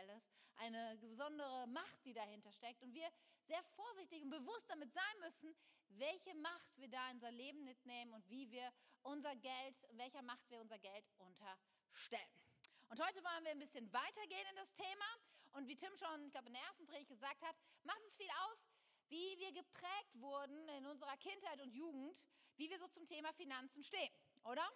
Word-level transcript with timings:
Finanzielles, 0.00 0.22
eine 0.56 0.98
besondere 0.98 1.66
Macht, 1.68 2.04
die 2.04 2.12
dahinter 2.12 2.52
steckt 2.52 2.82
und 2.82 2.94
wir 2.94 3.08
sehr 3.46 3.62
vorsichtig 3.74 4.22
und 4.22 4.30
bewusst 4.30 4.68
damit 4.68 4.92
sein 4.92 5.20
müssen, 5.20 5.54
welche 5.88 6.34
Macht 6.36 6.76
wir 6.76 6.88
da 6.88 7.08
in 7.08 7.14
unser 7.14 7.30
Leben 7.30 7.64
mitnehmen 7.64 8.12
und 8.12 8.28
wie 8.28 8.50
wir 8.50 8.72
unser 9.02 9.34
Geld, 9.36 9.76
welcher 9.92 10.22
Macht 10.22 10.48
wir 10.50 10.60
unser 10.60 10.78
Geld 10.78 11.04
unterstellen. 11.18 12.42
Und 12.88 13.00
heute 13.04 13.22
wollen 13.24 13.44
wir 13.44 13.50
ein 13.52 13.58
bisschen 13.58 13.92
weitergehen 13.92 14.46
in 14.50 14.56
das 14.56 14.72
Thema 14.74 15.06
und 15.52 15.66
wie 15.68 15.76
Tim 15.76 15.96
schon, 15.96 16.24
ich 16.24 16.32
glaube, 16.32 16.48
in 16.48 16.54
der 16.54 16.62
ersten 16.62 16.86
Predigt 16.86 17.08
gesagt 17.08 17.42
hat, 17.42 17.56
macht 17.82 18.02
es 18.06 18.16
viel 18.16 18.30
aus, 18.50 18.66
wie 19.08 19.38
wir 19.38 19.52
geprägt 19.52 20.14
wurden 20.14 20.68
in 20.68 20.86
unserer 20.86 21.16
Kindheit 21.16 21.60
und 21.60 21.74
Jugend, 21.74 22.26
wie 22.56 22.70
wir 22.70 22.78
so 22.78 22.86
zum 22.88 23.06
Thema 23.06 23.32
Finanzen 23.32 23.82
stehen, 23.82 24.12
oder? 24.44 24.66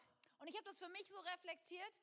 Und 0.40 0.48
ich 0.48 0.56
habe 0.56 0.64
das 0.64 0.78
für 0.78 0.88
mich 0.88 1.06
so 1.08 1.18
reflektiert 1.20 1.94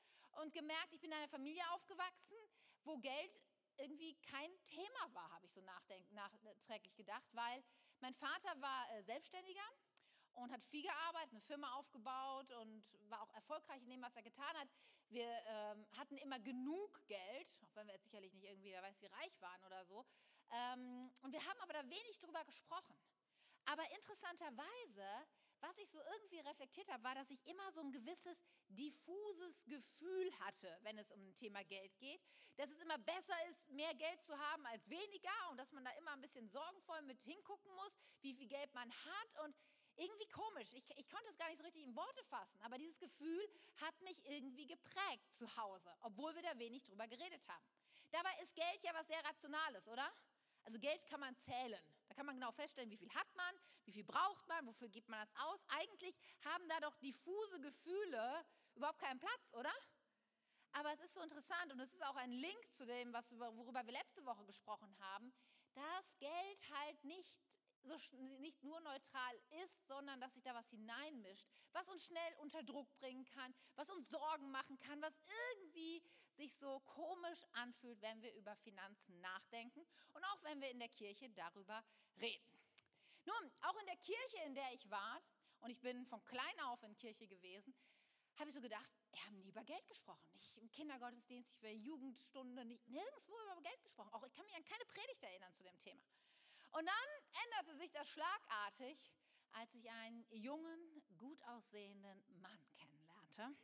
und 0.42 0.54
gemerkt, 0.54 0.94
ich 0.94 1.02
bin 1.02 1.12
in 1.12 1.18
einer 1.18 1.28
Familie 1.28 1.64
aufgewachsen, 1.72 2.38
wo 2.84 2.98
Geld 2.98 3.42
irgendwie 3.78 4.16
kein 4.22 4.52
Thema 4.64 5.14
war, 5.14 5.32
habe 5.32 5.46
ich 5.46 5.54
so 5.54 5.62
nachträglich 5.62 6.96
gedacht, 6.96 7.28
weil 7.34 7.64
mein 8.00 8.14
Vater 8.14 8.62
war 8.62 8.92
äh, 8.92 9.04
Selbstständiger 9.04 9.68
und 10.34 10.52
hat 10.52 10.62
viel 10.64 10.84
gearbeitet, 10.84 11.32
eine 11.32 11.42
Firma 11.42 11.74
aufgebaut 11.74 12.52
und 12.52 12.84
war 13.10 13.22
auch 13.22 13.34
erfolgreich 13.34 13.82
in 13.84 13.90
dem, 13.90 14.02
was 14.02 14.16
er 14.16 14.24
getan 14.24 14.56
hat. 14.58 14.70
Wir 15.10 15.28
ähm, 15.46 15.86
hatten 15.98 16.18
immer 16.18 16.40
genug 16.40 17.06
Geld, 17.08 17.48
auch 17.64 17.76
wenn 17.76 17.88
wir 17.88 17.94
jetzt 17.94 18.04
sicherlich 18.04 18.34
nicht 18.34 18.46
irgendwie, 18.46 18.72
wer 18.72 18.82
weiß, 18.82 19.02
wie 19.02 19.08
reich 19.08 19.42
waren 19.42 19.64
oder 19.66 19.86
so. 19.86 20.06
Ähm, 20.52 21.12
und 21.22 21.32
wir 21.34 21.46
haben 21.46 21.60
aber 21.62 21.74
da 21.74 21.84
wenig 21.84 22.20
drüber 22.20 22.44
gesprochen. 22.46 22.96
Aber 23.66 23.84
interessanterweise, 23.92 25.28
was 25.62 25.78
ich 25.78 25.90
so 25.90 26.00
irgendwie 26.14 26.40
reflektiert 26.40 26.90
habe, 26.90 27.04
war, 27.04 27.16
dass 27.16 27.30
ich 27.30 27.46
immer 27.46 27.72
so 27.72 27.82
ein 27.82 27.92
gewisses 27.92 28.42
diffuses 28.70 29.64
Gefühl 29.66 30.32
hatte, 30.40 30.78
wenn 30.82 30.98
es 30.98 31.12
um 31.12 31.22
ein 31.22 31.36
Thema 31.36 31.64
Geld 31.64 31.98
geht, 32.00 32.22
dass 32.58 32.70
es 32.70 32.80
immer 32.80 32.98
besser 32.98 33.36
ist, 33.50 33.70
mehr 33.70 33.94
Geld 33.94 34.22
zu 34.24 34.38
haben 34.38 34.66
als 34.68 34.90
weniger 34.90 35.50
und 35.52 35.58
dass 35.58 35.72
man 35.72 35.84
da 35.84 35.92
immer 35.92 36.12
ein 36.12 36.22
bisschen 36.22 36.50
sorgenvoll 36.50 37.02
mit 37.04 37.22
hingucken 37.24 37.74
muss, 37.76 37.96
wie 38.22 38.34
viel 38.34 38.48
Geld 38.48 38.74
man 38.74 38.92
hat 38.92 39.46
und 39.46 39.56
irgendwie 39.96 40.28
komisch. 40.30 40.74
Ich, 40.74 40.90
ich 40.98 41.10
konnte 41.10 41.30
es 41.30 41.38
gar 41.38 41.48
nicht 41.50 41.58
so 41.58 41.64
richtig 41.64 41.84
in 41.84 41.96
Worte 41.96 42.24
fassen, 42.26 42.62
aber 42.64 42.78
dieses 42.78 43.00
Gefühl 43.00 43.48
hat 43.82 44.00
mich 44.02 44.24
irgendwie 44.26 44.66
geprägt 44.66 45.32
zu 45.32 45.56
Hause, 45.58 45.94
obwohl 46.02 46.34
wir 46.36 46.42
da 46.42 46.58
wenig 46.58 46.84
drüber 46.84 47.08
geredet 47.08 47.48
haben. 47.48 47.66
Dabei 48.12 48.32
ist 48.42 48.56
Geld 48.56 48.84
ja 48.84 48.94
was 48.94 49.08
sehr 49.08 49.24
Rationales, 49.24 49.88
oder? 49.88 50.12
Also 50.64 50.80
Geld 50.80 51.06
kann 51.08 51.20
man 51.20 51.36
zählen. 51.38 51.82
Da 52.12 52.16
kann 52.16 52.26
man 52.26 52.36
genau 52.36 52.52
feststellen, 52.52 52.90
wie 52.90 52.98
viel 52.98 53.10
hat 53.14 53.36
man, 53.36 53.56
wie 53.86 53.94
viel 53.94 54.04
braucht 54.04 54.46
man, 54.50 54.68
wofür 54.68 54.90
gibt 54.90 55.08
man 55.08 55.22
das 55.22 55.34
aus. 55.46 55.64
Eigentlich 55.70 56.14
haben 56.44 56.68
da 56.68 56.78
doch 56.82 56.94
diffuse 56.98 57.62
Gefühle 57.62 58.46
überhaupt 58.76 59.00
keinen 59.00 59.18
Platz, 59.18 59.54
oder? 59.54 59.72
Aber 60.74 60.92
es 60.92 61.00
ist 61.00 61.14
so 61.14 61.22
interessant 61.22 61.72
und 61.72 61.80
es 61.80 61.94
ist 61.94 62.06
auch 62.06 62.18
ein 62.18 62.34
Link 62.34 62.74
zu 62.74 62.86
dem, 62.86 63.14
was, 63.14 63.32
worüber 63.32 63.86
wir 63.86 63.94
letzte 63.94 64.26
Woche 64.26 64.44
gesprochen 64.44 64.94
haben, 65.00 65.34
dass 65.74 66.18
Geld 66.20 66.70
halt 66.82 67.02
nicht 67.06 67.34
so 67.84 68.18
nicht 68.40 68.64
nur 68.64 68.80
neutral 68.82 69.42
ist, 69.64 69.88
sondern 69.88 70.20
dass 70.20 70.34
sich 70.34 70.44
da 70.44 70.54
was 70.54 70.70
hineinmischt, 70.70 71.48
was 71.72 71.90
uns 71.90 72.06
schnell 72.06 72.36
unter 72.40 72.64
Druck 72.64 72.94
bringen 73.00 73.26
kann, 73.26 73.54
was 73.76 73.90
uns 73.90 74.10
Sorgen 74.10 74.52
machen 74.52 74.78
kann, 74.80 75.02
was 75.02 75.20
irgendwie 75.50 76.04
sich 76.32 76.56
so 76.56 76.80
komisch 76.82 77.46
anfühlt, 77.54 78.02
wenn 78.02 78.22
wir 78.22 78.34
über 78.36 78.56
Finanzen 78.58 79.20
nachdenken 79.20 79.86
und 80.14 80.24
auch 80.26 80.44
wenn 80.44 80.62
wir 80.62 80.70
in 80.70 80.80
der 80.80 80.90
Kirche 80.90 81.30
darüber 81.30 81.84
reden. 82.18 82.60
Nun, 83.26 83.52
auch 83.62 83.78
in 83.80 83.86
der 83.86 83.98
Kirche, 83.98 84.38
in 84.46 84.56
der 84.56 84.74
ich 84.74 84.90
war, 84.90 85.22
und 85.62 85.70
ich 85.70 85.80
bin 85.80 86.06
von 86.06 86.24
klein 86.24 86.60
auf 86.62 86.82
in 86.84 86.96
Kirche 86.96 87.28
gewesen, 87.28 87.76
habe 88.38 88.50
ich 88.50 88.56
so 88.56 88.62
gedacht, 88.62 88.90
wir 89.12 89.26
haben 89.26 89.38
nie 89.38 89.50
über 89.50 89.64
Geld 89.64 89.88
gesprochen. 89.88 90.26
Nicht 90.34 90.58
im 90.58 90.72
Kindergottesdienst, 90.72 91.50
nicht 91.50 91.62
bei 91.62 91.74
Jugendstunde, 91.74 92.66
nicht, 92.66 92.88
nirgendwo 92.88 93.40
über 93.42 93.62
Geld 93.62 93.84
gesprochen. 93.84 94.12
Auch 94.14 94.24
ich 94.24 94.34
kann 94.34 94.46
mich 94.46 94.56
an 94.56 94.64
keine 94.64 94.86
Predigt 94.86 95.22
erinnern 95.22 95.52
zu 95.54 95.64
dem 95.64 95.78
Thema. 95.80 96.02
Und 96.72 96.86
dann 96.86 97.44
änderte 97.46 97.76
sich 97.76 97.92
das 97.92 98.08
schlagartig, 98.10 99.12
als 99.54 99.74
ich 99.76 99.90
einen 99.90 100.26
jungen, 100.32 101.04
gut 101.18 101.44
aussehenden 101.44 102.24
Mann 102.42 102.66
kennenlernte, 102.78 103.58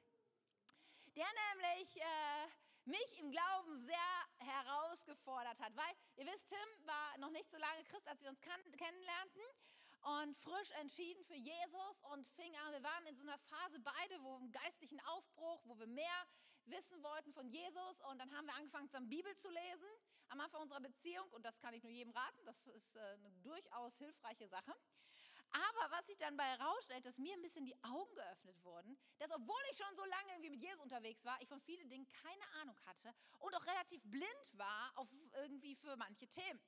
der 1.16 1.28
nämlich 1.53 1.97
äh, 2.01 2.47
mich 2.85 3.19
im 3.19 3.31
Glauben 3.31 3.78
sehr 3.79 4.28
herausgefordert 4.38 5.59
hat, 5.59 5.75
weil 5.75 5.94
ihr 6.16 6.25
wisst, 6.25 6.50
Tim 6.50 6.85
war 6.85 7.18
noch 7.19 7.31
nicht 7.31 7.50
so 7.50 7.57
lange 7.57 7.84
Christ, 7.85 8.07
als 8.07 8.22
wir 8.22 8.29
uns 8.29 8.41
kennenlernten. 8.41 9.41
Und 10.01 10.38
frisch 10.38 10.72
entschieden 10.79 11.24
für 11.25 11.35
Jesus 11.35 12.00
und 12.13 12.25
fing 12.29 12.56
an, 12.57 12.72
wir 12.72 12.84
waren 12.84 13.06
in 13.07 13.16
so 13.16 13.24
einer 13.24 13.38
Phase 13.39 13.79
beide, 13.79 14.22
wo 14.24 14.38
im 14.38 14.51
geistlichen 14.51 15.01
Aufbruch, 15.01 15.59
wo 15.66 15.78
wir 15.79 15.88
mehr 15.88 16.28
wissen 16.69 17.01
wollten 17.03 17.33
von 17.33 17.50
Jesus 17.50 18.01
und 18.09 18.19
dann 18.19 18.31
haben 18.35 18.45
wir 18.47 18.55
angefangen, 18.55 18.89
zusammen 18.89 19.09
Bibel 19.09 19.35
zu 19.35 19.50
lesen 19.50 19.89
am 20.29 20.39
Anfang 20.39 20.61
unserer 20.61 20.81
Beziehung 20.81 21.29
und 21.31 21.45
das 21.45 21.59
kann 21.59 21.73
ich 21.73 21.83
nur 21.83 21.91
jedem 21.91 22.11
raten, 22.11 22.45
das 22.45 22.67
ist 22.67 22.95
äh, 22.95 23.00
eine 23.00 23.31
durchaus 23.44 23.97
hilfreiche 23.97 24.47
Sache. 24.47 24.73
Aber 25.51 25.91
was 25.91 26.06
sich 26.07 26.17
dann 26.17 26.35
bei 26.35 26.44
herausstellt, 26.44 27.06
dass 27.06 27.17
mir 27.17 27.33
ein 27.33 27.41
bisschen 27.41 27.66
die 27.66 27.75
Augen 27.83 28.13
geöffnet 28.16 28.61
wurden, 28.63 28.97
dass 29.17 29.31
obwohl 29.31 29.61
ich 29.72 29.77
schon 29.77 29.95
so 29.95 30.03
lange 30.03 30.31
irgendwie 30.31 30.50
mit 30.50 30.61
Jesus 30.61 30.81
unterwegs 30.81 31.23
war, 31.23 31.41
ich 31.41 31.47
von 31.47 31.61
vielen 31.61 31.89
Dingen 31.89 32.07
keine 32.11 32.44
Ahnung 32.61 32.77
hatte 32.85 33.13
und 33.39 33.56
auch 33.56 33.66
relativ 33.66 34.03
blind 34.03 34.57
war 34.57 34.91
auf 34.95 35.09
irgendwie 35.35 35.75
für 35.75 35.95
manche 35.95 36.27
Themen. 36.27 36.59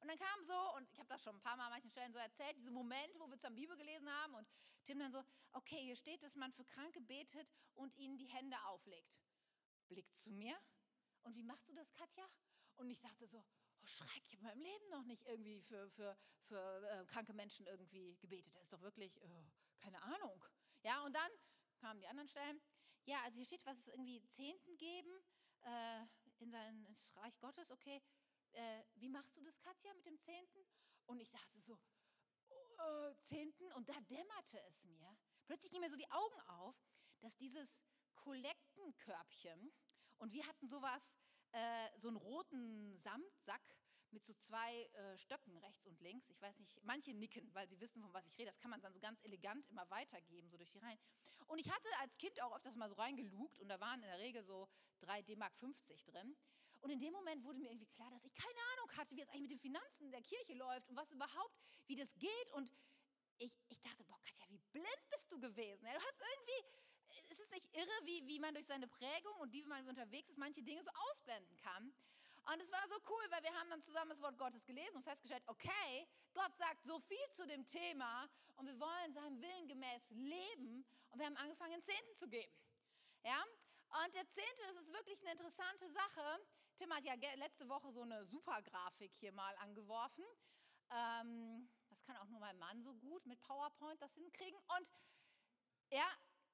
Und 0.00 0.08
dann 0.08 0.18
kam 0.18 0.44
so, 0.44 0.74
und 0.76 0.88
ich 0.92 0.98
habe 0.98 1.08
das 1.08 1.22
schon 1.22 1.34
ein 1.34 1.40
paar 1.40 1.56
Mal 1.56 1.66
an 1.66 1.72
manchen 1.72 1.90
Stellen 1.90 2.12
so 2.12 2.18
erzählt, 2.18 2.56
diese 2.56 2.70
Momente, 2.70 3.18
wo 3.18 3.28
wir 3.28 3.36
zusammen 3.36 3.56
Bibel 3.56 3.76
gelesen 3.76 4.08
haben 4.22 4.34
und 4.34 4.46
Tim 4.84 4.98
dann 4.98 5.10
so, 5.10 5.24
okay, 5.52 5.78
hier 5.78 5.96
steht, 5.96 6.22
dass 6.22 6.36
man 6.36 6.52
für 6.52 6.64
Kranke 6.64 7.00
betet 7.00 7.52
und 7.74 7.96
ihnen 7.96 8.16
die 8.16 8.26
Hände 8.26 8.56
auflegt. 8.66 9.20
Blickt 9.88 10.16
zu 10.16 10.30
mir. 10.30 10.56
Und 11.22 11.34
wie 11.34 11.42
machst 11.42 11.68
du 11.68 11.74
das, 11.74 11.92
Katja? 11.94 12.26
Und 12.76 12.90
ich 12.90 13.00
dachte 13.00 13.26
so, 13.26 13.38
oh 13.38 13.86
Schreck, 13.86 14.22
ich 14.26 14.32
habe 14.32 14.42
in 14.42 14.48
meinem 14.48 14.62
Leben 14.62 14.88
noch 14.90 15.04
nicht 15.04 15.24
irgendwie 15.24 15.60
für, 15.60 15.88
für, 15.90 16.16
für 16.44 16.88
äh, 16.88 17.04
kranke 17.06 17.32
Menschen 17.32 17.66
irgendwie 17.66 18.16
gebetet. 18.16 18.54
Das 18.54 18.64
ist 18.64 18.72
doch 18.72 18.82
wirklich, 18.82 19.20
oh, 19.22 19.44
keine 19.78 20.00
Ahnung. 20.02 20.44
Ja, 20.82 21.04
und 21.04 21.12
dann 21.14 21.30
kamen 21.78 22.00
die 22.00 22.06
anderen 22.06 22.28
Stellen. 22.28 22.60
Ja, 23.04 23.22
also 23.22 23.36
hier 23.36 23.44
steht, 23.44 23.64
was 23.66 23.78
es 23.78 23.88
irgendwie 23.88 24.24
Zehnten 24.26 24.76
geben 24.76 25.10
äh, 25.62 26.06
in 26.38 26.50
sein 26.50 26.84
ins 26.84 27.14
Reich 27.16 27.38
Gottes. 27.40 27.70
Okay, 27.70 28.02
äh, 28.52 28.82
wie 28.94 29.08
machst 29.08 29.36
du 29.36 29.42
das, 29.42 29.58
Katja, 29.60 29.92
mit 29.94 30.06
dem 30.06 30.18
Zehnten? 30.18 30.58
Und 31.06 31.20
ich 31.20 31.30
dachte 31.30 31.58
so, 31.60 31.78
oh, 32.78 33.12
Zehnten. 33.20 33.72
Und 33.72 33.88
da 33.88 33.98
dämmerte 34.02 34.60
es 34.68 34.84
mir. 34.84 35.16
Plötzlich 35.46 35.72
ging 35.72 35.80
mir 35.80 35.90
so 35.90 35.96
die 35.96 36.10
Augen 36.10 36.40
auf, 36.42 36.76
dass 37.20 37.36
dieses 37.36 37.82
Kollektenkörbchen, 38.24 39.72
und 40.18 40.32
wir 40.32 40.46
hatten 40.46 40.68
sowas, 40.68 41.02
äh, 41.52 41.88
so 41.98 42.08
einen 42.08 42.16
roten 42.16 42.96
Samtsack 42.96 43.62
mit 44.10 44.24
so 44.24 44.32
zwei 44.34 44.84
äh, 44.84 45.16
Stöcken 45.16 45.56
rechts 45.58 45.86
und 45.86 46.00
links. 46.00 46.30
Ich 46.30 46.40
weiß 46.40 46.58
nicht, 46.58 46.82
manche 46.82 47.12
nicken, 47.14 47.54
weil 47.54 47.68
sie 47.68 47.78
wissen, 47.80 48.02
von 48.02 48.12
was 48.12 48.26
ich 48.26 48.36
rede. 48.38 48.46
Das 48.46 48.58
kann 48.58 48.70
man 48.70 48.80
dann 48.80 48.92
so 48.92 49.00
ganz 49.00 49.22
elegant 49.22 49.68
immer 49.68 49.88
weitergeben, 49.90 50.48
so 50.48 50.56
durch 50.56 50.70
die 50.70 50.78
Reihen. 50.78 50.98
Und 51.46 51.58
ich 51.58 51.70
hatte 51.70 51.88
als 52.00 52.16
Kind 52.16 52.40
auch 52.42 52.56
öfters 52.56 52.76
mal 52.76 52.88
so 52.88 52.94
reingelugt 52.94 53.60
und 53.60 53.68
da 53.68 53.80
waren 53.80 54.02
in 54.02 54.08
der 54.08 54.18
Regel 54.18 54.42
so 54.42 54.68
3 55.00 55.22
D-Mark 55.22 55.54
50 55.56 56.04
drin. 56.04 56.36
Und 56.80 56.90
in 56.90 57.00
dem 57.00 57.12
Moment 57.12 57.44
wurde 57.44 57.58
mir 57.58 57.70
irgendwie 57.70 57.86
klar, 57.86 58.10
dass 58.10 58.24
ich 58.24 58.34
keine 58.34 58.60
Ahnung 58.74 58.96
hatte, 58.96 59.16
wie 59.16 59.22
es 59.22 59.28
eigentlich 59.28 59.42
mit 59.42 59.50
den 59.50 59.58
Finanzen 59.58 60.10
der 60.10 60.22
Kirche 60.22 60.54
läuft 60.54 60.88
und 60.88 60.96
was 60.96 61.10
überhaupt, 61.10 61.58
wie 61.86 61.96
das 61.96 62.14
geht. 62.18 62.52
Und 62.52 62.72
ich, 63.38 63.58
ich 63.68 63.80
dachte, 63.80 64.04
boah, 64.04 64.18
Katja, 64.20 64.46
wie 64.48 64.58
blind 64.72 65.10
bist 65.10 65.30
du 65.30 65.40
gewesen? 65.40 65.84
Du 65.84 66.00
hast 66.00 66.20
irgendwie, 66.20 66.87
ist 67.38 67.46
es 67.46 67.50
nicht 67.50 67.68
irre, 67.74 68.00
wie, 68.04 68.26
wie 68.26 68.38
man 68.38 68.54
durch 68.54 68.66
seine 68.66 68.88
Prägung 68.88 69.34
und 69.40 69.52
die, 69.54 69.64
wie 69.64 69.68
man 69.68 69.86
unterwegs 69.88 70.28
ist, 70.30 70.38
manche 70.38 70.62
Dinge 70.62 70.82
so 70.82 70.90
ausblenden 71.10 71.56
kann? 71.56 71.92
Und 72.52 72.62
es 72.62 72.72
war 72.72 72.86
so 72.88 72.96
cool, 73.08 73.24
weil 73.30 73.42
wir 73.42 73.54
haben 73.54 73.68
dann 73.68 73.82
zusammen 73.82 74.10
das 74.10 74.22
Wort 74.22 74.38
Gottes 74.38 74.64
gelesen 74.64 74.96
und 74.96 75.02
festgestellt, 75.02 75.42
okay, 75.46 76.08
Gott 76.32 76.56
sagt 76.56 76.82
so 76.84 76.98
viel 76.98 77.30
zu 77.32 77.46
dem 77.46 77.66
Thema 77.66 78.28
und 78.56 78.66
wir 78.66 78.80
wollen 78.80 79.12
seinem 79.12 79.40
Willen 79.40 79.68
gemäß 79.68 80.10
leben 80.10 80.84
und 81.10 81.18
wir 81.18 81.26
haben 81.26 81.36
angefangen, 81.36 81.72
den 81.72 81.82
Zehnten 81.82 82.14
zu 82.14 82.26
geben. 82.28 82.54
Ja? 83.22 83.44
Und 84.02 84.14
der 84.14 84.26
Zehnte, 84.28 84.62
das 84.66 84.76
ist 84.76 84.92
wirklich 84.92 85.20
eine 85.20 85.32
interessante 85.32 85.90
Sache. 85.90 86.40
Tim 86.76 86.92
hat 86.94 87.04
ja 87.04 87.14
letzte 87.36 87.68
Woche 87.68 87.92
so 87.92 88.02
eine 88.02 88.24
Supergrafik 88.24 89.14
hier 89.14 89.32
mal 89.32 89.54
angeworfen. 89.56 90.24
Ähm, 90.90 91.68
das 91.90 92.02
kann 92.02 92.16
auch 92.16 92.28
nur 92.28 92.40
mein 92.40 92.58
Mann 92.58 92.82
so 92.82 92.94
gut 92.94 93.26
mit 93.26 93.40
PowerPoint 93.42 94.00
das 94.00 94.14
hinkriegen. 94.14 94.58
Und 94.78 94.92
ja, 95.90 96.06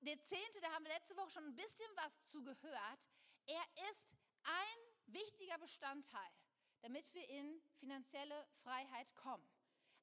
der 0.04 0.20
Zehnte, 0.22 0.60
da 0.60 0.70
haben 0.72 0.84
wir 0.84 0.92
letzte 0.92 1.16
Woche 1.16 1.30
schon 1.30 1.44
ein 1.44 1.56
bisschen 1.56 1.90
was 1.96 2.28
zu 2.28 2.42
gehört. 2.42 3.10
Er 3.46 3.64
ist 3.90 4.08
ein 4.42 5.12
wichtiger 5.12 5.58
Bestandteil, 5.58 6.32
damit 6.82 7.12
wir 7.14 7.28
in 7.28 7.60
finanzielle 7.78 8.46
Freiheit 8.62 9.14
kommen. 9.14 9.48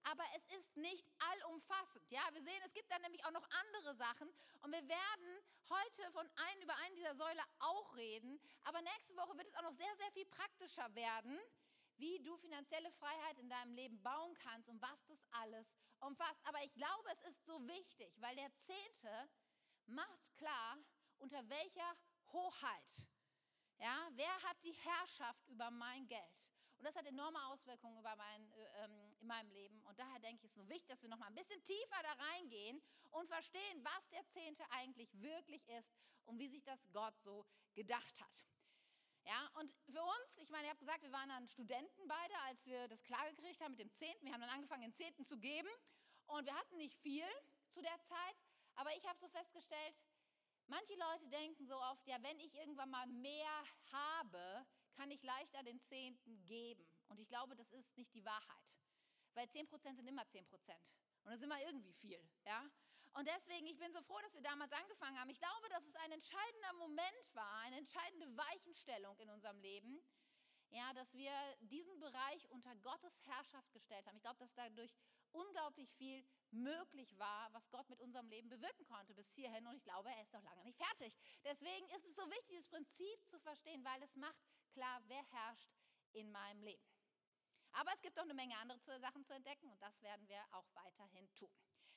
Aber 0.03 0.23
es 0.35 0.43
ist 0.57 0.75
nicht 0.77 1.07
allumfassend. 1.19 2.09
Ja, 2.09 2.21
wir 2.33 2.41
sehen, 2.41 2.61
es 2.65 2.73
gibt 2.73 2.91
da 2.91 2.97
nämlich 2.99 3.23
auch 3.25 3.31
noch 3.31 3.47
andere 3.67 3.95
Sachen 3.95 4.27
und 4.61 4.71
wir 4.71 4.87
werden 4.87 5.43
heute 5.69 6.11
von 6.11 6.27
ein, 6.27 6.61
über 6.63 6.75
einen 6.77 6.95
dieser 6.95 7.15
Säule 7.15 7.43
auch 7.59 7.95
reden. 7.95 8.41
Aber 8.63 8.81
nächste 8.81 9.15
Woche 9.15 9.37
wird 9.37 9.47
es 9.47 9.55
auch 9.55 9.61
noch 9.61 9.73
sehr, 9.73 9.95
sehr 9.97 10.11
viel 10.11 10.25
praktischer 10.25 10.93
werden, 10.95 11.39
wie 11.97 12.19
du 12.23 12.35
finanzielle 12.37 12.91
Freiheit 12.93 13.37
in 13.37 13.49
deinem 13.49 13.73
Leben 13.73 14.01
bauen 14.01 14.35
kannst 14.39 14.69
und 14.69 14.81
was 14.81 15.05
das 15.05 15.23
alles 15.31 15.71
umfasst. 15.99 16.41
Aber 16.45 16.63
ich 16.63 16.73
glaube, 16.73 17.09
es 17.11 17.21
ist 17.21 17.45
so 17.45 17.67
wichtig, 17.67 18.11
weil 18.19 18.35
der 18.35 18.51
Zehnte 18.55 19.29
macht 19.91 20.35
klar, 20.37 20.77
unter 21.19 21.47
welcher 21.49 21.95
Hoheit 22.31 23.07
Ja, 23.77 24.09
wer 24.13 24.43
hat 24.43 24.57
die 24.63 24.73
Herrschaft 24.73 25.47
über 25.47 25.71
mein 25.71 26.07
Geld? 26.07 26.51
Und 26.77 26.85
das 26.85 26.95
hat 26.95 27.05
enorme 27.05 27.43
Auswirkungen 27.45 27.99
über 27.99 28.15
mein, 28.15 28.51
äh, 28.53 28.83
ähm, 28.83 29.15
in 29.19 29.27
meinem 29.27 29.51
Leben. 29.51 29.83
Und 29.83 29.99
daher 29.99 30.19
denke 30.19 30.45
ich, 30.45 30.51
es 30.51 30.57
ist 30.57 30.63
so 30.63 30.67
wichtig, 30.67 30.87
dass 30.87 31.01
wir 31.03 31.09
noch 31.09 31.17
mal 31.17 31.27
ein 31.27 31.35
bisschen 31.35 31.63
tiefer 31.63 32.01
da 32.01 32.13
reingehen 32.13 32.81
und 33.11 33.27
verstehen, 33.27 33.83
was 33.83 34.09
der 34.09 34.27
Zehnte 34.29 34.63
eigentlich 34.71 35.09
wirklich 35.21 35.67
ist 35.69 35.93
und 36.25 36.39
wie 36.39 36.47
sich 36.47 36.63
das 36.63 36.87
Gott 36.91 37.19
so 37.19 37.45
gedacht 37.75 38.19
hat. 38.19 38.45
Ja, 39.25 39.47
und 39.59 39.71
für 39.89 40.01
uns, 40.01 40.37
ich 40.37 40.49
meine, 40.49 40.65
ihr 40.65 40.69
habt 40.71 40.79
gesagt, 40.79 41.03
wir 41.03 41.11
waren 41.11 41.29
dann 41.29 41.47
Studenten 41.47 42.07
beide, 42.07 42.33
als 42.47 42.65
wir 42.65 42.87
das 42.87 43.03
klar 43.03 43.29
gekriegt 43.29 43.61
haben 43.61 43.71
mit 43.71 43.79
dem 43.79 43.91
Zehnten. 43.91 44.25
Wir 44.25 44.33
haben 44.33 44.41
dann 44.41 44.49
angefangen, 44.49 44.81
den 44.81 44.93
Zehnten 44.93 45.23
zu 45.23 45.37
geben. 45.37 45.69
Und 46.25 46.45
wir 46.45 46.55
hatten 46.55 46.77
nicht 46.77 46.97
viel 46.97 47.27
zu 47.69 47.81
der 47.81 48.01
Zeit, 48.01 48.35
aber 48.81 48.95
ich 48.95 49.07
habe 49.07 49.19
so 49.19 49.27
festgestellt, 49.29 49.95
manche 50.65 50.95
Leute 50.95 51.27
denken 51.29 51.65
so 51.67 51.79
oft, 51.91 52.05
ja, 52.07 52.17
wenn 52.23 52.39
ich 52.39 52.55
irgendwann 52.55 52.89
mal 52.89 53.05
mehr 53.05 53.63
habe, 53.91 54.65
kann 54.95 55.11
ich 55.11 55.21
leichter 55.21 55.61
den 55.61 55.79
Zehnten 55.79 56.43
geben. 56.47 56.83
Und 57.07 57.19
ich 57.19 57.27
glaube, 57.27 57.55
das 57.55 57.71
ist 57.71 57.95
nicht 57.95 58.11
die 58.15 58.25
Wahrheit. 58.25 58.79
Weil 59.35 59.45
10% 59.45 59.95
sind 59.95 60.07
immer 60.07 60.23
10%. 60.23 60.47
Und 60.47 61.25
das 61.25 61.35
ist 61.35 61.43
immer 61.43 61.61
irgendwie 61.61 61.93
viel. 61.93 62.27
Ja? 62.43 62.67
Und 63.13 63.27
deswegen, 63.27 63.67
ich 63.67 63.77
bin 63.77 63.93
so 63.93 64.01
froh, 64.01 64.19
dass 64.21 64.33
wir 64.33 64.41
damals 64.41 64.73
angefangen 64.73 65.19
haben. 65.19 65.29
Ich 65.29 65.39
glaube, 65.39 65.69
dass 65.69 65.85
es 65.85 65.95
ein 65.97 66.11
entscheidender 66.13 66.73
Moment 66.73 67.35
war, 67.35 67.59
eine 67.59 67.77
entscheidende 67.77 68.35
Weichenstellung 68.35 69.19
in 69.19 69.29
unserem 69.29 69.59
Leben, 69.59 70.01
ja, 70.71 70.93
dass 70.93 71.13
wir 71.13 71.31
diesen 71.61 71.99
Bereich 71.99 72.49
unter 72.49 72.75
Gottes 72.77 73.13
Herrschaft 73.25 73.71
gestellt 73.73 74.05
haben. 74.07 74.15
Ich 74.15 74.23
glaube, 74.23 74.39
dass 74.39 74.53
dadurch 74.53 74.95
unglaublich 75.31 75.91
viel 75.93 76.25
möglich 76.51 77.17
war, 77.17 77.51
was 77.53 77.69
Gott 77.69 77.87
mit 77.89 77.99
unserem 78.01 78.27
Leben 78.27 78.49
bewirken 78.49 78.85
konnte 78.85 79.13
bis 79.13 79.31
hierhin. 79.33 79.67
Und 79.67 79.75
ich 79.75 79.83
glaube, 79.83 80.09
er 80.09 80.21
ist 80.21 80.33
noch 80.33 80.43
lange 80.43 80.63
nicht 80.63 80.77
fertig. 80.77 81.15
Deswegen 81.43 81.87
ist 81.89 82.05
es 82.05 82.15
so 82.15 82.29
wichtig, 82.29 82.57
das 82.57 82.67
Prinzip 82.67 83.25
zu 83.27 83.39
verstehen, 83.39 83.83
weil 83.83 84.01
es 84.03 84.15
macht 84.15 84.37
klar, 84.71 85.01
wer 85.07 85.23
herrscht 85.31 85.69
in 86.13 86.31
meinem 86.31 86.61
Leben. 86.63 86.83
Aber 87.73 87.91
es 87.93 88.01
gibt 88.01 88.19
auch 88.19 88.23
eine 88.23 88.33
Menge 88.33 88.57
andere 88.57 88.79
Sachen 88.99 89.23
zu 89.23 89.33
entdecken 89.33 89.69
und 89.69 89.81
das 89.81 90.01
werden 90.01 90.27
wir 90.27 90.43
auch 90.51 90.67
weiterhin 90.73 91.33
tun. 91.35 91.51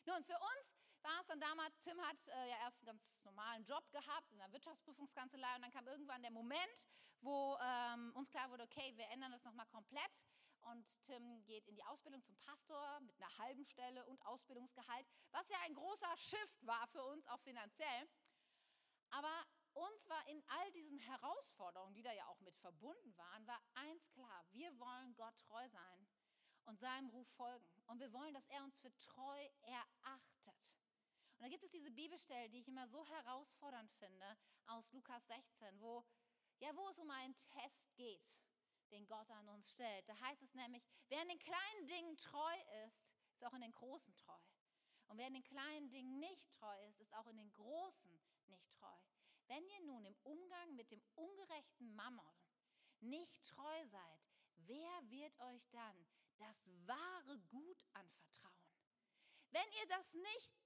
Nun, 0.04 0.22
für 0.22 0.38
uns 0.38 0.74
war 1.04 1.20
es 1.20 1.26
dann 1.26 1.40
damals, 1.40 1.80
Tim 1.80 2.00
hat 2.00 2.16
äh, 2.28 2.50
ja 2.50 2.56
erst 2.60 2.78
einen 2.78 2.86
ganz 2.86 3.24
normalen 3.24 3.64
Job 3.64 3.84
gehabt 3.92 4.32
in 4.32 4.38
der 4.38 4.50
Wirtschaftsprüfungskanzlei 4.52 5.56
und 5.56 5.62
dann 5.62 5.70
kam 5.70 5.86
irgendwann 5.86 6.22
der 6.22 6.30
Moment, 6.30 6.88
wo 7.20 7.56
ähm, 7.60 8.12
uns 8.14 8.30
klar 8.30 8.50
wurde, 8.50 8.64
okay, 8.64 8.92
wir 8.96 9.08
ändern 9.10 9.32
das 9.32 9.44
nochmal 9.44 9.66
komplett 9.66 10.26
und 10.62 10.86
Tim 11.02 11.44
geht 11.44 11.66
in 11.66 11.74
die 11.74 11.84
Ausbildung 11.84 12.22
zum 12.22 12.36
Pastor 12.36 13.00
mit 13.00 13.16
einer 13.20 13.38
halben 13.38 13.64
Stelle 13.64 14.04
und 14.06 14.24
Ausbildungsgehalt, 14.24 15.06
was 15.30 15.48
ja 15.50 15.58
ein 15.66 15.74
großer 15.74 16.16
Shift 16.16 16.66
war 16.66 16.86
für 16.88 17.04
uns, 17.04 17.26
auch 17.28 17.40
finanziell. 17.40 18.08
Aber 19.10 19.44
uns 19.74 20.08
war 20.08 20.26
in 20.28 20.42
all 20.48 20.72
diesen 20.72 20.98
Herausforderungen, 20.98 21.94
die 21.94 22.02
da 22.02 22.12
ja 22.12 22.26
auch 22.26 22.40
mit 22.40 22.56
verbunden 22.56 23.16
waren, 23.16 23.46
war 23.46 23.60
eins 23.74 24.10
klar, 24.10 24.44
wir 24.52 24.78
wollen 24.78 25.14
Gott 25.16 25.36
treu 25.38 25.68
sein 25.68 26.08
und 26.64 26.78
seinem 26.78 27.08
Ruf 27.10 27.28
folgen. 27.28 27.68
Und 27.86 28.00
wir 28.00 28.12
wollen, 28.12 28.32
dass 28.32 28.46
er 28.46 28.62
uns 28.64 28.78
für 28.78 28.96
treu 28.98 29.48
erachtet. 29.62 30.78
Da 31.44 31.50
gibt 31.50 31.62
es 31.62 31.72
diese 31.72 31.90
Bibelstelle, 31.90 32.48
die 32.48 32.60
ich 32.60 32.68
immer 32.68 32.88
so 32.88 33.06
herausfordernd 33.06 33.92
finde, 33.98 34.38
aus 34.64 34.90
Lukas 34.92 35.26
16, 35.26 35.78
wo, 35.78 36.02
ja, 36.58 36.74
wo 36.74 36.88
es 36.88 36.98
um 36.98 37.10
einen 37.10 37.36
Test 37.36 37.94
geht, 37.96 38.40
den 38.90 39.06
Gott 39.06 39.30
an 39.30 39.46
uns 39.50 39.70
stellt. 39.70 40.08
Da 40.08 40.18
heißt 40.20 40.42
es 40.42 40.54
nämlich, 40.54 40.82
wer 41.08 41.20
in 41.20 41.28
den 41.28 41.38
kleinen 41.38 41.86
Dingen 41.86 42.16
treu 42.16 42.54
ist, 42.86 43.04
ist 43.34 43.44
auch 43.44 43.52
in 43.52 43.60
den 43.60 43.72
großen 43.72 44.16
treu. 44.16 44.38
Und 45.08 45.18
wer 45.18 45.26
in 45.26 45.34
den 45.34 45.44
kleinen 45.44 45.90
Dingen 45.90 46.18
nicht 46.18 46.50
treu 46.50 46.88
ist, 46.88 46.98
ist 46.98 47.12
auch 47.12 47.26
in 47.26 47.36
den 47.36 47.52
großen 47.52 48.22
nicht 48.46 48.72
treu. 48.72 48.96
Wenn 49.46 49.66
ihr 49.66 49.80
nun 49.82 50.06
im 50.06 50.16
Umgang 50.22 50.74
mit 50.76 50.90
dem 50.92 51.02
ungerechten 51.14 51.94
Mammon 51.94 52.40
nicht 53.00 53.44
treu 53.44 53.86
seid, 53.88 54.20
wer 54.64 55.10
wird 55.10 55.38
euch 55.40 55.68
dann 55.72 56.06
das 56.38 56.66
wahre 56.86 57.38
Gut 57.50 57.84
anvertrauen? 57.92 58.64
Wenn 59.50 59.70
ihr 59.82 59.88
das 59.88 60.14
nicht 60.14 60.63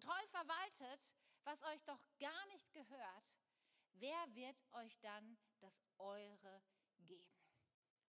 treu 0.00 0.26
verwaltet, 0.28 1.14
was 1.44 1.62
euch 1.64 1.82
doch 1.84 2.00
gar 2.18 2.46
nicht 2.46 2.72
gehört, 2.72 3.38
wer 3.92 4.34
wird 4.34 4.56
euch 4.72 4.98
dann 5.00 5.38
das 5.60 5.84
eure 5.98 6.62
geben? 6.98 7.36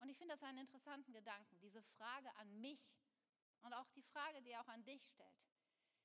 Und 0.01 0.09
ich 0.09 0.19
finde 0.19 0.35
das 0.35 0.43
einen 0.43 0.59
interessanten 0.59 1.13
Gedanken, 1.13 1.59
diese 1.61 1.83
Frage 1.83 2.35
an 2.37 2.61
mich 2.61 2.99
und 3.63 3.73
auch 3.73 3.89
die 3.91 4.03
Frage, 4.03 4.43
die 4.43 4.51
er 4.51 4.61
auch 4.61 4.69
an 4.69 4.85
dich 4.85 5.05
stellt. 5.09 5.49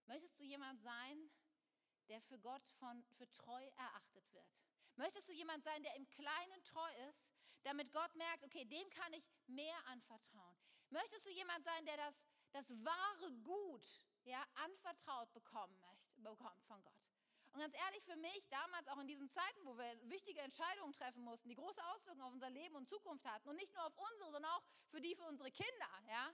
Möchtest 0.05 0.39
du 0.39 0.43
jemand 0.43 0.79
sein, 0.81 1.29
der 2.07 2.21
für 2.21 2.39
Gott 2.39 2.65
von, 2.79 3.03
für 3.17 3.29
treu 3.31 3.63
erachtet 3.75 4.31
wird? 4.31 4.63
Möchtest 4.95 5.29
du 5.29 5.33
jemand 5.33 5.63
sein, 5.63 5.83
der 5.83 5.95
im 5.95 6.09
Kleinen 6.09 6.63
treu 6.65 6.89
ist, 7.09 7.29
damit 7.63 7.91
Gott 7.91 8.13
merkt, 8.15 8.43
okay, 8.43 8.65
dem 8.65 8.89
kann 8.89 9.13
ich 9.13 9.29
mehr 9.47 9.85
anvertrauen? 9.87 10.57
Möchtest 10.89 11.25
du 11.25 11.29
jemand 11.29 11.63
sein, 11.63 11.85
der 11.85 11.97
das, 11.97 12.25
das 12.51 12.69
wahre 12.83 13.33
Gut 13.43 14.08
ja, 14.29 14.45
anvertraut 14.55 15.31
bekommen 15.33 15.77
möchte, 15.81 16.21
bekommt 16.21 16.63
von 16.65 16.81
Gott? 16.83 16.93
Und 17.51 17.59
ganz 17.59 17.73
ehrlich, 17.73 18.03
für 18.03 18.15
mich, 18.15 18.47
damals 18.49 18.87
auch 18.89 18.99
in 18.99 19.07
diesen 19.07 19.27
Zeiten, 19.27 19.65
wo 19.65 19.75
wir 19.75 20.09
wichtige 20.09 20.39
Entscheidungen 20.41 20.93
treffen 20.93 21.23
mussten, 21.23 21.49
die 21.49 21.55
große 21.55 21.83
Auswirkungen 21.87 22.21
auf 22.21 22.33
unser 22.33 22.49
Leben 22.49 22.75
und 22.75 22.87
Zukunft 22.87 23.25
hatten 23.25 23.49
und 23.49 23.55
nicht 23.55 23.73
nur 23.73 23.85
auf 23.85 23.97
unsere, 23.97 24.31
sondern 24.31 24.51
auch 24.51 24.63
für 24.89 25.01
die 25.01 25.15
für 25.15 25.25
unsere 25.25 25.51
Kinder, 25.51 26.03
ja, 26.07 26.31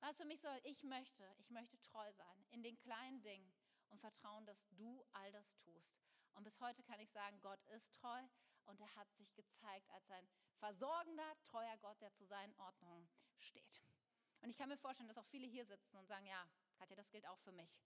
war 0.00 0.10
es 0.10 0.16
für 0.16 0.24
mich 0.24 0.40
so, 0.40 0.48
ich 0.64 0.82
möchte, 0.82 1.32
ich 1.38 1.50
möchte 1.50 1.80
treu 1.80 2.12
sein 2.12 2.46
in 2.50 2.62
den 2.64 2.76
kleinen 2.76 3.22
Dingen 3.22 3.54
und 3.90 4.00
vertrauen, 4.00 4.44
dass 4.46 4.66
du 4.72 5.04
all 5.12 5.30
das 5.30 5.54
tust. 5.58 6.02
Und 6.34 6.42
bis 6.42 6.60
heute 6.60 6.82
kann 6.82 6.98
ich 6.98 7.10
sagen, 7.12 7.40
Gott 7.40 7.62
ist 7.76 7.94
treu 7.94 8.20
und 8.66 8.80
er 8.80 8.92
hat 8.96 9.12
sich 9.14 9.32
gezeigt 9.34 9.88
als 9.90 10.10
ein 10.10 10.28
versorgender, 10.56 11.36
treuer 11.44 11.76
Gott, 11.78 12.00
der 12.00 12.12
zu 12.12 12.24
seinen 12.24 12.54
Ordnungen 12.56 13.08
steht. 13.38 13.80
Und 14.40 14.50
ich 14.50 14.56
kann 14.56 14.68
mir 14.68 14.76
vorstellen, 14.76 15.08
dass 15.08 15.18
auch 15.18 15.26
viele 15.26 15.46
hier 15.46 15.64
sitzen 15.66 15.98
und 15.98 16.06
sagen, 16.06 16.26
ja, 16.26 16.48
Katja, 16.82 16.96
das 16.96 17.12
gilt 17.12 17.28
auch 17.28 17.38
für 17.38 17.52
mich. 17.52 17.80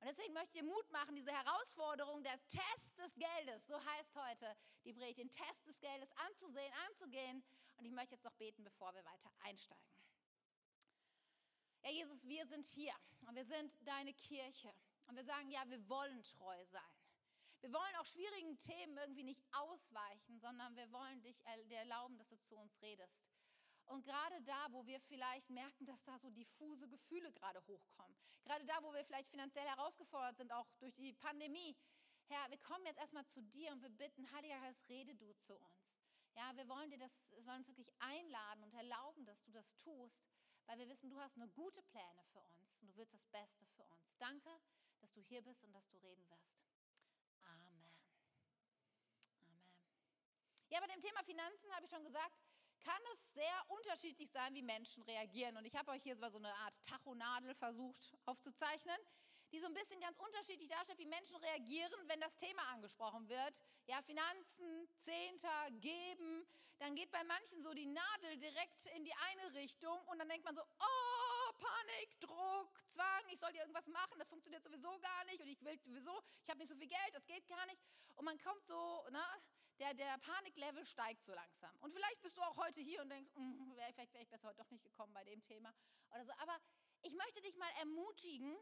Und 0.00 0.06
deswegen 0.06 0.32
möchte 0.32 0.56
ich 0.56 0.62
dir 0.62 0.64
Mut 0.64 0.90
machen, 0.90 1.14
diese 1.14 1.30
Herausforderung, 1.30 2.22
der 2.22 2.40
Test 2.46 2.98
des 2.98 3.14
Geldes, 3.16 3.66
so 3.66 3.84
heißt 3.84 4.14
heute 4.14 4.56
die 4.84 4.94
Predigt, 4.94 5.18
den 5.18 5.30
Test 5.30 5.66
des 5.66 5.78
Geldes 5.80 6.10
anzusehen, 6.12 6.72
anzugehen. 6.88 7.44
Und 7.76 7.84
ich 7.84 7.92
möchte 7.92 8.14
jetzt 8.14 8.24
noch 8.24 8.32
beten, 8.36 8.64
bevor 8.64 8.94
wir 8.94 9.04
weiter 9.04 9.30
einsteigen. 9.40 9.84
Ja, 11.82 11.90
Jesus, 11.90 12.26
wir 12.26 12.46
sind 12.46 12.64
hier 12.64 12.94
und 13.26 13.34
wir 13.34 13.44
sind 13.44 13.70
deine 13.86 14.14
Kirche. 14.14 14.72
Und 15.08 15.16
wir 15.16 15.24
sagen, 15.24 15.50
ja, 15.50 15.62
wir 15.68 15.86
wollen 15.86 16.22
treu 16.22 16.64
sein. 16.66 16.96
Wir 17.60 17.70
wollen 17.70 17.96
auch 17.96 18.06
schwierigen 18.06 18.58
Themen 18.60 18.96
irgendwie 18.96 19.24
nicht 19.24 19.44
ausweichen, 19.52 20.38
sondern 20.40 20.74
wir 20.74 20.90
wollen 20.90 21.20
dich 21.20 21.38
dir 21.68 21.78
erlauben, 21.78 22.16
dass 22.16 22.28
du 22.28 22.40
zu 22.40 22.56
uns 22.56 22.80
redest. 22.80 23.26
Und 23.88 24.04
gerade 24.04 24.40
da, 24.42 24.66
wo 24.70 24.86
wir 24.86 25.00
vielleicht 25.00 25.48
merken, 25.50 25.86
dass 25.86 26.04
da 26.04 26.18
so 26.18 26.30
diffuse 26.30 26.88
Gefühle 26.88 27.32
gerade 27.32 27.60
hochkommen, 27.66 28.16
gerade 28.44 28.64
da, 28.66 28.82
wo 28.82 28.92
wir 28.92 29.04
vielleicht 29.04 29.30
finanziell 29.30 29.66
herausgefordert 29.66 30.36
sind, 30.36 30.52
auch 30.52 30.66
durch 30.78 30.94
die 30.94 31.12
Pandemie, 31.14 31.76
Herr, 32.26 32.50
wir 32.50 32.58
kommen 32.58 32.84
jetzt 32.84 32.98
erstmal 32.98 33.24
zu 33.24 33.42
dir 33.42 33.72
und 33.72 33.80
wir 33.80 33.88
bitten, 33.88 34.30
Heiliger 34.32 34.60
Geist, 34.60 34.86
rede 34.88 35.14
du 35.14 35.32
zu 35.36 35.56
uns. 35.56 35.98
Ja, 36.34 36.54
wir 36.54 36.68
wollen 36.68 36.90
dir 36.90 36.98
das, 36.98 37.18
wir 37.32 37.46
wollen 37.46 37.58
uns 37.58 37.68
wirklich 37.68 37.90
einladen 37.98 38.62
und 38.62 38.74
erlauben, 38.74 39.24
dass 39.24 39.42
du 39.42 39.50
das 39.50 39.74
tust, 39.76 40.22
weil 40.66 40.78
wir 40.78 40.88
wissen, 40.88 41.08
du 41.08 41.18
hast 41.18 41.38
nur 41.38 41.48
gute 41.48 41.82
Pläne 41.82 42.22
für 42.32 42.42
uns 42.42 42.76
und 42.76 42.88
du 42.88 42.96
willst 42.96 43.14
das 43.14 43.24
Beste 43.28 43.66
für 43.66 43.84
uns. 43.86 44.14
Danke, 44.18 44.50
dass 45.00 45.12
du 45.14 45.22
hier 45.22 45.42
bist 45.42 45.64
und 45.64 45.72
dass 45.72 45.88
du 45.88 45.96
reden 45.96 46.28
wirst. 46.28 46.52
Amen. 47.42 47.96
Amen. 49.40 49.64
Ja, 50.68 50.80
bei 50.80 50.86
dem 50.86 51.00
Thema 51.00 51.24
Finanzen 51.24 51.72
habe 51.74 51.86
ich 51.86 51.90
schon 51.90 52.04
gesagt, 52.04 52.47
kann 52.80 53.02
es 53.14 53.34
sehr 53.34 53.64
unterschiedlich 53.68 54.30
sein, 54.30 54.54
wie 54.54 54.62
Menschen 54.62 55.02
reagieren. 55.04 55.56
Und 55.56 55.64
ich 55.64 55.76
habe 55.76 55.90
euch 55.92 56.02
hier 56.02 56.16
so 56.16 56.26
eine 56.36 56.54
Art 56.54 56.74
Tachonadel 56.82 57.54
versucht 57.54 58.16
aufzuzeichnen, 58.26 58.96
die 59.52 59.60
so 59.60 59.66
ein 59.66 59.74
bisschen 59.74 60.00
ganz 60.00 60.18
unterschiedlich 60.18 60.68
darstellt, 60.68 60.98
wie 60.98 61.06
Menschen 61.06 61.36
reagieren, 61.36 61.92
wenn 62.06 62.20
das 62.20 62.36
Thema 62.36 62.62
angesprochen 62.72 63.28
wird. 63.28 63.62
Ja, 63.86 64.02
Finanzen, 64.02 64.88
Zehnter, 64.96 65.70
Geben. 65.80 66.46
Dann 66.78 66.94
geht 66.94 67.10
bei 67.10 67.24
manchen 67.24 67.60
so 67.62 67.72
die 67.74 67.86
Nadel 67.86 68.36
direkt 68.36 68.86
in 68.94 69.04
die 69.04 69.14
eine 69.14 69.54
Richtung 69.54 69.98
und 70.06 70.18
dann 70.18 70.28
denkt 70.28 70.44
man 70.44 70.54
so, 70.54 70.62
oh, 70.62 71.52
Panik, 71.58 72.20
Druck, 72.20 72.82
Zwang, 72.86 73.24
ich 73.32 73.40
soll 73.40 73.52
dir 73.52 73.60
irgendwas 73.60 73.88
machen, 73.88 74.18
das 74.18 74.28
funktioniert 74.28 74.62
sowieso 74.62 74.96
gar 75.00 75.24
nicht 75.24 75.40
und 75.40 75.48
ich 75.48 75.60
will 75.64 75.76
sowieso, 75.82 76.22
ich 76.44 76.48
habe 76.48 76.60
nicht 76.60 76.68
so 76.68 76.76
viel 76.76 76.86
Geld, 76.86 77.14
das 77.14 77.26
geht 77.26 77.48
gar 77.48 77.66
nicht. 77.66 77.82
Und 78.14 78.24
man 78.24 78.38
kommt 78.38 78.64
so, 78.66 79.04
ne, 79.10 79.24
der, 79.78 79.94
der 79.94 80.18
Paniklevel 80.18 80.84
steigt 80.84 81.24
so 81.24 81.34
langsam. 81.34 81.74
Und 81.80 81.92
vielleicht 81.92 82.20
bist 82.20 82.36
du 82.36 82.42
auch 82.42 82.56
heute 82.56 82.80
hier 82.80 83.00
und 83.02 83.10
denkst, 83.10 83.30
mm, 83.34 83.70
vielleicht 83.70 84.12
wäre 84.12 84.22
ich 84.22 84.28
besser 84.28 84.48
heute 84.48 84.62
doch 84.62 84.70
nicht 84.70 84.82
gekommen 84.82 85.12
bei 85.12 85.24
dem 85.24 85.42
Thema 85.44 85.72
oder 86.10 86.24
so. 86.24 86.32
Aber 86.38 86.58
ich 87.02 87.14
möchte 87.14 87.40
dich 87.42 87.56
mal 87.56 87.70
ermutigen, 87.80 88.56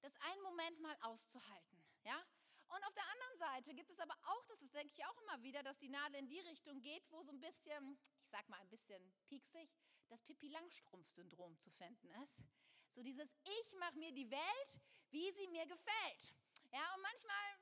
das 0.00 0.14
einen 0.20 0.42
Moment 0.42 0.80
mal 0.80 0.96
auszuhalten. 1.02 1.84
Ja? 2.04 2.20
Und 2.68 2.84
auf 2.86 2.94
der 2.94 3.06
anderen 3.08 3.38
Seite 3.38 3.74
gibt 3.74 3.90
es 3.90 3.98
aber 3.98 4.14
auch, 4.24 4.44
das 4.46 4.62
ist, 4.62 4.74
denke 4.74 4.92
ich, 4.92 5.04
auch 5.06 5.16
immer 5.22 5.42
wieder, 5.42 5.62
dass 5.62 5.78
die 5.78 5.88
Nadel 5.88 6.16
in 6.20 6.28
die 6.28 6.40
Richtung 6.40 6.80
geht, 6.82 7.08
wo 7.10 7.22
so 7.22 7.30
ein 7.30 7.40
bisschen, 7.40 7.98
ich 8.20 8.28
sag 8.28 8.48
mal 8.48 8.60
ein 8.60 8.68
bisschen 8.68 9.02
pieksig, 9.26 9.70
das 10.08 10.22
Pippi-Langstrumpf-Syndrom 10.22 11.58
zu 11.58 11.70
finden 11.70 12.10
ist. 12.22 12.42
So 12.90 13.02
dieses 13.02 13.34
Ich 13.44 13.76
mache 13.78 13.98
mir 13.98 14.12
die 14.12 14.30
Welt, 14.30 14.80
wie 15.10 15.30
sie 15.32 15.48
mir 15.48 15.66
gefällt. 15.66 16.34
Ja, 16.72 16.94
und 16.94 17.02
manchmal 17.02 17.58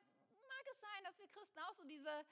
mag 0.48 0.66
es 0.72 0.80
sein, 0.80 1.04
dass 1.04 1.18
wir 1.18 1.28
Christen 1.28 1.58
auch 1.60 1.74
so 1.74 1.84
diese, 1.84 2.26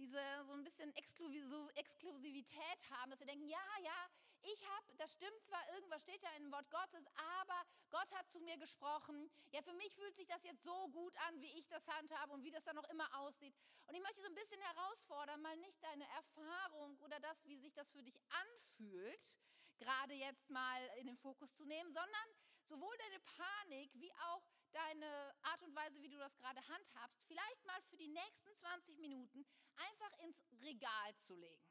diese 0.00 0.18
so 0.46 0.52
ein 0.54 0.64
bisschen 0.64 0.90
Exklusivität 0.96 2.80
haben, 2.90 3.10
dass 3.10 3.20
wir 3.20 3.26
denken, 3.26 3.46
ja, 3.46 3.68
ja, 3.82 4.08
ich 4.42 4.66
habe, 4.66 4.96
das 4.96 5.12
stimmt 5.12 5.44
zwar, 5.44 5.60
irgendwas 5.74 6.02
steht 6.02 6.22
da 6.22 6.30
im 6.38 6.50
Wort 6.50 6.70
Gottes, 6.70 7.04
aber 7.42 7.62
Gott 7.90 8.10
hat 8.14 8.30
zu 8.30 8.40
mir 8.40 8.56
gesprochen. 8.56 9.30
Ja, 9.52 9.60
für 9.60 9.74
mich 9.74 9.94
fühlt 9.94 10.16
sich 10.16 10.26
das 10.26 10.42
jetzt 10.44 10.62
so 10.62 10.88
gut 10.88 11.14
an, 11.28 11.42
wie 11.42 11.58
ich 11.58 11.68
das 11.68 11.86
handhabe 11.88 12.32
und 12.32 12.42
wie 12.42 12.50
das 12.50 12.64
dann 12.64 12.76
noch 12.76 12.88
immer 12.88 13.06
aussieht. 13.20 13.54
Und 13.86 13.94
ich 13.94 14.00
möchte 14.00 14.22
so 14.22 14.28
ein 14.28 14.34
bisschen 14.34 14.60
herausfordern, 14.60 15.42
mal 15.42 15.56
nicht 15.58 15.82
deine 15.82 16.06
Erfahrung 16.16 16.96
oder 17.00 17.20
das, 17.20 17.44
wie 17.46 17.58
sich 17.58 17.74
das 17.74 17.90
für 17.90 18.02
dich 18.02 18.18
anfühlt, 18.30 19.36
gerade 19.78 20.14
jetzt 20.14 20.48
mal 20.48 20.86
in 20.98 21.06
den 21.06 21.16
Fokus 21.16 21.54
zu 21.54 21.64
nehmen, 21.66 21.92
sondern 21.92 22.28
sowohl 22.70 22.96
deine 22.98 23.20
Panik 23.20 23.90
wie 23.94 24.12
auch 24.30 24.42
deine 24.70 25.34
Art 25.42 25.62
und 25.62 25.74
Weise, 25.74 26.00
wie 26.02 26.08
du 26.08 26.18
das 26.18 26.36
gerade 26.36 26.66
handhabst, 26.68 27.20
vielleicht 27.26 27.64
mal 27.66 27.82
für 27.82 27.96
die 27.96 28.08
nächsten 28.08 28.54
20 28.54 28.98
Minuten 28.98 29.44
einfach 29.76 30.12
ins 30.20 30.40
Regal 30.62 31.14
zu 31.16 31.34
legen. 31.34 31.68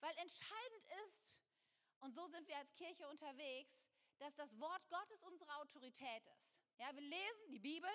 Weil 0.00 0.14
entscheidend 0.18 0.84
ist, 1.06 1.40
und 2.00 2.14
so 2.14 2.26
sind 2.28 2.46
wir 2.46 2.56
als 2.58 2.74
Kirche 2.74 3.08
unterwegs, 3.08 3.88
dass 4.18 4.34
das 4.34 4.58
Wort 4.60 4.86
Gottes 4.90 5.22
unsere 5.22 5.56
Autorität 5.56 6.26
ist. 6.38 6.60
Ja, 6.76 6.94
wir 6.94 7.02
lesen 7.02 7.50
die 7.50 7.58
Bibel 7.58 7.90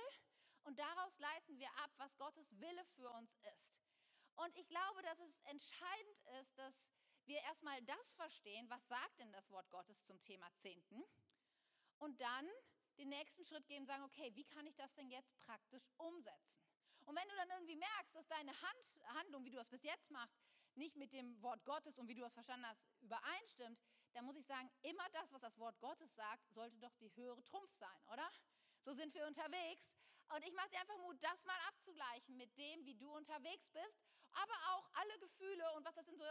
und 0.64 0.80
daraus 0.80 1.18
leiten 1.20 1.60
wir 1.60 1.70
ab, 1.84 1.92
was 1.98 2.18
Gottes 2.18 2.60
Wille 2.60 2.86
für 2.96 3.10
uns 3.12 3.36
ist. 3.56 3.84
Und 4.36 4.56
ich 4.58 4.68
glaube, 4.68 5.02
dass 5.04 5.20
es 5.20 5.40
entscheidend 5.42 6.22
ist, 6.40 6.58
dass 6.58 6.90
wir 7.26 7.38
erstmal 7.44 7.80
das 7.84 8.14
verstehen, 8.14 8.68
was 8.70 8.88
sagt 8.88 9.20
denn 9.20 9.32
das 9.32 9.50
Wort 9.52 9.70
Gottes 9.70 10.04
zum 10.04 10.20
Thema 10.20 10.52
Zehnten 10.56 11.04
und 12.02 12.20
dann 12.20 12.50
den 12.98 13.10
nächsten 13.10 13.46
Schritt 13.46 13.68
gehen 13.68 13.82
und 13.82 13.88
sagen, 13.88 14.04
okay, 14.04 14.32
wie 14.36 14.44
kann 14.46 14.66
ich 14.68 14.76
das 14.76 14.94
denn 14.94 15.10
jetzt 15.10 15.38
praktisch 15.38 15.88
umsetzen? 15.98 16.60
Und 17.06 17.16
wenn 17.16 17.28
du 17.28 17.36
dann 17.36 17.50
irgendwie 17.50 17.76
merkst, 17.76 18.16
dass 18.16 18.28
deine 18.28 18.52
Hand, 18.52 19.00
Handlung, 19.16 19.46
wie 19.46 19.50
du 19.50 19.58
das 19.58 19.70
bis 19.70 19.84
jetzt 19.84 20.12
machst, 20.12 20.38
nicht 20.76 20.96
mit 20.96 21.14
dem 21.14 21.42
Wort 21.42 21.64
Gottes 21.66 21.98
und 21.98 22.08
wie 22.08 22.16
du 22.16 22.24
es 22.24 22.34
verstanden 22.34 22.66
hast, 22.68 22.84
übereinstimmt, 23.02 23.80
dann 24.14 24.26
muss 24.26 24.36
ich 24.36 24.46
sagen, 24.46 24.70
immer 24.82 25.08
das, 25.14 25.32
was 25.32 25.42
das 25.42 25.58
Wort 25.58 25.80
Gottes 25.80 26.14
sagt, 26.16 26.50
sollte 26.54 26.78
doch 26.78 26.94
die 26.96 27.14
höhere 27.16 27.44
Trumpf 27.44 27.74
sein, 27.76 28.08
oder? 28.12 28.30
So 28.84 28.94
sind 28.94 29.14
wir 29.14 29.26
unterwegs. 29.28 29.94
Und 30.30 30.44
ich 30.46 30.54
mache 30.54 30.70
dir 30.70 30.80
einfach 30.80 30.98
Mut, 31.00 31.18
das 31.22 31.44
mal 31.44 31.60
abzugleichen 31.68 32.38
mit 32.38 32.58
dem, 32.58 32.86
wie 32.86 32.96
du 32.96 33.12
unterwegs 33.12 33.70
bist, 33.70 34.00
aber 34.32 34.54
auch 34.74 34.90
alle 34.94 35.20
Gefühle 35.20 35.72
und 35.74 35.86
was 35.86 35.96
das 35.96 36.08
in, 36.08 36.18
so, 36.18 36.24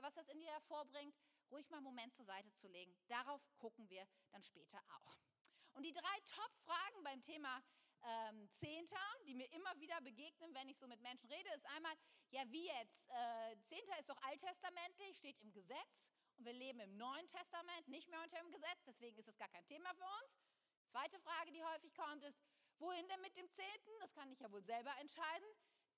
was 0.00 0.14
das 0.14 0.28
in 0.28 0.40
dir 0.40 0.50
hervorbringt, 0.50 1.14
ruhig 1.50 1.68
mal 1.70 1.78
einen 1.78 1.84
Moment 1.84 2.14
zur 2.14 2.24
Seite 2.24 2.52
zu 2.54 2.68
legen. 2.68 2.96
Darauf 3.08 3.42
gucken 3.58 3.88
wir 3.88 4.06
dann 4.30 4.42
später 4.42 4.82
auch. 4.88 5.18
Und 5.74 5.84
die 5.84 5.92
drei 5.92 6.20
Top-Fragen 6.26 7.04
beim 7.04 7.22
Thema 7.22 7.62
ähm, 8.02 8.48
Zehnter, 8.50 9.00
die 9.26 9.34
mir 9.34 9.50
immer 9.52 9.78
wieder 9.80 10.00
begegnen, 10.00 10.54
wenn 10.54 10.68
ich 10.68 10.78
so 10.78 10.86
mit 10.86 11.00
Menschen 11.00 11.28
rede, 11.30 11.50
ist 11.50 11.66
einmal, 11.66 11.94
ja 12.30 12.42
wie 12.50 12.66
jetzt? 12.66 13.08
Äh, 13.08 13.56
Zehnter 13.64 13.98
ist 13.98 14.08
doch 14.08 14.20
alttestamentlich, 14.22 15.18
steht 15.18 15.38
im 15.40 15.52
Gesetz 15.52 16.02
und 16.38 16.44
wir 16.44 16.52
leben 16.52 16.80
im 16.80 16.96
Neuen 16.96 17.26
Testament, 17.26 17.88
nicht 17.88 18.08
mehr 18.08 18.22
unter 18.22 18.38
dem 18.38 18.50
Gesetz, 18.50 18.84
deswegen 18.86 19.18
ist 19.18 19.28
es 19.28 19.36
gar 19.36 19.48
kein 19.48 19.66
Thema 19.66 19.92
für 19.94 20.04
uns. 20.22 20.38
Zweite 20.88 21.18
Frage, 21.20 21.52
die 21.52 21.62
häufig 21.62 21.94
kommt, 21.94 22.22
ist, 22.24 22.40
wohin 22.78 23.06
denn 23.08 23.20
mit 23.20 23.36
dem 23.36 23.50
Zehnten? 23.50 23.90
Das 24.00 24.14
kann 24.14 24.30
ich 24.30 24.38
ja 24.40 24.50
wohl 24.50 24.62
selber 24.62 24.94
entscheiden. 25.00 25.48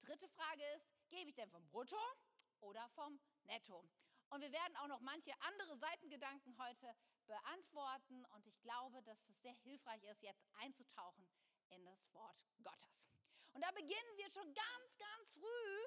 Dritte 0.00 0.28
Frage 0.28 0.62
ist, 0.76 0.88
gebe 1.10 1.30
ich 1.30 1.34
denn 1.34 1.50
vom 1.50 1.66
Brutto 1.66 1.98
oder 2.60 2.88
vom 2.90 3.20
Netto? 3.44 3.84
Und 4.30 4.42
wir 4.42 4.52
werden 4.52 4.76
auch 4.76 4.88
noch 4.88 5.00
manche 5.00 5.32
andere 5.40 5.76
Seitengedanken 5.76 6.56
heute 6.58 6.94
beantworten. 7.26 8.24
Und 8.26 8.46
ich 8.46 8.60
glaube, 8.60 9.02
dass 9.02 9.22
es 9.28 9.40
sehr 9.40 9.54
hilfreich 9.62 10.02
ist, 10.04 10.22
jetzt 10.22 10.44
einzutauchen 10.60 11.28
in 11.70 11.84
das 11.84 12.12
Wort 12.12 12.36
Gottes. 12.62 13.10
Und 13.52 13.62
da 13.62 13.70
beginnen 13.72 14.16
wir 14.16 14.30
schon 14.30 14.52
ganz, 14.54 14.98
ganz 14.98 15.32
früh, 15.32 15.86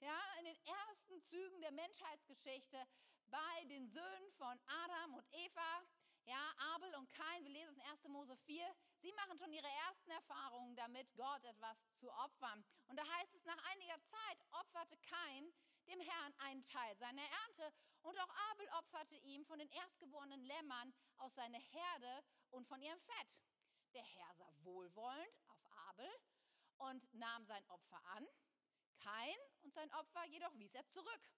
ja, 0.00 0.20
in 0.38 0.46
den 0.46 0.58
ersten 0.64 1.20
Zügen 1.22 1.60
der 1.60 1.72
Menschheitsgeschichte 1.72 2.86
bei 3.28 3.64
den 3.66 3.86
Söhnen 3.88 4.32
von 4.32 4.58
Adam 4.66 5.14
und 5.14 5.26
Eva. 5.32 5.82
Ja, 6.24 6.52
Abel 6.74 6.94
und 6.94 7.10
Kain, 7.10 7.42
wir 7.42 7.50
lesen 7.50 7.72
es 7.72 7.78
in 7.78 7.90
1. 7.90 8.04
Mose 8.04 8.36
4, 8.36 8.64
sie 9.00 9.12
machen 9.14 9.36
schon 9.38 9.52
ihre 9.52 9.68
ersten 9.88 10.10
Erfahrungen 10.12 10.76
damit, 10.76 11.12
Gott 11.16 11.44
etwas 11.44 11.76
zu 11.98 12.12
opfern. 12.12 12.64
Und 12.86 12.96
da 12.96 13.04
heißt 13.04 13.34
es, 13.34 13.44
nach 13.44 13.58
einiger 13.72 14.00
Zeit 14.04 14.38
opferte 14.52 14.96
Kain 14.98 15.52
dem 15.92 16.00
Herrn 16.00 16.34
einen 16.38 16.62
Teil 16.62 16.96
seiner 16.96 17.22
Ernte. 17.22 17.72
Und 18.02 18.18
auch 18.18 18.34
Abel 18.50 18.68
opferte 18.78 19.16
ihm 19.16 19.44
von 19.44 19.58
den 19.58 19.70
erstgeborenen 19.70 20.42
Lämmern 20.44 20.92
aus 21.18 21.34
seiner 21.34 21.58
Herde 21.58 22.24
und 22.50 22.66
von 22.66 22.80
ihrem 22.82 22.98
Fett. 23.00 23.40
Der 23.94 24.02
Herr 24.02 24.34
sah 24.34 24.52
wohlwollend 24.64 25.48
auf 25.48 25.64
Abel 25.88 26.10
und 26.78 27.14
nahm 27.14 27.44
sein 27.44 27.64
Opfer 27.68 28.02
an. 28.06 28.26
Kain 28.96 29.36
und 29.62 29.74
sein 29.74 29.92
Opfer 29.94 30.24
jedoch 30.26 30.56
wies 30.58 30.74
er 30.74 30.86
zurück. 30.86 31.30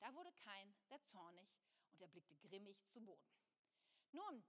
Da 0.00 0.12
wurde 0.14 0.32
Kain 0.32 0.74
sehr 0.88 1.00
zornig 1.02 1.48
und 1.92 2.00
er 2.00 2.08
blickte 2.08 2.36
grimmig 2.36 2.82
zu 2.88 3.00
Boden. 3.00 3.30
Nun, 4.12 4.44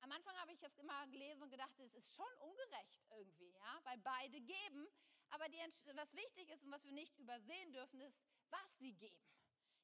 am 0.00 0.10
Anfang 0.10 0.36
habe 0.38 0.52
ich 0.52 0.58
das 0.58 0.74
immer 0.78 1.06
gelesen 1.08 1.42
und 1.42 1.50
gedacht, 1.50 1.78
es 1.78 1.94
ist 1.94 2.12
schon 2.14 2.32
ungerecht 2.40 3.04
irgendwie, 3.10 3.52
ja, 3.52 3.80
weil 3.84 3.98
beide 3.98 4.40
geben. 4.40 4.88
Aber 5.30 5.48
die, 5.48 5.58
was 5.94 6.14
wichtig 6.14 6.50
ist 6.50 6.64
und 6.64 6.72
was 6.72 6.84
wir 6.84 6.92
nicht 6.92 7.16
übersehen 7.18 7.72
dürfen, 7.72 8.00
ist, 8.00 8.20
was 8.52 8.78
sie 8.78 8.94
geben. 8.94 9.26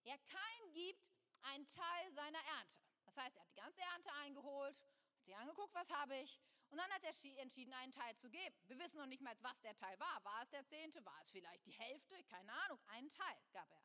Ja, 0.05 0.17
kein 0.19 0.73
gibt 0.73 1.03
einen 1.43 1.67
Teil 1.69 2.13
seiner 2.13 2.39
Ernte. 2.59 2.79
Das 3.05 3.17
heißt, 3.17 3.37
er 3.37 3.43
hat 3.43 3.51
die 3.51 3.55
ganze 3.55 3.81
Ernte 3.81 4.13
eingeholt, 4.23 4.77
hat 5.17 5.25
sich 5.25 5.37
angeguckt, 5.37 5.75
was 5.75 5.91
habe 5.91 6.17
ich, 6.19 6.41
und 6.71 6.79
dann 6.79 6.91
hat 6.91 7.03
er 7.03 7.41
entschieden, 7.41 7.73
einen 7.73 7.93
Teil 7.93 8.15
zu 8.17 8.29
geben. 8.29 8.55
Wir 8.67 8.79
wissen 8.79 8.99
noch 8.99 9.07
nicht 9.07 9.23
mal, 9.23 9.35
was 9.41 9.61
der 9.63 9.75
Teil 9.75 9.99
war. 9.99 10.23
War 10.25 10.43
es 10.43 10.51
der 10.51 10.67
Zehnte? 10.67 11.05
War 11.05 11.19
es 11.23 11.31
vielleicht 11.31 11.67
die 11.67 11.73
Hälfte? 11.73 12.23
Keine 12.25 12.53
Ahnung. 12.53 12.79
Einen 12.89 13.09
Teil 13.11 13.37
gab 13.53 13.71
er. 13.71 13.83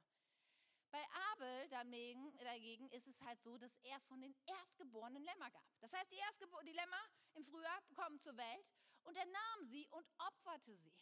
Bei 0.91 1.03
Abel 1.31 1.69
dagegen 1.69 2.89
ist 2.91 3.07
es 3.07 3.19
halt 3.21 3.41
so, 3.41 3.57
dass 3.57 3.75
er 3.83 3.99
von 4.01 4.21
den 4.21 4.35
erstgeborenen 4.45 5.23
Lämmer 5.23 5.49
gab. 5.49 5.65
Das 5.79 5.91
heißt, 5.93 6.11
die, 6.11 6.19
die 6.67 6.71
Lämmer 6.71 7.01
im 7.33 7.43
Frühjahr 7.43 7.81
kommen 7.95 8.19
zur 8.19 8.37
Welt 8.37 8.67
und 9.03 9.17
er 9.17 9.25
nahm 9.25 9.65
sie 9.65 9.87
und 9.87 10.05
opferte 10.19 10.75
sie. 10.75 10.93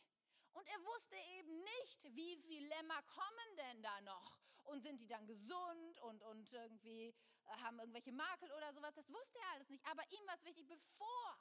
Und 0.54 0.68
er 0.68 0.86
wusste 0.86 1.16
eben 1.38 1.64
nicht, 1.64 2.16
wie 2.16 2.38
viele 2.38 2.68
Lämmer 2.68 3.02
kommen 3.04 3.58
denn 3.58 3.82
da 3.82 4.02
noch. 4.02 4.38
Und 4.64 4.82
sind 4.82 5.00
die 5.00 5.08
dann 5.08 5.26
gesund 5.26 6.00
und, 6.02 6.22
und 6.24 6.54
irgendwie 6.54 7.14
äh, 7.46 7.50
haben 7.62 7.80
irgendwelche 7.80 8.12
Makel 8.12 8.52
oder 8.52 8.72
sowas. 8.74 8.96
Das 8.96 9.12
wusste 9.12 9.40
er 9.40 9.52
alles 9.54 9.70
nicht. 9.70 9.86
Aber 9.88 10.04
ihm 10.12 10.28
war 10.28 10.36
es 10.36 10.44
wichtig, 10.44 10.68
bevor, 10.68 11.38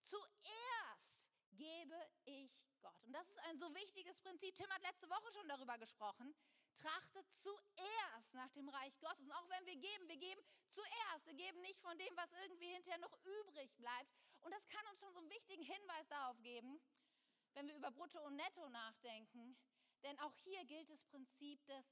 zuerst 0.00 1.24
gebe 1.52 1.96
ich 2.24 2.50
Gott. 2.80 3.02
Und 3.02 3.12
das 3.12 3.28
ist 3.28 3.38
ein 3.46 3.58
so 3.58 3.74
wichtiges 3.74 4.20
Prinzip. 4.20 4.54
Tim 4.54 4.70
hat 4.70 4.82
letzte 4.82 5.08
Woche 5.10 5.32
schon 5.32 5.48
darüber 5.48 5.76
gesprochen. 5.78 6.34
Trachtet 6.76 7.30
zuerst 7.32 8.34
nach 8.34 8.50
dem 8.52 8.68
Reich 8.68 8.98
Gottes. 9.00 9.24
Und 9.24 9.32
auch 9.32 9.48
wenn 9.50 9.66
wir 9.66 9.76
geben, 9.76 10.08
wir 10.08 10.16
geben 10.16 10.40
zuerst. 10.68 11.26
Wir 11.26 11.34
geben 11.34 11.60
nicht 11.60 11.80
von 11.80 11.96
dem, 11.98 12.16
was 12.16 12.32
irgendwie 12.32 12.72
hinterher 12.72 12.98
noch 12.98 13.12
übrig 13.24 13.74
bleibt. 13.76 14.10
Und 14.40 14.52
das 14.52 14.66
kann 14.68 14.86
uns 14.86 15.00
schon 15.00 15.12
so 15.12 15.18
einen 15.18 15.30
wichtigen 15.30 15.62
Hinweis 15.62 16.08
darauf 16.08 16.40
geben, 16.40 16.80
wenn 17.54 17.66
wir 17.66 17.76
über 17.76 17.90
Brutto 17.90 18.20
und 18.26 18.36
Netto 18.36 18.68
nachdenken. 18.68 19.56
Denn 20.02 20.18
auch 20.20 20.34
hier 20.36 20.64
gilt 20.64 20.88
das 20.88 21.04
Prinzip 21.04 21.64
des 21.66 21.84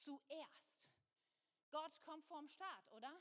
zuerst. 0.00 0.90
Gott 1.70 2.02
kommt 2.02 2.24
vorm 2.26 2.46
Staat, 2.46 2.88
oder? 2.92 3.20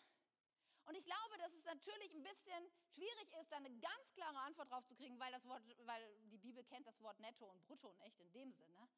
Und 0.85 0.95
ich 0.95 1.05
glaube, 1.05 1.37
dass 1.37 1.53
es 1.53 1.63
natürlich 1.63 2.13
ein 2.13 2.23
bisschen 2.23 2.71
schwierig 2.89 3.31
ist, 3.39 3.51
da 3.51 3.57
eine 3.57 3.71
ganz 3.79 4.13
klare 4.13 4.39
Antwort 4.39 4.69
drauf 4.69 4.85
zu 4.85 4.95
kriegen, 4.95 5.17
weil, 5.19 5.31
das 5.31 5.45
Wort, 5.45 5.63
weil 5.85 6.19
die 6.25 6.37
Bibel 6.37 6.63
kennt 6.65 6.85
das 6.85 7.01
Wort 7.01 7.19
Netto 7.19 7.49
und 7.49 7.61
Brutto 7.63 7.93
nicht 8.03 8.19
in 8.19 8.31
dem 8.33 8.51
Sinne. 8.51 8.89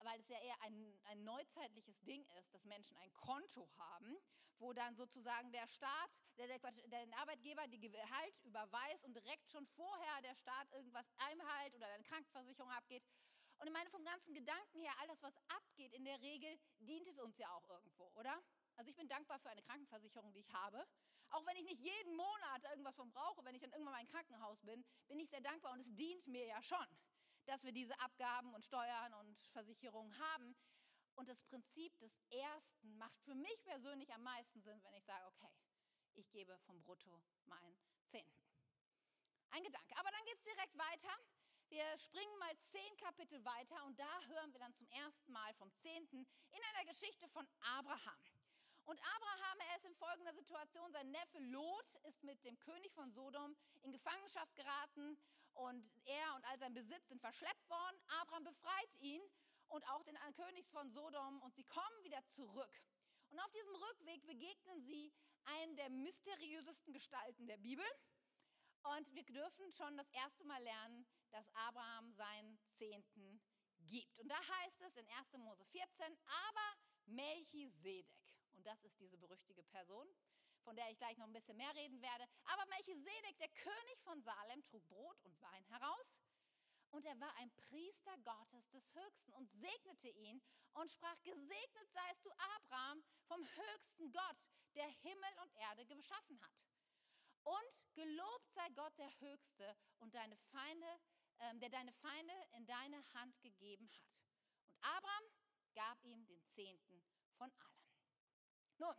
Weil 0.00 0.20
es 0.20 0.28
ja 0.28 0.38
eher 0.40 0.60
ein, 0.62 1.00
ein 1.04 1.24
neuzeitliches 1.24 2.02
Ding 2.02 2.26
ist, 2.40 2.52
dass 2.52 2.64
Menschen 2.64 2.96
ein 2.98 3.12
Konto 3.14 3.70
haben, 3.76 4.16
wo 4.58 4.72
dann 4.72 4.96
sozusagen 4.96 5.52
der 5.52 5.66
Staat, 5.68 6.24
der, 6.38 6.48
der, 6.48 6.58
der 6.58 7.18
Arbeitgeber 7.18 7.66
die 7.68 7.80
Gehalt 7.80 8.38
überweist 8.42 9.04
und 9.04 9.14
direkt 9.14 9.48
schon 9.50 9.66
vorher 9.66 10.22
der 10.22 10.34
Staat 10.34 10.70
irgendwas 10.72 11.06
Einhalt 11.18 11.74
Krankenversicherung 12.56 12.70
abgeht. 12.72 13.04
Und 13.58 13.66
ich 13.66 13.72
meine, 13.72 13.88
vom 13.90 14.04
ganzen 14.04 14.34
Gedanken 14.34 14.80
her, 14.80 14.92
all 15.00 15.06
das, 15.08 15.22
was 15.22 15.36
abgeht, 15.48 15.92
in 15.94 16.04
der 16.04 16.20
Regel 16.20 16.58
dient 16.80 17.06
es 17.08 17.18
uns 17.18 17.38
ja 17.38 17.50
auch 17.52 17.68
irgendwo, 17.70 18.10
oder? 18.14 18.42
Also 18.76 18.90
ich 18.90 18.96
bin 18.96 19.08
dankbar 19.08 19.38
für 19.38 19.48
eine 19.48 19.62
Krankenversicherung, 19.62 20.32
die 20.32 20.40
ich 20.40 20.52
habe. 20.52 20.86
Auch 21.30 21.44
wenn 21.46 21.56
ich 21.56 21.64
nicht 21.64 21.80
jeden 21.80 22.14
Monat 22.14 22.64
irgendwas 22.70 22.94
von 22.94 23.10
brauche, 23.10 23.44
wenn 23.44 23.54
ich 23.54 23.60
dann 23.60 23.72
irgendwann 23.72 23.94
mal 23.94 24.00
im 24.00 24.08
Krankenhaus 24.08 24.60
bin, 24.62 24.84
bin 25.08 25.18
ich 25.18 25.30
sehr 25.30 25.40
dankbar 25.40 25.72
und 25.72 25.80
es 25.80 25.92
dient 25.94 26.26
mir 26.26 26.46
ja 26.46 26.62
schon, 26.62 26.86
dass 27.46 27.64
wir 27.64 27.72
diese 27.72 27.98
Abgaben 28.00 28.54
und 28.54 28.62
Steuern 28.64 29.14
und 29.14 29.38
Versicherungen 29.52 30.16
haben. 30.18 30.54
Und 31.14 31.28
das 31.28 31.42
Prinzip 31.44 31.98
des 31.98 32.20
Ersten 32.28 32.98
macht 32.98 33.18
für 33.22 33.34
mich 33.34 33.64
persönlich 33.64 34.12
am 34.12 34.22
meisten 34.22 34.60
Sinn, 34.60 34.82
wenn 34.84 34.92
ich 34.92 35.04
sage, 35.04 35.26
okay, 35.26 35.50
ich 36.12 36.30
gebe 36.30 36.58
vom 36.58 36.78
Brutto 36.82 37.22
meinen 37.46 37.78
Zehnten. 38.04 38.44
Ein 39.48 39.64
Gedanke. 39.64 39.96
Aber 39.96 40.10
dann 40.10 40.24
geht 40.26 40.36
es 40.36 40.42
direkt 40.42 40.76
weiter. 40.76 41.16
Wir 41.68 41.98
springen 41.98 42.38
mal 42.38 42.56
zehn 42.58 42.96
Kapitel 42.96 43.44
weiter 43.44 43.84
und 43.86 43.98
da 43.98 44.22
hören 44.28 44.52
wir 44.52 44.60
dann 44.60 44.72
zum 44.74 44.88
ersten 44.88 45.32
Mal 45.32 45.52
vom 45.54 45.72
Zehnten 45.74 46.24
in 46.52 46.60
einer 46.72 46.84
Geschichte 46.84 47.26
von 47.28 47.46
Abraham. 47.60 48.20
Und 48.84 49.00
Abraham, 49.16 49.58
er 49.68 49.76
ist 49.76 49.84
in 49.84 49.94
folgender 49.96 50.32
Situation, 50.32 50.92
sein 50.92 51.10
Neffe 51.10 51.40
Lot 51.40 51.94
ist 52.04 52.22
mit 52.22 52.44
dem 52.44 52.56
König 52.60 52.92
von 52.92 53.10
Sodom 53.10 53.56
in 53.82 53.90
Gefangenschaft 53.90 54.54
geraten 54.54 55.18
und 55.54 55.90
er 56.04 56.34
und 56.36 56.44
all 56.44 56.58
sein 56.58 56.72
Besitz 56.72 57.08
sind 57.08 57.20
verschleppt 57.20 57.68
worden. 57.68 58.00
Abraham 58.20 58.44
befreit 58.44 58.94
ihn 59.00 59.22
und 59.68 59.84
auch 59.88 60.04
den 60.04 60.16
Königs 60.34 60.70
von 60.70 60.88
Sodom 60.90 61.42
und 61.42 61.52
sie 61.56 61.64
kommen 61.64 62.04
wieder 62.04 62.24
zurück. 62.26 62.80
Und 63.30 63.40
auf 63.40 63.50
diesem 63.50 63.74
Rückweg 63.74 64.24
begegnen 64.24 64.80
sie 64.82 65.12
einen 65.46 65.74
der 65.74 65.90
mysteriösesten 65.90 66.92
Gestalten 66.92 67.48
der 67.48 67.56
Bibel. 67.56 67.84
Und 68.84 69.12
wir 69.14 69.24
dürfen 69.24 69.72
schon 69.72 69.96
das 69.96 70.08
erste 70.10 70.44
Mal 70.44 70.62
lernen, 70.62 71.04
dass 71.30 71.48
Abraham 71.54 72.12
seinen 72.12 72.58
Zehnten 72.70 73.40
gibt. 73.80 74.18
Und 74.18 74.28
da 74.28 74.38
heißt 74.38 74.82
es 74.82 74.96
in 74.96 75.08
1. 75.08 75.32
Mose 75.38 75.64
14, 75.64 76.16
aber 76.26 76.76
Melchisedek, 77.06 78.06
und 78.52 78.66
das 78.66 78.82
ist 78.84 78.98
diese 78.98 79.18
berüchtigte 79.18 79.62
Person, 79.64 80.08
von 80.62 80.74
der 80.74 80.90
ich 80.90 80.98
gleich 80.98 81.16
noch 81.16 81.26
ein 81.26 81.32
bisschen 81.32 81.56
mehr 81.56 81.74
reden 81.74 82.02
werde, 82.02 82.26
aber 82.44 82.66
Melchisedek, 82.66 83.38
der 83.38 83.48
König 83.50 84.00
von 84.02 84.20
Salem, 84.22 84.64
trug 84.64 84.86
Brot 84.88 85.22
und 85.22 85.40
Wein 85.40 85.64
heraus. 85.66 86.18
Und 86.90 87.04
er 87.04 87.18
war 87.20 87.34
ein 87.36 87.50
Priester 87.52 88.16
Gottes 88.18 88.68
des 88.70 88.94
Höchsten 88.94 89.32
und 89.34 89.50
segnete 89.50 90.08
ihn 90.08 90.40
und 90.72 90.90
sprach, 90.90 91.20
gesegnet 91.22 91.92
seist 91.92 92.24
du 92.24 92.30
Abraham 92.56 93.02
vom 93.26 93.44
höchsten 93.44 94.10
Gott, 94.12 94.50
der 94.74 94.88
Himmel 94.88 95.30
und 95.42 95.52
Erde 95.56 95.86
geschaffen 95.86 96.40
hat. 96.40 96.52
Und 97.42 97.94
gelobt 97.94 98.50
sei 98.50 98.68
Gott 98.70 98.96
der 98.98 99.20
Höchste 99.20 99.76
und 99.98 100.14
deine 100.14 100.36
Feinde, 100.36 101.00
der 101.54 101.70
deine 101.70 101.92
Feinde 101.92 102.34
in 102.52 102.66
deine 102.66 103.14
Hand 103.14 103.40
gegeben 103.42 103.88
hat. 103.90 104.10
Und 104.68 104.78
Abraham 104.82 105.24
gab 105.74 106.02
ihm 106.04 106.26
den 106.26 106.44
Zehnten 106.46 107.04
von 107.36 107.50
allem. 107.52 107.76
Nun, 108.78 108.94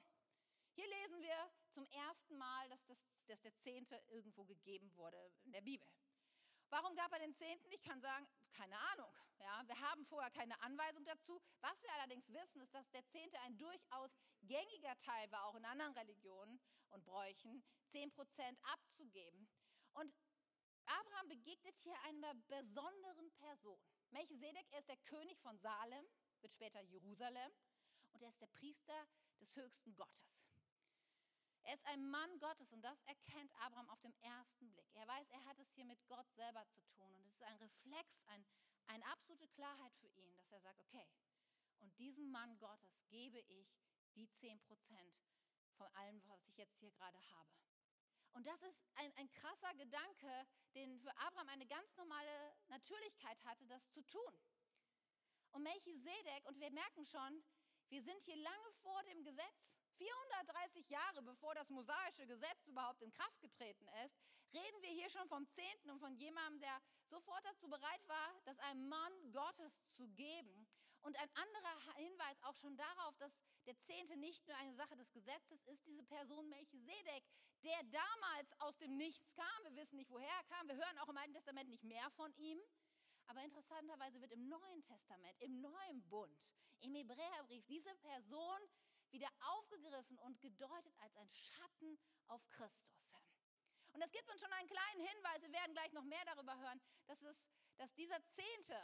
hier 0.74 0.88
lesen 0.88 1.22
wir 1.22 1.52
zum 1.72 1.86
ersten 1.88 2.38
Mal, 2.38 2.70
dass, 2.70 2.86
das, 2.86 3.26
dass 3.26 3.42
der 3.42 3.56
Zehnte 3.56 3.96
irgendwo 4.08 4.46
gegeben 4.46 4.96
wurde 4.96 5.32
in 5.44 5.52
der 5.52 5.62
Bibel. 5.62 5.88
Warum 6.70 6.96
gab 6.96 7.12
er 7.14 7.20
den 7.20 7.34
Zehnten? 7.34 7.72
Ich 7.72 7.82
kann 7.82 8.02
sagen, 8.02 8.28
keine 8.54 8.78
Ahnung. 8.92 9.12
Ja, 9.40 9.64
wir 9.68 9.80
haben 9.80 10.04
vorher 10.06 10.32
keine 10.32 10.60
Anweisung 10.62 11.06
dazu. 11.06 11.42
Was 11.62 11.82
wir 11.82 11.94
allerdings 11.94 12.28
wissen, 12.32 12.62
ist, 12.62 12.74
dass 12.74 12.90
der 12.92 13.06
Zehnte 13.08 13.40
ein 13.42 13.58
durchaus 13.58 14.12
gängiger 14.42 14.98
Teil 14.98 15.32
war, 15.32 15.46
auch 15.46 15.56
in 15.56 15.66
anderen 15.66 15.94
Religionen 15.94 16.60
und 16.90 17.06
Bräuchen, 17.06 17.64
10% 17.92 18.12
abzugeben. 18.74 19.48
Und 19.94 20.14
Abraham 20.88 21.28
begegnet 21.28 21.78
hier 21.80 22.00
einer 22.04 22.34
besonderen 22.48 23.32
Person. 23.34 23.80
Melchisedek, 24.12 24.66
er 24.72 24.80
ist 24.80 24.90
der 24.90 24.98
König 24.98 25.40
von 25.40 25.58
Salem, 25.58 26.06
wird 26.42 26.54
später 26.54 26.82
Jerusalem, 26.82 27.52
und 28.14 28.22
er 28.22 28.30
ist 28.30 28.42
der 28.42 28.48
Priester 28.48 29.08
des 29.40 29.56
höchsten 29.56 29.96
Gottes. 29.96 30.48
Er 31.64 31.74
ist 31.74 31.86
ein 31.88 32.10
Mann 32.10 32.40
Gottes 32.40 32.72
und 32.72 32.82
das 32.82 33.02
erkennt 33.02 33.52
Abraham 33.60 33.90
auf 33.90 34.00
dem 34.00 34.16
ersten 34.22 34.72
Blick. 34.72 34.90
Er 34.94 35.06
weiß, 35.06 35.30
er 35.30 35.44
hat 35.46 35.60
es 35.60 35.70
hier 35.72 35.84
mit 35.84 36.00
Gott 36.08 36.32
selber 36.32 36.66
zu 36.70 36.82
tun 36.96 37.14
und 37.14 37.26
es 37.26 37.34
ist 37.34 37.44
ein 37.44 37.58
Reflex, 37.58 38.24
ein, 38.28 38.46
eine 38.88 39.06
absolute 39.08 39.50
Klarheit 39.50 39.94
für 39.98 40.08
ihn, 40.08 40.34
dass 40.38 40.50
er 40.52 40.62
sagt, 40.62 40.80
okay, 40.80 41.06
und 41.80 41.98
diesem 42.00 42.32
Mann 42.32 42.58
Gottes 42.58 43.04
gebe 43.10 43.40
ich 43.40 43.68
die 44.16 44.30
10 44.30 44.62
Prozent 44.62 45.14
von 45.76 45.88
allem, 45.96 46.22
was 46.28 46.46
ich 46.46 46.56
jetzt 46.56 46.78
hier 46.78 46.92
gerade 46.92 47.20
habe. 47.32 47.52
Und 48.38 48.46
das 48.46 48.62
ist 48.62 48.86
ein, 48.98 49.12
ein 49.16 49.32
krasser 49.32 49.74
Gedanke, 49.74 50.48
den 50.76 51.00
für 51.00 51.10
Abraham 51.18 51.50
eine 51.50 51.66
ganz 51.66 51.98
normale 51.98 52.56
Natürlichkeit 52.68 53.44
hatte, 53.46 53.66
das 53.66 53.92
zu 53.92 54.04
tun. 54.04 54.34
Und 55.54 55.64
Melchisedek, 55.64 56.46
und 56.46 56.60
wir 56.60 56.70
merken 56.70 57.04
schon, 57.08 57.44
wir 57.90 58.04
sind 58.04 58.22
hier 58.22 58.36
lange 58.36 58.72
vor 58.84 59.02
dem 59.06 59.24
Gesetz. 59.24 59.74
430 59.98 60.88
Jahre 60.88 61.24
bevor 61.24 61.56
das 61.56 61.72
mosaische 61.72 62.28
Gesetz 62.28 62.68
überhaupt 62.68 63.02
in 63.02 63.12
Kraft 63.12 63.42
getreten 63.42 63.88
ist, 64.06 64.20
reden 64.54 64.82
wir 64.84 64.92
hier 64.92 65.10
schon 65.10 65.28
vom 65.28 65.48
Zehnten 65.48 65.90
und 65.90 66.00
von 66.00 66.14
jemandem, 66.14 66.60
der 66.60 66.80
sofort 67.08 67.44
dazu 67.44 67.68
bereit 67.68 68.08
war, 68.08 68.36
das 68.46 68.60
einem 68.60 68.88
Mann 68.88 69.32
Gottes 69.32 69.96
zu 69.96 70.08
geben. 70.10 70.68
Und 71.02 71.18
ein 71.18 71.30
anderer 71.36 71.94
Hinweis 71.96 72.42
auch 72.44 72.56
schon 72.56 72.76
darauf, 72.76 73.16
dass 73.18 73.40
der 73.66 73.78
Zehnte 73.80 74.18
nicht 74.18 74.46
nur 74.48 74.58
eine 74.58 74.74
Sache 74.76 74.96
des 74.96 75.12
Gesetzes 75.12 75.64
ist, 75.64 75.86
diese 75.86 76.04
Person 76.04 76.50
Melchisedek, 76.50 77.24
der 77.64 77.84
damals 77.84 78.54
aus 78.60 78.78
dem 78.78 78.98
Nichts 78.98 79.34
kam. 79.34 79.64
Wir 79.64 79.76
wissen 79.76 79.96
nicht, 79.96 80.12
woher 80.12 80.30
er 80.30 80.44
kam. 80.46 80.68
Wir 80.68 80.76
hören 80.76 80.98
auch 81.00 81.10
im 81.10 81.18
Alten 81.18 81.34
Testament 81.34 81.70
nicht 81.70 81.84
mehr 81.84 82.10
von 82.12 82.34
ihm. 82.36 82.60
Aber 83.28 83.44
interessanterweise 83.44 84.22
wird 84.22 84.32
im 84.32 84.48
Neuen 84.48 84.84
Testament, 84.84 85.40
im 85.42 85.60
neuen 85.60 86.08
Bund, 86.08 86.54
im 86.80 86.96
Hebräerbrief 86.96 87.66
diese 87.66 87.94
Person 87.96 88.60
wieder 89.12 89.28
aufgegriffen 89.40 90.18
und 90.20 90.40
gedeutet 90.42 90.94
als 91.00 91.16
ein 91.18 91.30
Schatten 91.30 92.00
auf 92.28 92.48
Christus. 92.50 93.16
Und 93.94 94.02
das 94.02 94.12
gibt 94.12 94.30
uns 94.30 94.42
schon 94.42 94.54
einen 94.54 94.68
kleinen 94.68 95.08
Hinweis, 95.08 95.42
wir 95.42 95.52
werden 95.52 95.74
gleich 95.74 95.92
noch 95.94 96.04
mehr 96.04 96.24
darüber 96.26 96.58
hören, 96.58 96.80
dass, 97.08 97.22
es, 97.24 97.48
dass 97.78 97.94
dieser 97.96 98.24
Zehnte 98.26 98.80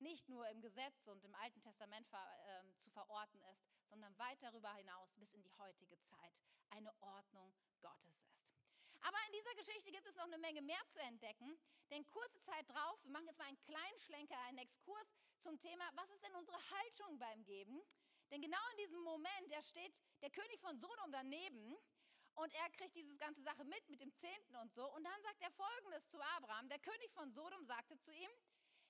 nicht 0.00 0.28
nur 0.28 0.48
im 0.48 0.60
Gesetz 0.60 1.06
und 1.08 1.24
im 1.24 1.34
Alten 1.36 1.60
Testament 1.60 2.06
ver, 2.08 2.18
äh, 2.46 2.80
zu 2.80 2.90
verorten 2.90 3.40
ist, 3.52 3.66
sondern 3.88 4.16
weit 4.18 4.42
darüber 4.42 4.72
hinaus 4.74 5.14
bis 5.16 5.32
in 5.32 5.42
die 5.42 5.52
heutige 5.58 5.98
Zeit 6.00 6.42
eine 6.70 6.92
Ordnung 7.00 7.54
Gottes 7.80 8.22
ist. 8.32 8.48
Aber 9.00 9.18
in 9.28 9.32
dieser 9.32 9.54
Geschichte 9.54 9.92
gibt 9.92 10.06
es 10.06 10.16
noch 10.16 10.24
eine 10.24 10.38
Menge 10.38 10.60
mehr 10.62 10.82
zu 10.88 10.98
entdecken, 11.00 11.58
denn 11.90 12.04
kurze 12.06 12.40
Zeit 12.40 12.68
drauf, 12.68 13.04
wir 13.04 13.12
machen 13.12 13.26
jetzt 13.26 13.38
mal 13.38 13.46
einen 13.46 13.60
kleinen 13.60 13.98
Schlenker, 14.00 14.38
einen 14.40 14.58
Exkurs 14.58 15.14
zum 15.38 15.58
Thema, 15.60 15.84
was 15.94 16.10
ist 16.10 16.22
denn 16.24 16.34
unsere 16.34 16.58
Haltung 16.70 17.18
beim 17.18 17.44
Geben? 17.44 17.80
Denn 18.30 18.42
genau 18.42 18.58
in 18.72 18.78
diesem 18.78 19.00
Moment, 19.02 19.50
da 19.50 19.62
steht 19.62 19.94
der 20.20 20.30
König 20.30 20.60
von 20.60 20.78
Sodom 20.78 21.12
daneben 21.12 21.76
und 22.34 22.52
er 22.54 22.70
kriegt 22.70 22.94
diese 22.94 23.16
ganze 23.18 23.42
Sache 23.42 23.64
mit, 23.64 23.88
mit 23.88 24.00
dem 24.00 24.12
Zehnten 24.12 24.56
und 24.56 24.72
so. 24.72 24.86
Und 24.94 25.04
dann 25.04 25.22
sagt 25.22 25.40
er 25.40 25.50
folgendes 25.50 26.08
zu 26.10 26.20
Abraham. 26.36 26.68
Der 26.68 26.78
König 26.78 27.10
von 27.12 27.32
Sodom 27.32 27.64
sagte 27.64 27.98
zu 27.98 28.12
ihm, 28.14 28.30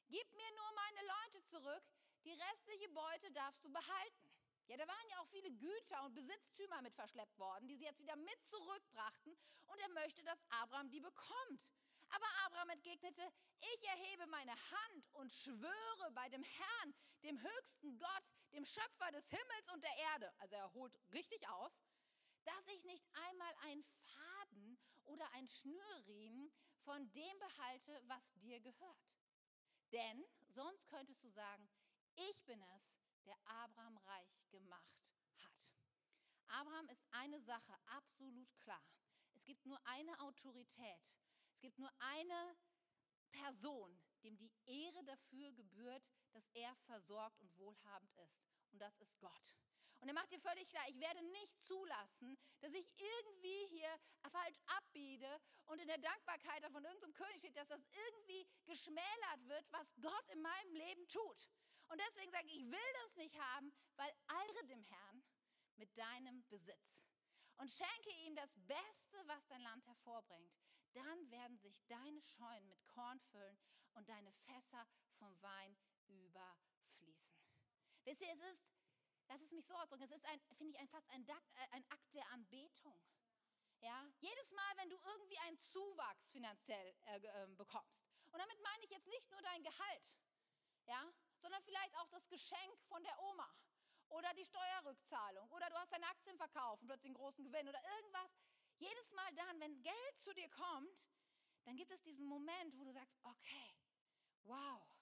gib 0.08 0.34
mir 0.34 0.50
nur 0.56 0.72
meine 0.74 1.06
Leute 1.06 1.42
zurück, 1.44 1.84
die 2.24 2.32
restliche 2.32 2.88
Beute 2.88 3.30
darfst 3.32 3.64
du 3.64 3.70
behalten. 3.70 4.30
Ja, 4.66 4.76
da 4.76 4.86
waren 4.86 5.08
ja 5.10 5.20
auch 5.20 5.28
viele 5.28 5.50
Güter 5.50 6.04
und 6.04 6.14
Besitztümer 6.14 6.82
mit 6.82 6.94
verschleppt 6.94 7.38
worden, 7.38 7.68
die 7.68 7.76
sie 7.76 7.84
jetzt 7.84 8.00
wieder 8.00 8.16
mit 8.16 8.44
zurückbrachten. 8.44 9.34
Und 9.66 9.78
er 9.78 9.88
möchte, 9.90 10.22
dass 10.24 10.42
Abraham 10.50 10.90
die 10.90 11.00
bekommt. 11.00 11.72
Aber 12.10 12.26
Abraham 12.46 12.70
entgegnete, 12.70 13.32
ich 13.60 13.88
erhebe 13.88 14.26
meine 14.26 14.52
Hand 14.52 15.08
und 15.12 15.32
schwöre 15.32 16.10
bei 16.12 16.28
dem 16.28 16.42
Herrn, 16.42 16.94
dem 17.22 17.40
höchsten 17.40 17.98
Gott, 17.98 18.24
dem 18.52 18.64
Schöpfer 18.64 19.10
des 19.12 19.30
Himmels 19.30 19.68
und 19.72 19.82
der 19.82 19.96
Erde, 20.12 20.32
also 20.38 20.54
er 20.54 20.72
holt 20.72 20.98
richtig 21.12 21.46
aus, 21.48 21.72
dass 22.44 22.66
ich 22.68 22.84
nicht 22.84 23.04
einmal 23.28 23.54
einen 23.64 23.84
Faden 23.84 24.78
oder 25.04 25.30
ein 25.32 25.46
Schnürriemen 25.46 26.50
von 26.84 27.10
dem 27.12 27.38
behalte, 27.38 28.02
was 28.06 28.32
dir 28.34 28.60
gehört. 28.60 28.96
Denn 29.92 30.24
sonst 30.48 30.88
könntest 30.88 31.22
du 31.24 31.28
sagen, 31.30 31.68
ich 32.16 32.44
bin 32.44 32.60
es, 32.76 32.96
der 33.24 33.36
Abraham 33.44 33.96
reich 33.98 34.48
gemacht 34.50 35.06
hat. 35.36 35.74
Abraham 36.48 36.88
ist 36.88 37.06
eine 37.10 37.40
Sache 37.40 37.74
absolut 37.86 38.54
klar. 38.58 38.82
Es 39.34 39.44
gibt 39.44 39.64
nur 39.66 39.80
eine 39.86 40.18
Autorität, 40.20 41.18
es 41.50 41.60
gibt 41.60 41.78
nur 41.78 41.92
eine 41.98 42.56
Person, 43.30 44.00
dem 44.22 44.36
die 44.36 44.52
Ehre 44.66 45.04
dafür 45.04 45.52
gebührt, 45.52 46.02
dass 46.32 46.48
er 46.54 46.74
versorgt 46.76 47.40
und 47.40 47.56
wohlhabend 47.58 48.12
ist. 48.16 48.42
Und 48.72 48.78
das 48.80 48.98
ist 48.98 49.18
Gott. 49.20 49.54
Und 50.00 50.08
er 50.08 50.14
macht 50.14 50.30
dir 50.30 50.38
völlig 50.38 50.68
klar, 50.68 50.84
ich 50.88 51.00
werde 51.00 51.22
nicht 51.22 51.60
zulassen, 51.60 52.38
dass 52.60 52.72
ich 52.72 52.86
irgendwie 52.96 53.66
hier 53.66 53.88
falsch 54.30 54.58
abbiede 54.78 55.40
und 55.66 55.80
in 55.80 55.88
der 55.88 55.98
Dankbarkeit 55.98 56.64
von 56.70 56.84
irgendeinem 56.84 57.14
König 57.14 57.38
steht, 57.38 57.56
dass 57.56 57.68
das 57.68 57.84
irgendwie 57.90 58.46
geschmälert 58.64 59.48
wird, 59.48 59.66
was 59.72 59.92
Gott 60.00 60.28
in 60.32 60.40
meinem 60.40 60.74
Leben 60.74 61.08
tut. 61.08 61.48
Und 61.88 62.00
deswegen 62.00 62.30
sage 62.30 62.46
ich, 62.46 62.58
ich 62.58 62.70
will 62.70 62.92
das 63.04 63.16
nicht 63.16 63.38
haben, 63.38 63.72
weil 63.96 64.12
eire 64.28 64.66
dem 64.66 64.82
Herrn 64.82 65.24
mit 65.76 65.96
deinem 65.96 66.46
Besitz 66.48 67.02
und 67.56 67.70
schenke 67.70 68.10
ihm 68.26 68.36
das 68.36 68.54
Beste, 68.66 69.16
was 69.26 69.46
dein 69.48 69.62
Land 69.62 69.86
hervorbringt 69.86 70.54
dann 70.94 71.30
werden 71.30 71.56
sich 71.58 71.84
deine 71.86 72.20
Scheunen 72.22 72.68
mit 72.68 72.86
Korn 72.88 73.20
füllen 73.30 73.58
und 73.94 74.08
deine 74.08 74.32
Fässer 74.32 74.86
vom 75.18 75.40
Wein 75.42 75.76
überfließen. 76.06 77.38
Wisst 78.04 78.22
ihr, 78.22 78.32
es 78.32 78.40
ist, 78.40 78.66
lass 79.28 79.42
es 79.42 79.52
mich 79.52 79.66
so 79.66 79.74
ausdrücken, 79.74 80.04
es 80.04 80.10
ist, 80.10 80.24
ein, 80.26 80.40
finde 80.56 80.72
ich, 80.72 80.78
ein, 80.78 80.88
fast 80.88 81.08
ein, 81.10 81.26
äh, 81.28 81.34
ein 81.72 81.84
Akt 81.90 82.14
der 82.14 82.28
Anbetung. 82.30 83.00
Ja, 83.80 84.10
jedes 84.18 84.50
Mal, 84.52 84.76
wenn 84.76 84.90
du 84.90 84.96
irgendwie 84.96 85.38
einen 85.38 85.60
Zuwachs 85.60 86.32
finanziell 86.32 86.94
äh, 87.06 87.16
äh, 87.18 87.46
bekommst. 87.56 88.02
Und 88.32 88.38
damit 88.38 88.60
meine 88.62 88.84
ich 88.84 88.90
jetzt 88.90 89.06
nicht 89.06 89.30
nur 89.30 89.40
dein 89.40 89.62
Gehalt, 89.62 90.18
ja, 90.86 91.12
sondern 91.40 91.62
vielleicht 91.62 91.96
auch 91.98 92.08
das 92.08 92.28
Geschenk 92.28 92.82
von 92.88 93.02
der 93.04 93.18
Oma 93.20 93.48
oder 94.08 94.32
die 94.34 94.44
Steuerrückzahlung 94.44 95.48
oder 95.50 95.68
du 95.70 95.76
hast 95.76 95.92
deine 95.92 96.06
Aktien 96.06 96.36
verkauft 96.36 96.82
und 96.82 96.88
plötzlich 96.88 97.10
einen 97.10 97.14
großen 97.14 97.44
Gewinn 97.44 97.68
oder 97.68 97.82
irgendwas. 97.96 98.30
Jedes 98.78 99.12
Mal 99.12 99.34
dann, 99.34 99.60
wenn 99.60 99.82
Geld 99.82 100.18
zu 100.18 100.34
dir 100.34 100.48
kommt, 100.50 101.08
dann 101.64 101.76
gibt 101.76 101.90
es 101.90 102.02
diesen 102.02 102.26
Moment, 102.26 102.76
wo 102.78 102.84
du 102.84 102.92
sagst, 102.92 103.16
okay, 103.22 103.76
wow, 104.44 104.97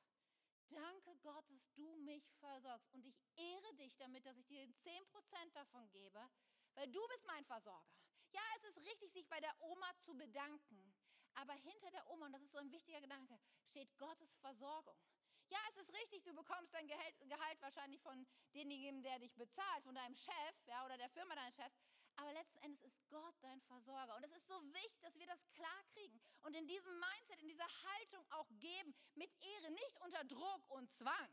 danke 0.73 1.17
Gott, 1.23 1.49
dass 1.51 1.73
du 1.75 1.97
mich 1.97 2.25
versorgst 2.41 2.93
und 2.93 3.05
ich 3.05 3.21
ehre 3.37 3.75
dich 3.75 3.97
damit, 3.97 4.27
dass 4.27 4.37
ich 4.37 4.47
dir 4.47 4.63
10% 4.63 5.53
davon 5.55 5.89
gebe, 5.91 6.29
weil 6.75 6.89
du 6.89 7.07
bist 7.09 7.27
mein 7.27 7.45
Versorger. 7.45 7.97
Ja, 8.33 8.43
es 8.57 8.65
ist 8.65 8.79
richtig, 8.79 9.13
sich 9.13 9.29
bei 9.29 9.41
der 9.41 9.55
Oma 9.61 9.97
zu 9.99 10.15
bedanken, 10.15 10.95
aber 11.35 11.55
hinter 11.55 11.91
der 11.91 12.09
Oma, 12.11 12.27
und 12.27 12.33
das 12.33 12.43
ist 12.43 12.53
so 12.53 12.59
ein 12.59 12.73
wichtiger 12.73 13.01
Gedanke, 13.01 13.39
steht 13.65 13.97
Gottes 13.99 14.37
Versorgung. 14.37 14.97
Ja, 15.49 15.59
es 15.71 15.77
ist 15.77 15.93
richtig, 15.95 16.25
du 16.25 16.35
bekommst 16.35 16.75
dein 16.75 16.89
Gehalt, 16.89 17.15
Gehalt 17.21 17.63
wahrscheinlich 17.63 18.01
von 18.01 18.27
demjenigen, 18.55 19.03
der 19.03 19.19
dich 19.21 19.35
bezahlt, 19.37 19.85
von 19.85 19.95
deinem 19.95 20.15
Chef 20.15 20.67
ja, 20.67 20.85
oder 20.85 20.97
der 20.97 21.09
Firma 21.11 21.35
deines 21.37 21.55
Chefs. 21.55 21.79
Aber 22.17 22.33
letzten 22.33 22.59
Endes 22.59 22.83
ist 22.83 23.09
Gott 23.09 23.35
dein 23.43 23.61
Versorger. 23.63 24.17
Und 24.17 24.25
es 24.25 24.33
ist 24.33 24.47
so 24.47 24.61
wichtig, 24.73 25.01
dass 25.01 25.19
wir 25.19 25.27
das 25.27 25.47
klar 25.51 25.85
kriegen 25.93 26.21
und 26.43 26.55
in 26.55 26.67
diesem 26.67 26.99
Mindset, 26.99 27.41
in 27.41 27.49
dieser 27.49 27.69
Haltung 27.85 28.25
auch 28.31 28.49
geben, 28.59 28.95
mit 29.15 29.31
Ehre, 29.43 29.71
nicht 29.71 29.97
unter 30.01 30.25
Druck 30.25 30.69
und 30.71 30.91
Zwang. 30.91 31.29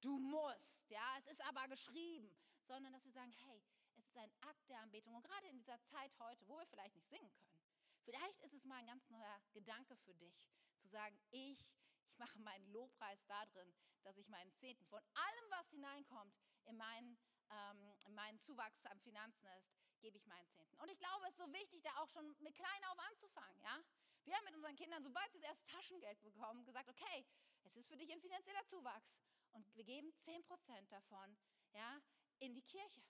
Du 0.00 0.16
musst, 0.18 0.88
ja, 0.88 1.16
es 1.18 1.26
ist 1.26 1.44
aber 1.46 1.66
geschrieben, 1.68 2.36
sondern 2.66 2.92
dass 2.92 3.04
wir 3.04 3.12
sagen, 3.12 3.32
hey, 3.32 3.64
es 3.96 4.06
ist 4.06 4.16
ein 4.16 4.32
Akt 4.42 4.68
der 4.68 4.78
Anbetung. 4.80 5.14
Und 5.14 5.24
gerade 5.24 5.48
in 5.48 5.58
dieser 5.58 5.80
Zeit 5.82 6.16
heute, 6.20 6.46
wo 6.46 6.58
wir 6.58 6.66
vielleicht 6.66 6.94
nicht 6.94 7.08
singen 7.08 7.32
können, 7.32 7.58
vielleicht 8.04 8.40
ist 8.40 8.54
es 8.54 8.64
mal 8.64 8.76
ein 8.76 8.86
ganz 8.86 9.10
neuer 9.10 9.42
Gedanke 9.52 9.96
für 9.96 10.14
dich, 10.14 10.48
zu 10.78 10.88
sagen, 10.88 11.18
ich, 11.30 11.74
ich 12.06 12.18
mache 12.18 12.38
meinen 12.38 12.66
Lobpreis 12.68 13.24
darin, 13.26 13.74
dass 14.02 14.16
ich 14.16 14.28
meinen 14.28 14.52
Zehnten 14.52 14.84
von 14.86 15.02
allem, 15.14 15.50
was 15.50 15.68
hineinkommt, 15.70 16.34
in 16.66 16.76
meinen, 16.76 17.18
ähm, 17.50 17.96
in 18.06 18.14
meinen 18.14 18.38
Zuwachs 18.38 18.86
an 18.86 19.00
Finanzen 19.00 19.48
ist, 19.58 19.74
gebe 20.00 20.16
ich 20.16 20.26
meinen 20.26 20.46
Zehnten. 20.48 20.76
Und 20.80 20.90
ich 20.90 20.98
glaube, 20.98 21.24
es 21.26 21.30
ist 21.30 21.38
so 21.38 21.52
wichtig, 21.52 21.82
da 21.82 21.96
auch 21.98 22.08
schon 22.08 22.36
mit 22.40 22.54
klein 22.54 22.84
auf 22.90 22.98
anzufangen. 23.10 23.60
Ja? 23.60 23.82
Wir 24.24 24.36
haben 24.36 24.44
mit 24.44 24.54
unseren 24.54 24.76
Kindern, 24.76 25.02
sobald 25.02 25.30
sie 25.32 25.40
das 25.40 25.50
erste 25.50 25.66
Taschengeld 25.66 26.20
bekommen, 26.22 26.64
gesagt, 26.64 26.88
okay, 26.88 27.26
es 27.64 27.76
ist 27.76 27.88
für 27.88 27.96
dich 27.96 28.12
ein 28.12 28.20
finanzieller 28.20 28.64
Zuwachs. 28.66 29.16
Und 29.52 29.74
wir 29.74 29.84
geben 29.84 30.12
10% 30.12 30.88
davon 30.88 31.36
ja, 31.72 32.00
in 32.38 32.54
die 32.54 32.62
Kirche. 32.62 33.02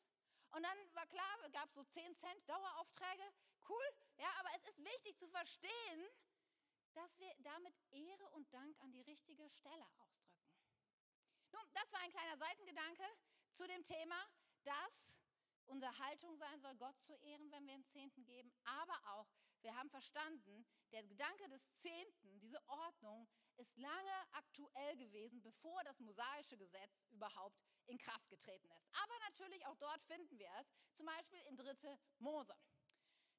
Und 0.51 0.63
dann 0.63 0.95
war 0.95 1.07
klar, 1.07 1.51
gab 1.51 1.69
es 1.69 1.75
so 1.75 1.85
10 1.85 2.15
Cent 2.15 2.49
Daueraufträge. 2.49 3.33
Cool, 3.69 3.85
ja, 4.17 4.33
aber 4.39 4.49
es 4.57 4.65
ist 4.65 4.83
wichtig 4.83 5.19
zu 5.19 5.29
verstehen, 5.29 6.09
dass 6.95 7.19
wir 7.19 7.33
damit 7.41 7.75
Ehre 7.91 8.31
und 8.31 8.53
Dank 8.53 8.79
an 8.81 8.93
die 8.93 9.03
richtige 9.03 9.49
Stelle 9.51 9.87
ausdrücken. 9.99 10.29
Nun, 11.53 11.63
das 11.75 11.93
war 11.93 12.01
ein 12.01 12.11
kleiner 12.11 12.37
Seitengedanke 12.37 13.05
zu 13.53 13.67
dem 13.67 13.83
Thema, 13.85 14.17
dass 14.65 15.18
unsere 15.69 15.97
Haltung 15.99 16.37
sein 16.37 16.61
soll, 16.61 16.75
Gott 16.77 16.99
zu 17.01 17.15
ehren, 17.15 17.51
wenn 17.51 17.67
wir 17.67 17.75
einen 17.75 17.85
Zehnten 17.85 18.25
geben, 18.25 18.53
aber 18.65 18.99
auch, 19.13 19.29
wir 19.61 19.75
haben 19.75 19.91
verstanden, 19.91 20.67
der 20.93 21.03
Gedanke 21.05 21.49
des 21.49 21.71
Zehnten, 21.81 22.39
diese 22.41 22.61
Ordnung, 22.69 23.29
ist 23.57 23.77
lange 23.77 24.13
aktuell 24.33 24.97
gewesen, 24.97 25.43
bevor 25.43 25.83
das 25.85 25.99
mosaische 25.99 26.57
Gesetz 26.57 27.05
überhaupt 27.11 27.61
in 27.87 27.99
Kraft 27.99 28.29
getreten 28.29 28.71
ist. 28.71 28.89
Aber 29.03 29.19
natürlich 29.29 29.67
auch 29.67 29.77
dort 29.77 30.03
finden 30.05 30.39
wir 30.39 30.51
es, 30.61 30.73
zum 30.95 31.07
Beispiel 31.07 31.41
in 31.49 31.57
3. 31.57 31.99
Mose. 32.19 32.55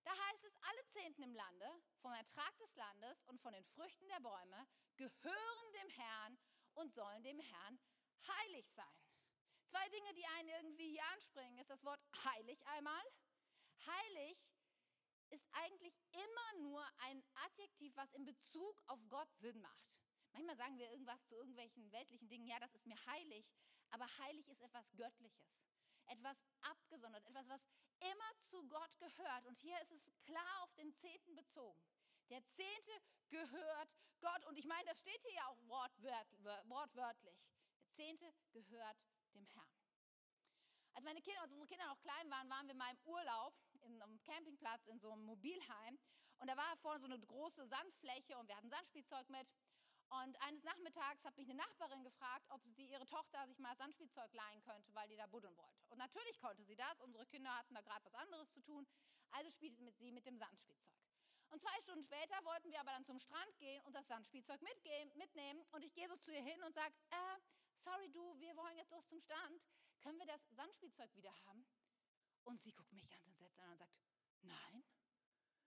Da 0.04 0.12
heißt 0.12 0.44
es, 0.44 0.58
alle 0.62 0.88
Zehnten 0.88 1.24
im 1.24 1.34
Lande, 1.34 1.82
vom 2.00 2.12
Ertrag 2.12 2.58
des 2.58 2.76
Landes 2.76 3.24
und 3.26 3.40
von 3.40 3.54
den 3.54 3.64
Früchten 3.64 4.08
der 4.10 4.20
Bäume, 4.20 4.68
gehören 4.98 5.74
dem 5.82 5.90
Herrn 5.90 6.38
und 6.74 6.94
sollen 6.94 7.24
dem 7.24 7.40
Herrn 7.40 7.80
heilig 8.28 8.70
sein. 8.70 9.09
Zwei 9.70 9.88
Dinge, 9.90 10.12
die 10.16 10.26
einen 10.26 10.50
irgendwie 10.50 10.90
hier 10.90 11.06
anspringen, 11.14 11.60
ist 11.60 11.70
das 11.70 11.84
Wort 11.86 12.02
heilig 12.24 12.60
einmal. 12.70 13.04
Heilig 13.86 14.50
ist 15.30 15.48
eigentlich 15.52 15.96
immer 16.12 16.62
nur 16.64 16.84
ein 17.02 17.24
Adjektiv, 17.46 17.96
was 17.96 18.12
in 18.14 18.26
Bezug 18.26 18.82
auf 18.88 19.00
Gott 19.10 19.32
Sinn 19.36 19.62
macht. 19.62 20.02
Manchmal 20.32 20.58
sagen 20.58 20.80
wir 20.80 20.90
irgendwas 20.90 21.24
zu 21.28 21.36
irgendwelchen 21.36 21.92
weltlichen 21.92 22.28
Dingen, 22.30 22.48
ja, 22.48 22.60
das 22.60 22.74
ist 22.74 22.88
mir 22.88 22.98
heilig, 23.06 23.46
aber 23.92 24.08
heilig 24.18 24.48
ist 24.48 24.60
etwas 24.62 24.92
Göttliches, 24.96 25.62
etwas 26.08 26.44
Abgesondertes, 26.62 27.30
etwas, 27.30 27.48
was 27.48 27.68
immer 28.00 28.32
zu 28.42 28.68
Gott 28.70 28.98
gehört. 28.98 29.46
Und 29.46 29.60
hier 29.60 29.80
ist 29.82 29.92
es 29.92 30.12
klar 30.24 30.64
auf 30.64 30.74
den 30.74 30.92
Zehnten 30.96 31.36
bezogen. 31.36 31.80
Der 32.30 32.44
Zehnte 32.48 32.92
gehört 33.30 33.90
Gott. 34.20 34.46
Und 34.46 34.58
ich 34.58 34.66
meine, 34.66 34.86
das 34.86 35.00
steht 35.00 35.22
hier 35.22 35.34
ja 35.34 35.48
auch 35.48 35.62
wortwörtlich. 35.68 37.38
Der 37.76 37.90
Zehnte 37.92 38.34
gehört 38.52 38.98
dem 39.40 39.48
Herrn. 39.48 39.70
Als 40.94 41.06
meine 41.06 41.22
Kinder, 41.22 41.42
als 41.42 41.52
unsere 41.52 41.68
Kinder 41.68 41.88
noch 41.88 42.00
klein 42.02 42.30
waren, 42.30 42.50
waren 42.50 42.68
wir 42.68 42.76
mal 42.76 42.92
im 42.92 43.00
Urlaub 43.06 43.56
in 43.82 44.02
einem 44.02 44.22
Campingplatz 44.22 44.86
in 44.88 45.00
so 45.00 45.12
einem 45.12 45.24
Mobilheim. 45.24 45.98
Und 46.40 46.48
da 46.48 46.58
war 46.58 46.76
vorne 46.78 47.00
so 47.00 47.06
eine 47.06 47.20
große 47.20 47.68
Sandfläche 47.68 48.38
und 48.38 48.48
wir 48.48 48.56
hatten 48.56 48.70
Sandspielzeug 48.70 49.30
mit. 49.30 49.54
Und 50.10 50.42
eines 50.42 50.64
Nachmittags 50.64 51.24
hat 51.24 51.38
mich 51.38 51.48
eine 51.50 51.60
Nachbarin 51.60 52.04
gefragt, 52.04 52.46
ob 52.50 52.66
sie 52.66 52.88
ihre 52.88 53.06
Tochter 53.06 53.46
sich 53.48 53.60
mal 53.60 53.76
Sandspielzeug 53.76 54.34
leihen 54.34 54.62
könnte, 54.62 54.94
weil 54.96 55.08
die 55.08 55.16
da 55.16 55.28
buddeln 55.28 55.56
wollte. 55.56 55.86
Und 55.90 56.00
natürlich 56.00 56.40
konnte 56.40 56.64
sie 56.64 56.76
das. 56.76 57.00
Unsere 57.02 57.26
Kinder 57.28 57.56
hatten 57.56 57.76
da 57.76 57.82
gerade 57.82 58.04
was 58.06 58.16
anderes 58.16 58.52
zu 58.52 58.62
tun. 58.62 58.88
Also 59.32 59.52
spielte 59.52 59.92
sie 60.00 60.12
mit 60.12 60.26
dem 60.26 60.38
Sandspielzeug. 60.38 60.98
Und 61.52 61.62
zwei 61.62 61.82
Stunden 61.82 62.04
später 62.04 62.44
wollten 62.44 62.72
wir 62.72 62.80
aber 62.80 62.92
dann 62.92 63.06
zum 63.06 63.20
Strand 63.20 63.58
gehen 63.58 63.82
und 63.86 63.96
das 63.96 64.08
Sandspielzeug 64.08 64.62
mitnehmen. 64.62 65.64
Und 65.72 65.84
ich 65.84 65.94
gehe 65.94 66.08
so 66.08 66.16
zu 66.18 66.32
ihr 66.32 66.44
hin 66.44 66.62
und 66.64 66.74
sage, 66.74 66.94
äh, 67.12 67.40
sorry 67.84 68.10
du, 68.12 68.40
wir 68.40 68.56
wollen 68.56 68.78
jetzt 68.78 68.92
los 68.92 69.08
zum 69.08 69.20
Strand. 69.22 69.70
Können 70.00 70.20
wir 70.20 70.26
das 70.26 70.42
Sandspielzeug 70.52 71.14
wieder 71.16 71.34
haben? 71.46 71.66
Und 72.44 72.60
sie 72.62 72.72
guckt 72.72 72.92
mich 72.94 73.08
ganz 73.10 73.26
entsetzt 73.28 73.60
an 73.60 73.72
und 73.72 73.78
sagt, 73.78 74.00
nein, 74.42 74.84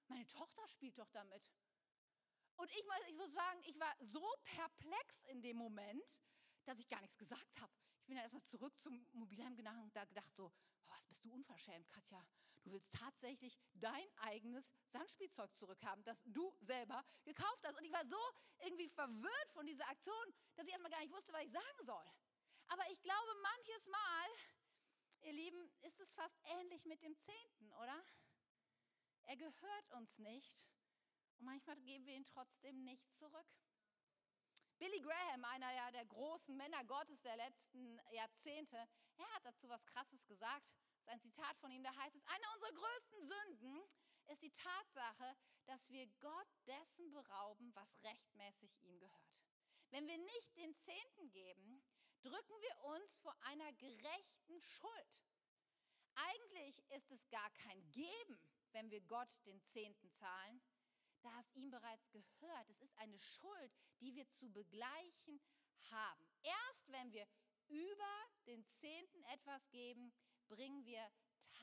meine 0.09 0.27
Tochter 0.27 0.67
spielt 0.69 0.99
doch 0.99 1.11
damit. 1.11 1.43
Und 2.57 2.71
ich, 2.71 2.85
ich 3.09 3.15
muss 3.17 3.33
sagen, 3.33 3.63
ich 3.67 3.79
war 3.79 3.95
so 4.01 4.27
perplex 4.45 5.25
in 5.25 5.43
dem 5.43 5.57
Moment, 5.57 6.23
dass 6.65 6.79
ich 6.79 6.89
gar 6.89 7.01
nichts 7.01 7.19
gesagt 7.19 7.61
habe. 7.61 7.73
Ich 8.01 8.07
bin 8.07 8.17
dann 8.17 8.25
erstmal 8.25 8.43
zurück 8.43 8.79
zum 8.79 9.07
Mobilheim 9.13 9.57
gegangen 9.57 9.83
und 9.83 9.95
da 9.95 10.05
gedacht 10.05 10.35
so, 10.35 10.53
was 10.89 11.07
bist 11.07 11.25
du 11.25 11.33
unverschämt, 11.33 11.91
Katja. 11.91 12.25
Du 12.65 12.73
willst 12.73 12.95
tatsächlich 12.95 13.59
dein 13.75 14.07
eigenes 14.19 14.73
Sandspielzeug 14.89 15.55
zurückhaben, 15.57 16.05
das 16.05 16.23
du 16.25 16.55
selber 16.61 17.05
gekauft 17.25 17.65
hast. 17.65 17.77
Und 17.77 17.85
ich 17.85 17.93
war 17.93 18.07
so 18.07 18.19
irgendwie 18.61 18.89
verwirrt 18.89 19.51
von 19.53 19.67
dieser 19.67 19.89
Aktion, 19.89 20.35
dass 20.55 20.67
ich 20.67 20.73
erstmal 20.73 20.93
gar 20.93 21.01
nicht 21.01 21.13
wusste, 21.13 21.33
was 21.33 21.43
ich 21.43 21.51
sagen 21.51 21.85
soll. 21.85 22.05
Aber 22.69 22.89
ich 22.91 23.03
glaube, 23.03 23.35
manches 23.43 23.89
Mal, 23.89 24.29
ihr 25.23 25.33
Lieben, 25.33 25.73
ist 25.83 26.01
es 26.01 26.13
fast 26.13 26.39
ähnlich 26.45 26.85
mit 26.85 27.03
dem 27.03 27.17
Zehnten, 27.19 27.73
oder? 27.75 28.05
Er 29.25 29.37
gehört 29.37 29.91
uns 29.93 30.19
nicht 30.19 30.69
und 31.39 31.47
manchmal 31.47 31.77
geben 31.77 32.07
wir 32.07 32.15
ihn 32.15 32.25
trotzdem 32.25 32.83
nicht 32.85 33.13
zurück. 33.17 33.47
Billy 34.79 35.01
Graham, 35.01 35.45
einer 35.45 35.93
der 35.93 36.05
großen 36.07 36.57
Männer 36.57 36.85
Gottes 36.85 37.23
der 37.23 37.37
letzten 37.37 38.01
Jahrzehnte, 38.11 38.77
er 39.17 39.35
hat 39.35 39.45
dazu 39.45 39.69
was 39.69 39.87
Krasses 39.87 40.27
gesagt. 40.27 40.75
Ist 41.03 41.09
ein 41.09 41.21
Zitat 41.21 41.59
von 41.59 41.71
ihm, 41.73 41.83
da 41.83 41.95
heißt 41.97 42.15
es, 42.15 42.25
eine 42.27 42.51
unserer 42.55 42.73
größten 42.73 43.23
Sünden 43.25 43.83
ist 44.29 44.43
die 44.43 44.53
Tatsache, 44.53 45.37
dass 45.67 45.91
wir 45.91 46.07
Gott 46.21 46.49
dessen 46.67 47.11
berauben, 47.11 47.75
was 47.75 48.03
rechtmäßig 48.03 48.71
ihm 48.83 48.99
gehört. 48.99 49.43
Wenn 49.91 50.07
wir 50.07 50.17
nicht 50.17 50.57
den 50.57 50.75
Zehnten 50.77 51.31
geben, 51.33 51.83
drücken 52.23 52.55
wir 52.61 52.85
uns 52.85 53.17
vor 53.19 53.37
einer 53.43 53.73
gerechten 53.75 54.61
Schuld. 54.61 55.25
Eigentlich 56.15 56.83
ist 56.91 57.11
es 57.11 57.29
gar 57.31 57.51
kein 57.51 57.91
Geben, 57.91 58.49
wenn 58.71 58.91
wir 58.91 59.01
Gott 59.03 59.29
den 59.45 59.61
Zehnten 59.65 60.11
zahlen, 60.13 60.63
da 61.23 61.41
es 61.41 61.51
ihm 61.53 61.71
bereits 61.71 62.09
gehört. 62.11 62.69
Es 62.71 62.81
ist 62.81 62.97
eine 62.99 63.19
Schuld, 63.19 63.73
die 64.01 64.15
wir 64.15 64.29
zu 64.29 64.51
begleichen 64.51 65.41
haben. 65.91 66.29
Erst 66.43 66.93
wenn 66.93 67.13
wir 67.13 67.27
über 67.69 68.29
den 68.47 68.65
Zehnten 68.65 69.23
etwas 69.25 69.69
geben, 69.71 70.13
bringen 70.53 70.85
wir 70.85 71.11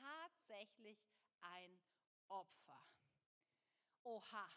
tatsächlich 0.00 0.98
ein 1.40 1.80
Opfer. 2.26 2.80
Oha. 4.02 4.48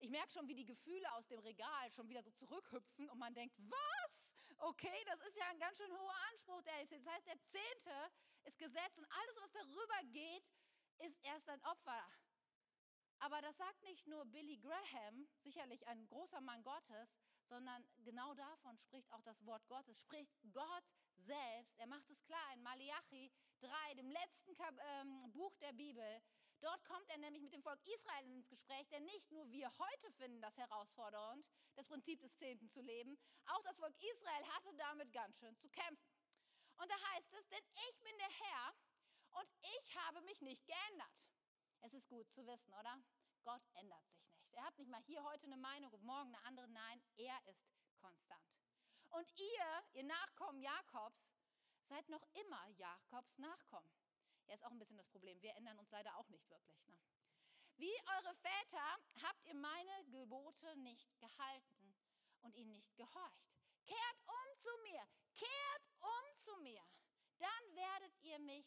Ich 0.00 0.10
merke 0.10 0.32
schon, 0.32 0.48
wie 0.48 0.56
die 0.56 0.64
Gefühle 0.64 1.12
aus 1.14 1.28
dem 1.28 1.38
Regal 1.38 1.90
schon 1.92 2.08
wieder 2.08 2.22
so 2.22 2.32
zurückhüpfen 2.32 3.08
und 3.08 3.18
man 3.18 3.32
denkt, 3.32 3.56
was? 3.58 4.34
Okay, 4.56 5.04
das 5.06 5.20
ist 5.20 5.36
ja 5.36 5.44
ein 5.50 5.60
ganz 5.60 5.76
schön 5.76 5.92
hoher 5.92 6.16
Anspruch, 6.32 6.62
der 6.62 6.82
ist. 6.82 6.92
Das 6.92 7.06
heißt, 7.06 7.26
der 7.26 7.40
Zehnte 7.42 8.12
ist 8.44 8.58
gesetzt 8.58 8.98
und 8.98 9.04
alles, 9.04 9.36
was 9.40 9.52
darüber 9.52 10.02
geht, 10.10 10.44
ist 10.98 11.18
erst 11.22 11.48
ein 11.48 11.62
Opfer. 11.64 12.04
Aber 13.20 13.40
das 13.42 13.56
sagt 13.56 13.82
nicht 13.82 14.06
nur 14.08 14.24
Billy 14.24 14.56
Graham, 14.56 15.28
sicherlich 15.38 15.86
ein 15.86 16.06
großer 16.08 16.40
Mann 16.40 16.64
Gottes, 16.64 17.14
sondern 17.50 17.84
genau 18.04 18.32
davon 18.34 18.78
spricht 18.78 19.12
auch 19.12 19.22
das 19.22 19.44
Wort 19.44 19.66
Gottes, 19.66 19.98
spricht 19.98 20.32
Gott 20.52 20.84
selbst. 21.16 21.76
Er 21.78 21.88
macht 21.88 22.08
es 22.08 22.24
klar 22.24 22.54
in 22.54 22.62
Malachi 22.62 23.30
3, 23.60 23.94
dem 23.94 24.08
letzten 24.08 24.54
Kap 24.54 24.74
ähm, 24.78 25.18
Buch 25.32 25.54
der 25.56 25.72
Bibel. 25.72 26.22
Dort 26.60 26.84
kommt 26.84 27.08
er 27.08 27.18
nämlich 27.18 27.42
mit 27.42 27.52
dem 27.52 27.62
Volk 27.62 27.80
Israel 27.86 28.24
ins 28.32 28.48
Gespräch, 28.48 28.86
denn 28.88 29.04
nicht 29.04 29.30
nur 29.32 29.50
wir 29.50 29.70
heute 29.78 30.12
finden 30.12 30.40
das 30.40 30.56
herausfordernd, 30.58 31.44
das 31.74 31.88
Prinzip 31.88 32.20
des 32.20 32.36
Zehnten 32.36 32.68
zu 32.68 32.80
leben, 32.80 33.18
auch 33.46 33.62
das 33.62 33.78
Volk 33.78 33.94
Israel 34.12 34.46
hatte 34.54 34.72
damit 34.76 35.12
ganz 35.12 35.36
schön 35.38 35.56
zu 35.56 35.68
kämpfen. 35.70 36.14
Und 36.76 36.90
da 36.90 36.94
heißt 37.14 37.32
es, 37.32 37.48
denn 37.48 37.64
ich 37.74 38.00
bin 38.00 38.16
der 38.18 38.30
Herr 38.30 38.74
und 39.32 39.48
ich 39.78 39.96
habe 39.96 40.20
mich 40.22 40.40
nicht 40.40 40.64
geändert. 40.66 41.28
Es 41.80 41.94
ist 41.94 42.08
gut 42.08 42.30
zu 42.30 42.46
wissen, 42.46 42.72
oder? 42.74 43.02
Gott 43.42 43.62
ändert 43.74 44.06
sich 44.06 44.22
nicht. 44.26 44.39
Er 44.52 44.64
hat 44.64 44.78
nicht 44.78 44.90
mal 44.90 45.02
hier 45.02 45.22
heute 45.24 45.46
eine 45.46 45.56
Meinung 45.56 45.92
und 45.92 46.02
morgen 46.04 46.34
eine 46.34 46.44
andere. 46.44 46.68
Nein, 46.68 47.02
er 47.16 47.38
ist 47.46 47.68
konstant. 48.00 48.40
Und 49.10 49.32
ihr, 49.38 49.84
ihr 49.92 50.04
Nachkommen 50.04 50.60
Jakobs, 50.60 51.30
seid 51.82 52.08
noch 52.08 52.22
immer 52.34 52.68
Jakobs 52.68 53.38
Nachkommen. 53.38 53.90
Ja, 54.46 54.54
ist 54.54 54.64
auch 54.64 54.70
ein 54.70 54.78
bisschen 54.78 54.96
das 54.96 55.08
Problem. 55.08 55.40
Wir 55.42 55.54
ändern 55.56 55.78
uns 55.78 55.90
leider 55.90 56.16
auch 56.16 56.28
nicht 56.28 56.48
wirklich. 56.48 56.86
Ne? 56.86 56.98
Wie 57.76 57.94
eure 58.18 58.34
Väter 58.34 58.98
habt 59.22 59.44
ihr 59.46 59.54
meine 59.54 60.04
Gebote 60.06 60.76
nicht 60.78 61.18
gehalten 61.18 61.96
und 62.42 62.54
ihnen 62.54 62.72
nicht 62.72 62.94
gehorcht. 62.96 63.48
Kehrt 63.86 64.20
um 64.26 64.58
zu 64.58 64.70
mir, 64.82 65.08
kehrt 65.34 65.90
um 66.00 66.36
zu 66.36 66.56
mir. 66.58 66.84
Dann 67.38 67.76
werdet 67.76 68.18
ihr 68.22 68.38
mich, 68.38 68.66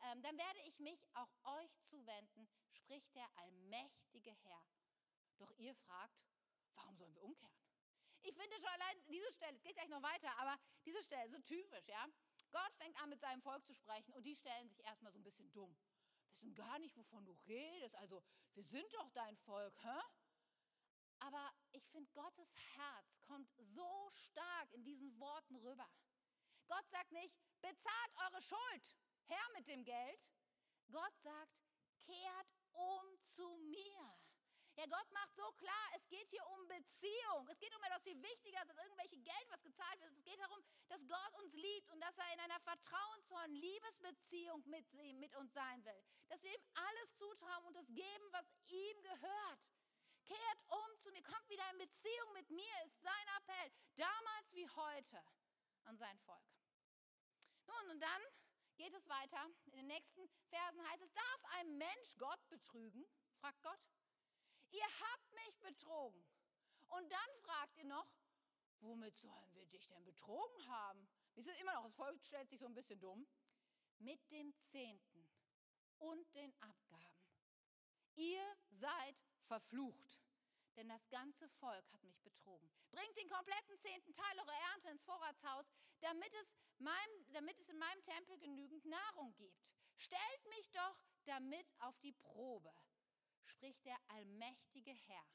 ähm, 0.00 0.22
dann 0.22 0.36
werde 0.38 0.60
ich 0.66 0.78
mich 0.80 1.06
auch 1.14 1.30
euch 1.44 1.78
zuwenden, 1.82 2.48
spricht 2.70 3.14
der 3.14 3.28
allmächtige 3.36 4.32
Herr. 4.32 4.66
Doch 5.38 5.50
ihr 5.52 5.74
fragt, 5.74 6.18
warum 6.74 6.96
sollen 6.96 7.14
wir 7.14 7.22
umkehren? 7.22 7.54
Ich 8.22 8.34
finde 8.34 8.56
schon 8.56 8.68
allein 8.68 9.04
diese 9.06 9.30
Stelle, 9.32 9.56
es 9.56 9.62
geht 9.62 9.74
gleich 9.74 9.88
noch 9.88 10.02
weiter, 10.02 10.36
aber 10.38 10.58
diese 10.84 11.02
Stelle, 11.02 11.28
so 11.30 11.38
typisch, 11.40 11.86
ja. 11.88 12.08
Gott 12.50 12.74
fängt 12.76 13.00
an 13.02 13.10
mit 13.10 13.20
seinem 13.20 13.42
Volk 13.42 13.64
zu 13.66 13.74
sprechen 13.74 14.14
und 14.14 14.24
die 14.24 14.34
stellen 14.34 14.68
sich 14.68 14.82
erstmal 14.84 15.12
so 15.12 15.18
ein 15.18 15.24
bisschen 15.24 15.52
dumm. 15.52 15.76
Wissen 16.32 16.54
gar 16.54 16.78
nicht, 16.78 16.96
wovon 16.96 17.24
du 17.24 17.32
redest. 17.46 17.94
Also, 17.96 18.22
wir 18.54 18.64
sind 18.64 18.92
doch 18.94 19.10
dein 19.10 19.36
Volk, 19.38 19.76
hä? 19.82 20.00
Aber 21.18 21.52
ich 21.72 21.86
finde, 21.88 22.10
Gottes 22.12 22.54
Herz 22.76 23.20
kommt 23.22 23.50
so 23.58 24.10
stark 24.10 24.72
in 24.72 24.84
diesen 24.84 25.18
Worten 25.18 25.56
rüber. 25.56 25.88
Gott 26.66 26.88
sagt 26.88 27.12
nicht, 27.12 27.34
bezahlt 27.60 28.12
eure 28.26 28.42
Schuld, 28.42 28.96
Herr 29.26 29.52
mit 29.54 29.66
dem 29.68 29.84
Geld. 29.84 30.20
Gott 30.90 31.18
sagt, 31.18 31.60
kehrt 31.98 32.54
um 32.72 33.18
zu 33.20 33.56
mir. 33.56 34.23
Ja, 34.76 34.86
Gott 34.86 35.08
macht 35.12 35.34
so 35.36 35.52
klar, 35.52 35.88
es 35.94 36.08
geht 36.08 36.28
hier 36.30 36.44
um 36.46 36.66
Beziehung. 36.66 37.48
Es 37.48 37.60
geht 37.60 37.74
um 37.76 37.82
etwas 37.84 38.02
viel 38.02 38.20
wichtiger 38.20 38.60
als 38.60 38.70
irgendwelche 38.70 39.18
Geld, 39.18 39.46
was 39.50 39.62
gezahlt 39.62 40.00
wird. 40.00 40.12
Es 40.12 40.24
geht 40.24 40.40
darum, 40.40 40.60
dass 40.88 41.06
Gott 41.06 41.34
uns 41.42 41.54
liebt 41.54 41.90
und 41.90 42.00
dass 42.00 42.18
er 42.18 42.32
in 42.34 42.40
einer 42.40 42.58
vertrauensvollen 42.60 43.52
Liebesbeziehung 43.52 44.62
mit, 44.66 44.92
mit 44.92 45.34
uns 45.36 45.52
sein 45.54 45.84
will. 45.84 46.04
Dass 46.28 46.42
wir 46.42 46.50
ihm 46.50 46.64
alles 46.74 47.16
zutrauen 47.16 47.64
und 47.66 47.74
das 47.74 47.86
geben, 47.86 48.32
was 48.32 48.52
ihm 48.66 49.02
gehört. 49.02 49.60
Kehrt 50.24 50.64
um 50.66 50.98
zu 50.98 51.12
mir, 51.12 51.22
kommt 51.22 51.48
wieder 51.48 51.70
in 51.72 51.78
Beziehung 51.78 52.32
mit 52.32 52.50
mir, 52.50 52.74
ist 52.86 53.00
sein 53.02 53.28
Appell, 53.36 53.72
damals 53.94 54.52
wie 54.54 54.68
heute 54.70 55.22
an 55.84 55.98
sein 55.98 56.18
Volk. 56.20 56.42
Nun, 57.66 57.90
und 57.90 58.00
dann 58.00 58.22
geht 58.76 58.94
es 58.94 59.08
weiter. 59.08 59.46
In 59.66 59.76
den 59.76 59.86
nächsten 59.86 60.28
Versen 60.48 60.88
heißt 60.88 61.02
es, 61.02 61.12
darf 61.12 61.44
ein 61.58 61.76
Mensch 61.76 62.16
Gott 62.18 62.48
betrügen? 62.48 63.04
fragt 63.38 63.62
Gott 63.62 63.86
ihr 64.74 64.86
habt 65.00 65.32
mich 65.32 65.60
betrogen. 65.60 66.24
Und 66.88 67.10
dann 67.10 67.30
fragt 67.42 67.76
ihr 67.78 67.84
noch, 67.84 68.06
womit 68.80 69.16
sollen 69.18 69.54
wir 69.54 69.66
dich 69.66 69.86
denn 69.88 70.04
betrogen 70.04 70.68
haben? 70.68 71.08
Wir 71.34 71.42
sind 71.42 71.58
immer 71.60 71.74
noch, 71.74 71.84
das 71.84 71.94
Volk 71.94 72.22
stellt 72.24 72.48
sich 72.50 72.60
so 72.60 72.66
ein 72.66 72.74
bisschen 72.74 73.00
dumm. 73.00 73.26
Mit 73.98 74.30
dem 74.32 74.54
Zehnten 74.58 75.30
und 75.98 76.34
den 76.34 76.52
Abgaben. 76.60 77.24
Ihr 78.16 78.56
seid 78.70 79.16
verflucht, 79.46 80.20
denn 80.76 80.88
das 80.88 81.08
ganze 81.08 81.48
Volk 81.48 81.90
hat 81.92 82.02
mich 82.02 82.20
betrogen. 82.22 82.68
Bringt 82.90 83.16
den 83.16 83.28
kompletten 83.28 83.78
zehnten 83.78 84.12
Teil 84.12 84.38
eurer 84.40 84.72
Ernte 84.72 84.90
ins 84.90 85.04
Vorratshaus, 85.04 85.66
damit 86.00 86.32
es, 86.42 86.54
meinem, 86.78 87.32
damit 87.32 87.58
es 87.60 87.68
in 87.68 87.78
meinem 87.78 88.02
Tempel 88.02 88.36
genügend 88.38 88.84
Nahrung 88.84 89.34
gibt. 89.36 89.74
Stellt 89.96 90.46
mich 90.56 90.70
doch 90.70 90.98
damit 91.24 91.66
auf 91.78 91.98
die 92.00 92.12
Probe 92.12 92.74
spricht 93.46 93.84
der 93.84 93.98
allmächtige 94.08 94.92
Herr, 94.92 95.26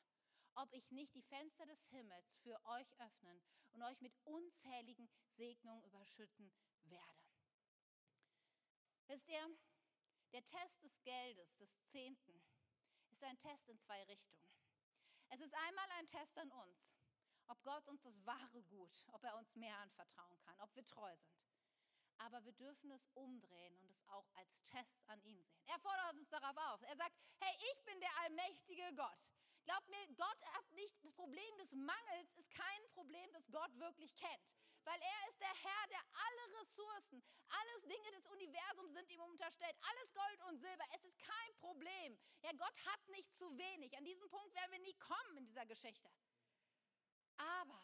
ob 0.55 0.71
ich 0.73 0.91
nicht 0.91 1.13
die 1.15 1.21
Fenster 1.23 1.65
des 1.65 1.85
Himmels 1.87 2.35
für 2.43 2.59
euch 2.65 2.99
öffnen 2.99 3.41
und 3.71 3.81
euch 3.83 4.01
mit 4.01 4.15
unzähligen 4.25 5.09
Segnungen 5.35 5.83
überschütten 5.83 6.51
werde. 6.83 7.29
Wisst 9.07 9.27
ihr, 9.29 9.57
der 10.33 10.45
Test 10.45 10.83
des 10.83 11.01
Geldes, 11.01 11.57
des 11.57 11.83
Zehnten, 11.85 12.43
ist 13.09 13.23
ein 13.23 13.37
Test 13.39 13.67
in 13.69 13.79
zwei 13.79 14.03
Richtungen. 14.03 14.53
Es 15.29 15.39
ist 15.39 15.53
einmal 15.53 15.87
ein 15.97 16.07
Test 16.07 16.37
an 16.37 16.51
uns, 16.51 16.91
ob 17.47 17.63
Gott 17.63 17.87
uns 17.87 18.03
das 18.03 18.25
wahre 18.25 18.63
Gut, 18.63 19.07
ob 19.11 19.23
er 19.23 19.35
uns 19.37 19.55
mehr 19.55 19.77
anvertrauen 19.77 20.37
kann, 20.39 20.59
ob 20.61 20.75
wir 20.75 20.85
treu 20.85 21.15
sind 21.17 21.48
aber 22.19 22.43
wir 22.45 22.53
dürfen 22.53 22.91
es 22.91 23.07
umdrehen 23.13 23.77
und 23.77 23.89
es 23.89 24.03
auch 24.09 24.27
als 24.35 24.61
Test 24.63 25.01
an 25.07 25.21
ihn 25.21 25.41
sehen. 25.43 25.63
Er 25.67 25.79
fordert 25.79 26.15
uns 26.15 26.29
darauf 26.29 26.57
auf. 26.73 26.81
Er 26.83 26.95
sagt, 26.95 27.15
hey, 27.39 27.55
ich 27.71 27.85
bin 27.85 27.99
der 27.99 28.15
allmächtige 28.19 28.93
Gott. 28.95 29.31
Glaubt 29.65 29.87
mir, 29.89 30.07
Gott 30.15 30.41
hat 30.53 30.71
nicht 30.71 30.95
das 31.03 31.13
Problem 31.13 31.57
des 31.57 31.71
Mangels, 31.73 32.33
ist 32.33 32.51
kein 32.51 32.81
Problem, 32.93 33.31
das 33.33 33.49
Gott 33.51 33.77
wirklich 33.77 34.15
kennt. 34.15 34.51
Weil 34.83 34.99
er 34.99 35.29
ist 35.29 35.39
der 35.39 35.53
Herr, 35.53 35.87
der 35.89 36.01
alle 36.13 36.61
Ressourcen, 36.61 37.23
alles 37.47 37.83
Dinge 37.83 38.11
des 38.11 38.25
Universums 38.27 38.93
sind 38.93 39.09
ihm 39.11 39.21
unterstellt, 39.21 39.75
alles 39.81 40.13
Gold 40.13 40.41
und 40.49 40.57
Silber. 40.57 40.83
Es 40.95 41.03
ist 41.03 41.19
kein 41.19 41.55
Problem. 41.59 42.17
Ja, 42.41 42.51
Gott 42.53 42.85
hat 42.85 43.07
nicht 43.09 43.31
zu 43.35 43.57
wenig. 43.57 43.95
An 43.97 44.05
diesen 44.05 44.27
Punkt 44.29 44.53
werden 44.55 44.71
wir 44.71 44.79
nie 44.79 44.95
kommen 44.95 45.37
in 45.37 45.45
dieser 45.45 45.65
Geschichte. 45.65 46.09
Aber 47.37 47.81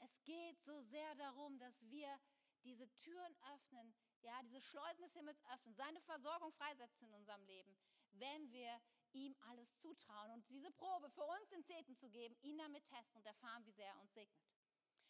es 0.00 0.22
geht 0.24 0.60
so 0.60 0.80
sehr 0.82 1.14
darum, 1.14 1.58
dass 1.58 1.80
wir 1.90 2.20
diese 2.64 2.88
Türen 2.96 3.36
öffnen, 3.54 3.94
ja, 4.22 4.42
diese 4.42 4.60
Schleusen 4.60 5.02
des 5.02 5.12
Himmels 5.12 5.40
öffnen, 5.52 5.74
seine 5.74 6.00
Versorgung 6.02 6.52
freisetzen 6.52 7.08
in 7.08 7.14
unserem 7.14 7.44
Leben, 7.44 7.76
wenn 8.12 8.50
wir 8.50 8.80
ihm 9.12 9.36
alles 9.40 9.74
zutrauen 9.78 10.30
und 10.32 10.48
diese 10.48 10.70
Probe 10.72 11.10
für 11.10 11.24
uns 11.24 11.48
den 11.48 11.64
Zehnten 11.64 11.94
zu 11.96 12.10
geben, 12.10 12.36
ihn 12.42 12.58
damit 12.58 12.84
testen 12.86 13.18
und 13.18 13.26
erfahren, 13.26 13.64
wie 13.64 13.72
sehr 13.72 13.86
er 13.86 14.00
uns 14.00 14.12
segnet. 14.12 14.44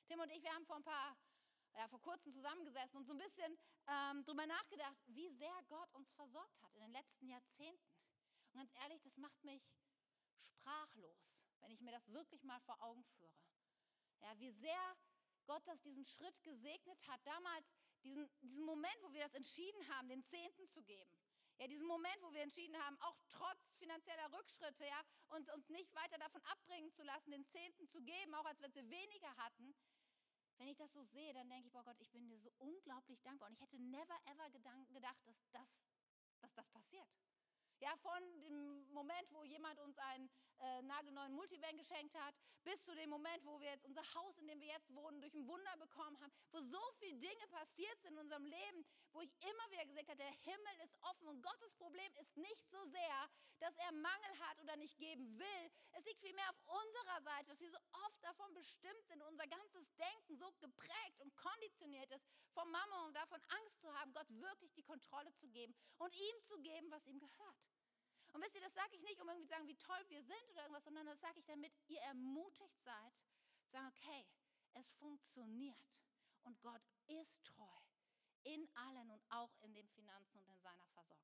Tim 0.06 0.20
und 0.20 0.30
ich, 0.30 0.42
wir 0.42 0.54
haben 0.54 0.64
vor 0.66 0.76
ein 0.76 0.84
paar, 0.84 1.16
ja, 1.74 1.88
vor 1.88 2.00
kurzem 2.00 2.32
zusammengesessen 2.32 2.96
und 2.96 3.06
so 3.06 3.12
ein 3.12 3.18
bisschen 3.18 3.58
ähm, 3.86 4.24
drüber 4.24 4.46
nachgedacht, 4.46 4.96
wie 5.06 5.28
sehr 5.30 5.62
Gott 5.68 5.92
uns 5.94 6.10
versorgt 6.12 6.62
hat 6.62 6.74
in 6.74 6.80
den 6.80 6.92
letzten 6.92 7.28
Jahrzehnten. 7.28 7.92
Und 8.52 8.58
ganz 8.58 8.72
ehrlich, 8.82 9.02
das 9.02 9.16
macht 9.16 9.42
mich 9.44 9.62
sprachlos, 10.46 11.28
wenn 11.60 11.70
ich 11.70 11.80
mir 11.80 11.92
das 11.92 12.08
wirklich 12.12 12.42
mal 12.44 12.60
vor 12.60 12.80
Augen 12.82 13.04
führe. 13.04 13.36
Ja, 14.20 14.38
wie 14.38 14.50
sehr 14.50 14.96
Gott 15.48 15.66
das 15.66 15.80
diesen 15.80 16.04
Schritt 16.04 16.44
gesegnet 16.44 17.00
hat, 17.08 17.20
damals 17.26 17.72
diesen, 18.04 18.28
diesen 18.42 18.64
Moment, 18.64 18.96
wo 19.02 19.12
wir 19.12 19.22
das 19.22 19.34
entschieden 19.34 19.88
haben, 19.88 20.08
den 20.08 20.22
Zehnten 20.22 20.68
zu 20.68 20.82
geben. 20.82 21.10
Ja, 21.58 21.66
diesen 21.66 21.86
Moment, 21.86 22.18
wo 22.20 22.32
wir 22.32 22.42
entschieden 22.42 22.76
haben, 22.84 23.00
auch 23.00 23.16
trotz 23.30 23.74
finanzieller 23.78 24.30
Rückschritte, 24.32 24.84
ja, 24.84 25.00
uns, 25.30 25.48
uns 25.52 25.68
nicht 25.70 25.92
weiter 25.94 26.18
davon 26.18 26.42
abbringen 26.42 26.92
zu 26.92 27.02
lassen, 27.02 27.30
den 27.32 27.46
Zehnten 27.46 27.88
zu 27.88 28.00
geben, 28.02 28.34
auch 28.34 28.44
als 28.44 28.60
wenn 28.60 28.74
wir 28.74 28.88
weniger 28.90 29.34
hatten. 29.36 29.74
Wenn 30.58 30.68
ich 30.68 30.76
das 30.76 30.92
so 30.92 31.02
sehe, 31.02 31.32
dann 31.32 31.48
denke 31.48 31.66
ich, 31.66 31.72
boah 31.72 31.82
Gott, 31.82 32.00
ich 32.00 32.10
bin 32.10 32.28
dir 32.28 32.38
so 32.38 32.52
unglaublich 32.58 33.20
dankbar. 33.22 33.48
Und 33.48 33.54
ich 33.54 33.60
hätte 33.60 33.78
never 33.80 34.18
ever 34.26 34.50
gedacht, 34.50 35.26
dass 35.26 35.48
das, 35.52 35.82
dass 36.40 36.52
das 36.54 36.68
passiert. 36.68 37.08
Ja, 37.80 37.96
von 37.96 38.20
dem 38.42 38.92
Moment, 38.92 39.32
wo 39.32 39.44
jemand 39.44 39.78
uns 39.80 39.98
einen 39.98 40.28
äh, 40.60 40.82
nagelneuen 40.82 41.34
Multivan 41.34 41.76
geschenkt 41.76 42.14
hat, 42.14 42.34
bis 42.64 42.84
zu 42.84 42.94
dem 42.94 43.10
Moment, 43.10 43.44
wo 43.44 43.60
wir 43.60 43.70
jetzt 43.70 43.84
unser 43.84 44.02
Haus, 44.14 44.38
in 44.38 44.46
dem 44.46 44.60
wir 44.60 44.68
jetzt 44.68 44.94
wohnen, 44.94 45.20
durch 45.20 45.34
ein 45.34 45.46
Wunder 45.46 45.76
bekommen 45.78 46.18
haben, 46.20 46.32
wo 46.50 46.60
so 46.60 46.80
viele 46.98 47.18
Dinge 47.18 47.46
passiert 47.50 48.00
sind 48.00 48.12
in 48.12 48.18
unserem 48.18 48.44
Leben, 48.44 48.84
wo 49.12 49.20
ich 49.20 49.32
immer 49.40 49.70
wieder 49.70 49.86
gesagt 49.86 50.08
habe, 50.08 50.18
der 50.18 50.32
Himmel 50.32 50.80
ist 50.84 50.96
offen 51.02 51.28
und 51.28 51.42
Gottes 51.42 51.74
Problem 51.74 52.12
ist 52.20 52.36
nicht 52.36 52.68
so 52.68 52.82
sehr, 52.84 53.30
dass 53.60 53.74
er 53.76 53.92
Mangel 53.92 54.38
hat 54.40 54.60
oder 54.60 54.76
nicht 54.76 54.96
geben 54.98 55.38
will. 55.38 55.70
Es 55.92 56.04
liegt 56.04 56.20
vielmehr 56.20 56.48
auf 56.50 56.60
unserer 56.66 57.22
Seite, 57.22 57.46
dass 57.46 57.60
wir 57.60 57.70
so 57.70 57.78
oft 58.06 58.22
davon 58.22 58.52
bestimmt 58.54 59.06
sind, 59.06 59.22
unser 59.22 59.46
ganzes 59.46 59.94
Denken 59.96 60.36
so 60.36 60.52
geprägt 60.60 61.20
und 61.20 61.34
konditioniert 61.36 62.10
ist 62.12 62.26
vom 62.52 62.70
Mama 62.70 63.06
und 63.06 63.14
davon 63.14 63.40
Angst 63.48 63.80
zu 63.80 63.92
haben, 63.98 64.12
Gott 64.12 64.28
wirklich 64.28 64.72
die 64.74 64.82
Kontrolle 64.82 65.32
zu 65.34 65.48
geben 65.48 65.74
und 65.98 66.14
ihm 66.14 66.42
zu 66.42 66.58
geben, 66.60 66.90
was 66.90 67.06
ihm 67.06 67.18
gehört. 67.18 67.56
Und 68.32 68.42
wisst 68.42 68.54
ihr, 68.54 68.60
das 68.60 68.74
sage 68.74 68.94
ich 68.94 69.02
nicht, 69.02 69.20
um 69.20 69.28
irgendwie 69.28 69.46
zu 69.46 69.54
sagen, 69.54 69.68
wie 69.68 69.78
toll 69.78 70.04
wir 70.08 70.22
sind 70.22 70.50
oder 70.50 70.62
irgendwas, 70.62 70.84
sondern 70.84 71.06
das 71.06 71.20
sage 71.20 71.38
ich, 71.38 71.46
damit 71.46 71.72
ihr 71.88 72.00
ermutigt 72.00 72.82
seid, 72.82 73.14
zu 73.64 73.70
sagen, 73.70 73.88
okay, 73.88 74.26
es 74.74 74.90
funktioniert 74.90 76.02
und 76.44 76.60
Gott 76.60 76.82
ist 77.06 77.44
treu 77.44 77.80
in 78.44 78.68
allen 78.76 79.10
und 79.10 79.22
auch 79.30 79.54
in 79.60 79.74
den 79.74 79.88
Finanzen 79.88 80.38
und 80.38 80.48
in 80.48 80.60
seiner 80.60 80.86
Versorgung. 80.88 81.18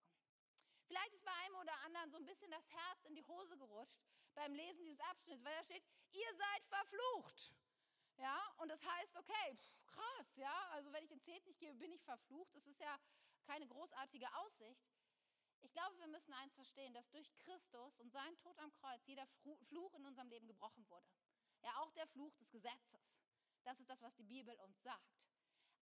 Vielleicht 0.87 1.13
ist 1.15 1.25
bei 1.25 1.33
einem 1.33 1.57
oder 1.57 1.79
anderen 1.81 2.11
so 2.11 2.17
ein 2.19 2.27
bisschen 2.27 2.51
das 2.51 2.69
Herz 2.71 3.05
in 3.05 3.15
die 3.15 3.25
Hose 3.25 3.57
gerutscht 3.57 4.01
beim 4.35 4.53
Lesen 4.55 4.85
dieses 4.85 5.01
Abschnitts, 5.01 5.45
weil 5.45 5.57
da 5.57 5.65
steht, 5.65 5.85
ihr 6.13 6.35
seid 6.35 6.65
verflucht. 6.67 7.55
Ja, 8.17 8.39
und 8.59 8.69
das 8.69 8.85
heißt, 8.85 9.17
okay, 9.17 9.59
krass, 9.87 10.37
ja, 10.37 10.69
also 10.71 10.93
wenn 10.93 11.03
ich 11.03 11.09
den 11.09 11.21
Zehnt 11.21 11.45
nicht 11.47 11.59
gebe, 11.59 11.75
bin 11.75 11.93
ich 11.93 12.03
verflucht. 12.03 12.55
Das 12.55 12.67
ist 12.67 12.79
ja 12.79 12.99
keine 13.45 13.67
großartige 13.67 14.33
Aussicht. 14.37 14.85
Ich 15.65 15.73
glaube, 15.73 15.99
wir 15.99 16.09
müssen 16.09 16.33
eins 16.35 16.55
verstehen, 16.55 16.93
dass 16.93 17.11
durch 17.11 17.35
Christus 17.39 17.99
und 17.99 18.13
seinen 18.13 18.37
Tod 18.37 18.59
am 18.59 18.71
Kreuz 18.75 19.07
jeder 19.07 19.27
Fluch 19.69 19.95
in 19.95 20.05
unserem 20.05 20.29
Leben 20.29 20.47
gebrochen 20.47 20.87
wurde. 20.91 21.09
Ja, 21.63 21.75
auch 21.81 21.91
der 21.93 22.07
Fluch 22.07 22.35
des 22.37 22.51
Gesetzes. 22.51 23.17
Das 23.63 23.81
ist 23.81 23.89
das, 23.89 24.03
was 24.03 24.15
die 24.15 24.25
Bibel 24.25 24.55
uns 24.61 24.83
sagt. 24.83 25.25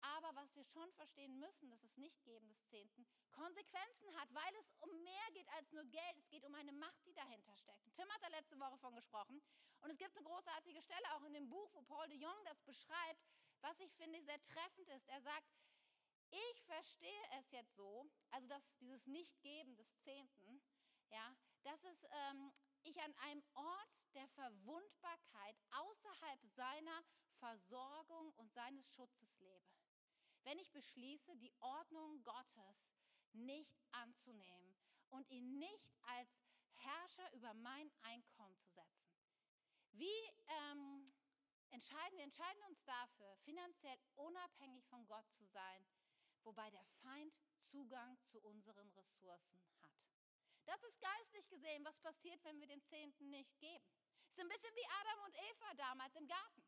Aber 0.02 0.36
was 0.36 0.54
wir 0.56 0.66
schon 0.66 0.92
verstehen 0.94 1.40
müssen, 1.40 1.70
dass 1.70 1.82
es 1.84 1.96
nicht 1.98 2.22
geben 2.24 2.48
des 2.50 2.62
Zehnten 2.66 3.08
Konsequenzen 3.32 4.20
hat, 4.20 4.34
weil 4.34 4.56
es 4.60 4.74
um 4.80 5.04
mehr 5.04 5.28
geht 5.34 5.48
als 5.50 5.72
nur 5.72 5.86
Geld. 5.86 6.18
Es 6.18 6.28
geht 6.30 6.46
um 6.46 6.56
eine 6.56 6.74
Macht, 6.74 7.06
die 7.06 7.14
dahinter 7.14 7.56
steckt. 7.56 7.94
Tim 7.96 8.10
hat 8.12 8.22
da 8.22 8.28
letzte 8.28 8.60
Woche 8.60 8.78
von 8.78 8.96
gesprochen. 8.96 9.42
Und 9.80 9.90
es 9.90 9.98
gibt 9.98 10.16
eine 10.16 10.26
großartige 10.26 10.82
Stelle 10.82 11.16
auch 11.16 11.24
in 11.24 11.34
dem 11.34 11.48
Buch, 11.48 11.70
wo 11.74 11.82
Paul 11.84 12.08
de 12.10 12.18
Jong 12.18 12.36
das 12.46 12.62
beschreibt, 12.64 13.26
was 13.62 13.80
ich 13.80 13.94
finde 13.96 14.22
sehr 14.24 14.42
treffend 14.44 14.90
ist. 14.90 15.08
Er 15.08 15.22
sagt, 15.22 15.48
ich 16.32 16.64
verstehe 16.64 17.24
es 17.40 17.52
jetzt 17.52 17.76
so, 17.76 18.10
also 18.32 18.48
dass 18.48 18.76
dieses 18.78 19.08
Nichtgeben 19.08 19.76
des 19.76 19.98
Zehnten, 20.00 20.62
ja, 21.10 21.36
dass 21.64 21.84
es 21.84 22.04
ähm, 22.04 22.52
ich 22.84 23.02
an 23.02 23.14
einem 23.16 23.44
Ort 23.54 24.06
der 24.14 24.28
Verwundbarkeit 24.30 25.56
außerhalb 25.72 26.46
seiner 26.46 27.04
Versorgung 27.40 28.34
und 28.34 28.52
seines 28.52 28.90
Schutzes 28.94 29.36
lebe, 29.40 29.74
wenn 30.44 30.60
ich 30.60 30.72
beschließe, 30.72 31.36
die 31.38 31.54
Ordnung 31.60 32.24
Gottes 32.24 32.94
nicht 33.34 33.80
anzunehmen 33.92 34.78
und 35.10 35.30
ihn 35.30 35.58
nicht 35.58 35.98
als 36.02 36.30
Herrscher 36.76 37.32
über 37.34 37.54
mein 37.56 37.92
Einkommen 38.02 38.58
zu 38.58 38.70
setzen. 38.70 39.10
Wie 39.92 40.32
ähm, 40.48 41.06
entscheiden 41.72 42.18
wir 42.18 42.24
entscheiden 42.24 42.64
uns 42.70 42.84
dafür, 42.84 43.36
finanziell 43.38 44.00
unabhängig 44.16 44.86
von 44.88 45.06
Gott 45.08 45.30
zu 45.32 45.46
sein, 45.46 45.86
wobei 46.44 46.70
der 46.70 46.84
Feind 47.02 47.34
Zugang 47.56 48.18
zu 48.22 48.40
unseren 48.42 48.90
Ressourcen 48.92 49.62
hat. 49.82 49.92
Das 50.66 50.84
ist 50.84 51.02
geistlich 51.02 51.48
gesehen, 51.50 51.84
was 51.86 52.00
passiert, 52.00 52.44
wenn 52.44 52.60
wir 52.60 52.68
den 52.68 52.82
Zehnten 52.84 53.30
nicht 53.30 53.60
geben. 53.60 53.86
Es 54.30 54.38
ist 54.38 54.44
ein 54.44 54.50
bisschen 54.50 54.76
wie 54.76 54.86
Adam 55.02 55.26
und 55.26 55.36
Eva 55.36 55.74
damals 55.76 56.16
im 56.16 56.28
Garten. 56.28 56.64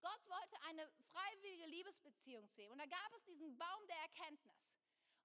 Gott 0.00 0.26
wollte 0.26 0.60
eine 0.62 0.88
freiwillige 1.08 1.66
Liebesbeziehung 1.66 2.46
sehen. 2.48 2.70
Und 2.70 2.78
da 2.78 2.86
gab 2.86 3.12
es 3.16 3.24
diesen 3.24 3.56
Baum 3.56 3.86
der 3.88 3.96
Erkenntnis. 3.96 4.75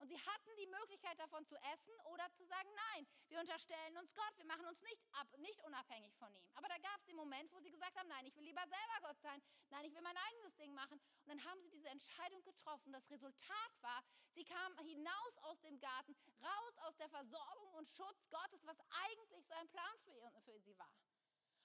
Und 0.02 0.08
sie 0.08 0.18
hatten 0.18 0.50
die 0.58 0.66
Möglichkeit 0.66 1.20
davon 1.20 1.46
zu 1.46 1.56
essen 1.74 1.94
oder 2.06 2.26
zu 2.34 2.44
sagen, 2.46 2.68
nein, 2.92 3.08
wir 3.28 3.40
unterstellen 3.40 3.96
uns 3.98 4.16
Gott, 4.16 4.36
wir 4.36 4.46
machen 4.46 4.66
uns 4.66 4.82
nicht, 4.82 5.00
ab, 5.14 5.28
nicht 5.38 5.62
unabhängig 5.62 6.16
von 6.18 6.34
ihm. 6.34 6.44
Aber 6.56 6.68
da 6.68 6.78
gab 6.80 6.98
es 6.98 7.06
den 7.06 7.16
Moment, 7.16 7.52
wo 7.52 7.60
sie 7.60 7.70
gesagt 7.70 7.96
haben, 7.96 8.10
nein, 8.10 8.26
ich 8.26 8.36
will 8.36 8.44
lieber 8.44 8.64
selber 8.64 9.08
Gott 9.08 9.20
sein, 9.22 9.40
nein, 9.70 9.86
ich 9.86 9.94
will 9.94 10.02
mein 10.02 10.18
eigenes 10.18 10.58
Ding 10.58 10.74
machen. 10.74 11.00
Und 11.00 11.28
dann 11.28 11.46
haben 11.46 11.62
sie 11.62 11.70
diese 11.70 11.90
Entscheidung 11.90 12.44
getroffen. 12.44 12.92
Das 12.92 13.12
Resultat 13.12 13.72
war, 13.82 14.04
sie 14.32 14.44
kamen 14.44 14.76
hinaus 14.80 15.38
aus 15.44 15.62
dem 15.62 15.80
Garten, 15.80 16.18
raus 16.42 16.78
aus 16.80 16.98
der 16.98 17.10
Versorgung 17.10 17.74
und 17.76 17.88
Schutz 17.88 18.28
Gottes, 18.32 18.66
was 18.66 18.82
eigentlich 19.06 19.46
sein 19.46 19.70
Plan 19.70 20.00
für, 20.04 20.42
für 20.42 20.60
sie 20.62 20.76
war. 20.80 20.92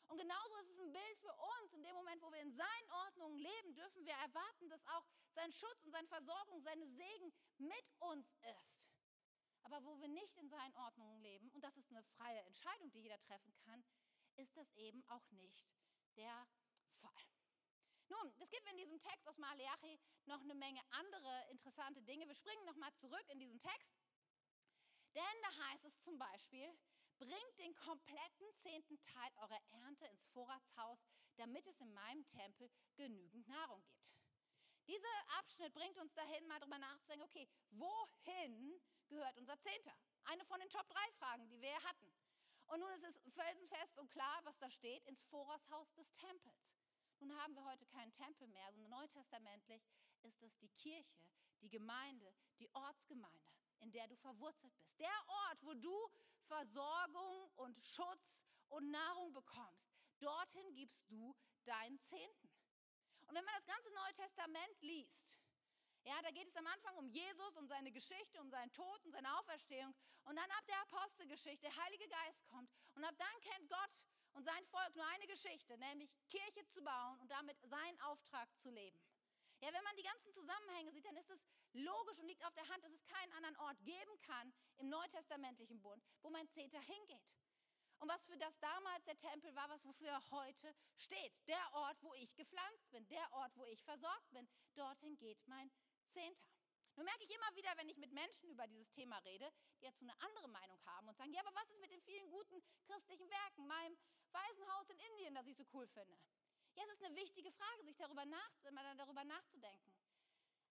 Und 0.08 0.18
genauso 0.18 0.56
ist 0.58 0.70
es 0.70 0.78
ein 0.78 0.92
Bild 0.92 1.18
für 1.18 1.34
uns. 1.34 1.72
In 1.72 1.82
dem 1.82 1.94
Moment, 1.94 2.22
wo 2.22 2.30
wir 2.32 2.40
in 2.40 2.52
seinen 2.52 2.90
Ordnungen 2.90 3.38
leben, 3.38 3.74
dürfen 3.74 4.04
wir 4.04 4.14
erwarten, 4.14 4.68
dass 4.68 4.86
auch 4.88 5.04
sein 5.30 5.50
Schutz 5.52 5.84
und 5.84 5.90
seine 5.90 6.08
Versorgung, 6.08 6.60
seine 6.60 6.86
Segen 6.86 7.32
mit 7.58 7.92
uns 7.98 8.32
ist. 8.62 8.90
Aber 9.62 9.84
wo 9.84 9.98
wir 9.98 10.08
nicht 10.08 10.36
in 10.36 10.48
seinen 10.48 10.74
Ordnungen 10.76 11.20
leben, 11.20 11.50
und 11.50 11.64
das 11.64 11.76
ist 11.76 11.90
eine 11.90 12.02
freie 12.04 12.40
Entscheidung, 12.42 12.90
die 12.92 13.00
jeder 13.00 13.18
treffen 13.18 13.52
kann, 13.64 13.84
ist 14.36 14.56
das 14.56 14.70
eben 14.74 15.02
auch 15.08 15.28
nicht 15.32 15.74
der 16.16 16.46
Fall. 16.88 17.26
Nun, 18.08 18.32
es 18.38 18.50
gibt 18.50 18.68
in 18.68 18.76
diesem 18.76 19.00
Text 19.00 19.26
aus 19.26 19.38
Maleachi 19.38 19.98
noch 20.26 20.40
eine 20.40 20.54
Menge 20.54 20.80
andere 20.90 21.46
interessante 21.50 22.00
Dinge. 22.02 22.28
Wir 22.28 22.34
springen 22.36 22.64
nochmal 22.64 22.92
zurück 22.94 23.24
in 23.28 23.40
diesen 23.40 23.58
Text. 23.58 23.98
Denn 25.14 25.42
da 25.42 25.68
heißt 25.68 25.84
es 25.86 26.02
zum 26.02 26.18
Beispiel, 26.18 26.72
Bringt 27.18 27.58
den 27.58 27.74
kompletten 27.74 28.54
zehnten 28.54 29.00
Teil 29.02 29.32
eurer 29.36 29.60
Ernte 29.72 30.06
ins 30.06 30.26
Vorratshaus, 30.28 30.98
damit 31.36 31.66
es 31.66 31.80
in 31.80 31.92
meinem 31.94 32.26
Tempel 32.28 32.70
genügend 32.94 33.48
Nahrung 33.48 33.82
gibt. 33.84 34.14
Dieser 34.86 35.38
Abschnitt 35.38 35.74
bringt 35.74 35.98
uns 35.98 36.14
dahin, 36.14 36.46
mal 36.46 36.60
darüber 36.60 36.78
nachzudenken, 36.78 37.26
okay, 37.26 37.48
wohin 37.70 38.80
gehört 39.08 39.36
unser 39.36 39.58
Zehnter? 39.58 39.96
Eine 40.24 40.44
von 40.44 40.60
den 40.60 40.70
Top 40.70 40.88
3 40.88 41.12
Fragen, 41.12 41.48
die 41.48 41.60
wir 41.60 41.82
hatten. 41.82 42.12
Und 42.66 42.80
nun 42.80 42.90
ist 42.92 43.04
es 43.04 43.20
felsenfest 43.34 43.98
und 43.98 44.10
klar, 44.10 44.40
was 44.44 44.58
da 44.58 44.70
steht, 44.70 45.04
ins 45.06 45.22
Vorratshaus 45.22 45.92
des 45.94 46.12
Tempels. 46.14 46.72
Nun 47.18 47.34
haben 47.40 47.54
wir 47.54 47.64
heute 47.64 47.86
keinen 47.86 48.12
Tempel 48.12 48.46
mehr, 48.48 48.72
sondern 48.72 48.90
neutestamentlich 48.90 49.82
ist 50.22 50.42
es 50.42 50.56
die 50.58 50.68
Kirche, 50.68 51.18
die 51.62 51.70
Gemeinde, 51.70 52.34
die 52.58 52.68
Ortsgemeinde, 52.74 53.55
in 53.80 53.90
der 53.92 54.06
du 54.08 54.16
verwurzelt 54.16 54.74
bist. 54.76 54.98
Der 54.98 55.28
Ort, 55.28 55.58
wo 55.62 55.74
du 55.74 56.10
Versorgung 56.46 57.50
und 57.56 57.84
Schutz 57.84 58.44
und 58.68 58.90
Nahrung 58.90 59.32
bekommst. 59.32 59.92
Dorthin 60.18 60.74
gibst 60.74 61.10
du 61.10 61.34
deinen 61.64 61.98
Zehnten. 61.98 62.50
Und 63.26 63.34
wenn 63.34 63.44
man 63.44 63.54
das 63.54 63.66
ganze 63.66 63.92
Neue 63.92 64.14
Testament 64.14 64.80
liest, 64.82 65.38
ja, 66.04 66.22
da 66.22 66.30
geht 66.30 66.46
es 66.46 66.56
am 66.56 66.66
Anfang 66.68 66.96
um 66.98 67.08
Jesus 67.08 67.56
und 67.56 67.66
seine 67.66 67.90
Geschichte, 67.90 68.40
um 68.40 68.48
seinen 68.48 68.72
Tod 68.72 69.04
und 69.04 69.10
seine 69.10 69.38
Auferstehung. 69.38 69.92
Und 70.24 70.36
dann 70.36 70.50
ab 70.52 70.64
der 70.68 70.80
Apostelgeschichte, 70.82 71.62
der 71.62 71.76
Heilige 71.76 72.08
Geist 72.08 72.46
kommt. 72.46 72.70
Und 72.94 73.02
ab 73.02 73.14
dann 73.18 73.40
kennt 73.40 73.68
Gott 73.68 74.06
und 74.34 74.44
sein 74.44 74.64
Volk 74.66 74.94
nur 74.94 75.04
eine 75.06 75.26
Geschichte, 75.26 75.76
nämlich 75.78 76.14
Kirche 76.30 76.64
zu 76.68 76.80
bauen 76.82 77.18
und 77.20 77.30
damit 77.30 77.60
seinen 77.62 78.00
Auftrag 78.02 78.48
zu 78.56 78.70
leben. 78.70 79.00
Ja, 79.60 79.72
wenn 79.72 79.82
man 79.82 79.96
die 79.96 80.04
ganzen 80.04 80.32
Zusammenhänge 80.32 80.92
sieht, 80.92 81.06
dann 81.06 81.16
ist 81.16 81.30
es 81.30 81.44
logisch 81.76 82.18
und 82.18 82.26
liegt 82.26 82.44
auf 82.44 82.54
der 82.54 82.68
Hand, 82.68 82.84
dass 82.84 82.92
es 82.92 83.04
keinen 83.06 83.32
anderen 83.32 83.56
Ort 83.56 83.82
geben 83.84 84.20
kann 84.22 84.52
im 84.76 84.88
neutestamentlichen 84.88 85.80
Bund, 85.80 86.04
wo 86.22 86.30
mein 86.30 86.48
Zeter 86.48 86.80
hingeht. 86.80 87.36
Und 87.98 88.08
was 88.08 88.26
für 88.26 88.36
das 88.36 88.58
damals 88.58 89.04
der 89.04 89.16
Tempel 89.16 89.54
war, 89.54 89.68
was 89.70 89.84
wofür 89.84 90.08
er 90.08 90.30
heute 90.30 90.74
steht. 90.96 91.46
Der 91.48 91.74
Ort, 91.74 91.96
wo 92.02 92.12
ich 92.14 92.34
gepflanzt 92.36 92.90
bin, 92.90 93.06
der 93.08 93.32
Ort, 93.32 93.56
wo 93.56 93.64
ich 93.64 93.82
versorgt 93.82 94.30
bin, 94.32 94.46
dorthin 94.74 95.16
geht 95.16 95.38
mein 95.46 95.70
Zehnter. 96.06 96.46
Nun 96.96 97.04
merke 97.04 97.24
ich 97.24 97.30
immer 97.30 97.54
wieder, 97.56 97.70
wenn 97.76 97.88
ich 97.88 97.98
mit 97.98 98.12
Menschen 98.12 98.48
über 98.50 98.66
dieses 98.66 98.90
Thema 98.90 99.18
rede, 99.18 99.50
die 99.80 99.84
jetzt 99.84 100.00
eine 100.00 100.18
andere 100.20 100.48
Meinung 100.48 100.82
haben 100.86 101.08
und 101.08 101.16
sagen, 101.16 101.32
ja, 101.32 101.40
aber 101.40 101.54
was 101.54 101.68
ist 101.70 101.80
mit 101.80 101.90
den 101.90 102.00
vielen 102.02 102.30
guten 102.30 102.62
christlichen 102.84 103.28
Werken, 103.28 103.66
meinem 103.66 103.96
Waisenhaus 104.32 104.88
in 104.88 104.98
Indien, 104.98 105.34
das 105.34 105.46
ich 105.46 105.56
so 105.56 105.66
cool 105.74 105.86
finde? 105.88 106.18
Ja, 106.74 106.84
es 106.84 106.92
ist 106.92 107.04
eine 107.04 107.16
wichtige 107.16 107.52
Frage, 107.52 107.84
sich 107.84 107.96
darüber, 107.96 108.24
nach, 108.24 108.50
darüber 108.96 109.24
nachzudenken. 109.24 109.95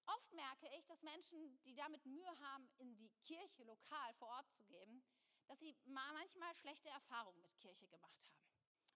Oft 0.08 0.34
merke 0.34 0.68
ich, 0.78 0.86
dass 0.86 1.02
Menschen, 1.02 1.62
die 1.64 1.76
damit 1.76 2.06
Mühe 2.06 2.40
haben, 2.42 2.70
in 2.78 2.96
die 2.96 3.10
Kirche 3.24 3.64
lokal 3.64 4.14
vor 4.16 4.30
Ort 4.30 4.50
zu 4.50 4.64
geben, 4.66 5.04
dass 5.48 5.60
sie 5.60 5.76
manchmal 5.86 6.54
schlechte 6.56 6.90
Erfahrungen 6.90 7.42
mit 7.42 7.56
Kirche 7.58 7.88
gemacht 7.88 8.24
haben. 8.30 8.46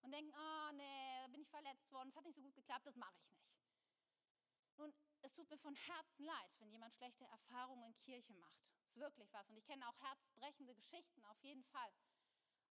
Und 0.01 0.11
denken, 0.11 0.33
oh 0.33 0.71
nee, 0.73 1.19
da 1.21 1.27
bin 1.27 1.41
ich 1.41 1.49
verletzt 1.49 1.91
worden, 1.91 2.09
es 2.09 2.15
hat 2.15 2.25
nicht 2.25 2.35
so 2.35 2.41
gut 2.41 2.55
geklappt, 2.55 2.85
das 2.85 2.95
mache 2.95 3.15
ich 3.17 3.29
nicht. 3.31 3.49
Nun, 4.77 4.93
es 5.21 5.33
tut 5.33 5.49
mir 5.49 5.57
von 5.57 5.75
Herzen 5.75 6.23
leid, 6.23 6.51
wenn 6.59 6.71
jemand 6.71 6.93
schlechte 6.93 7.25
Erfahrungen 7.25 7.83
in 7.83 7.97
Kirche 7.99 8.33
macht. 8.35 8.63
Das 8.63 8.91
ist 8.91 8.97
wirklich 8.97 9.31
was. 9.33 9.49
Und 9.49 9.57
ich 9.57 9.65
kenne 9.65 9.87
auch 9.89 9.99
herzbrechende 9.99 10.73
Geschichten, 10.73 11.25
auf 11.25 11.41
jeden 11.43 11.63
Fall. 11.65 11.93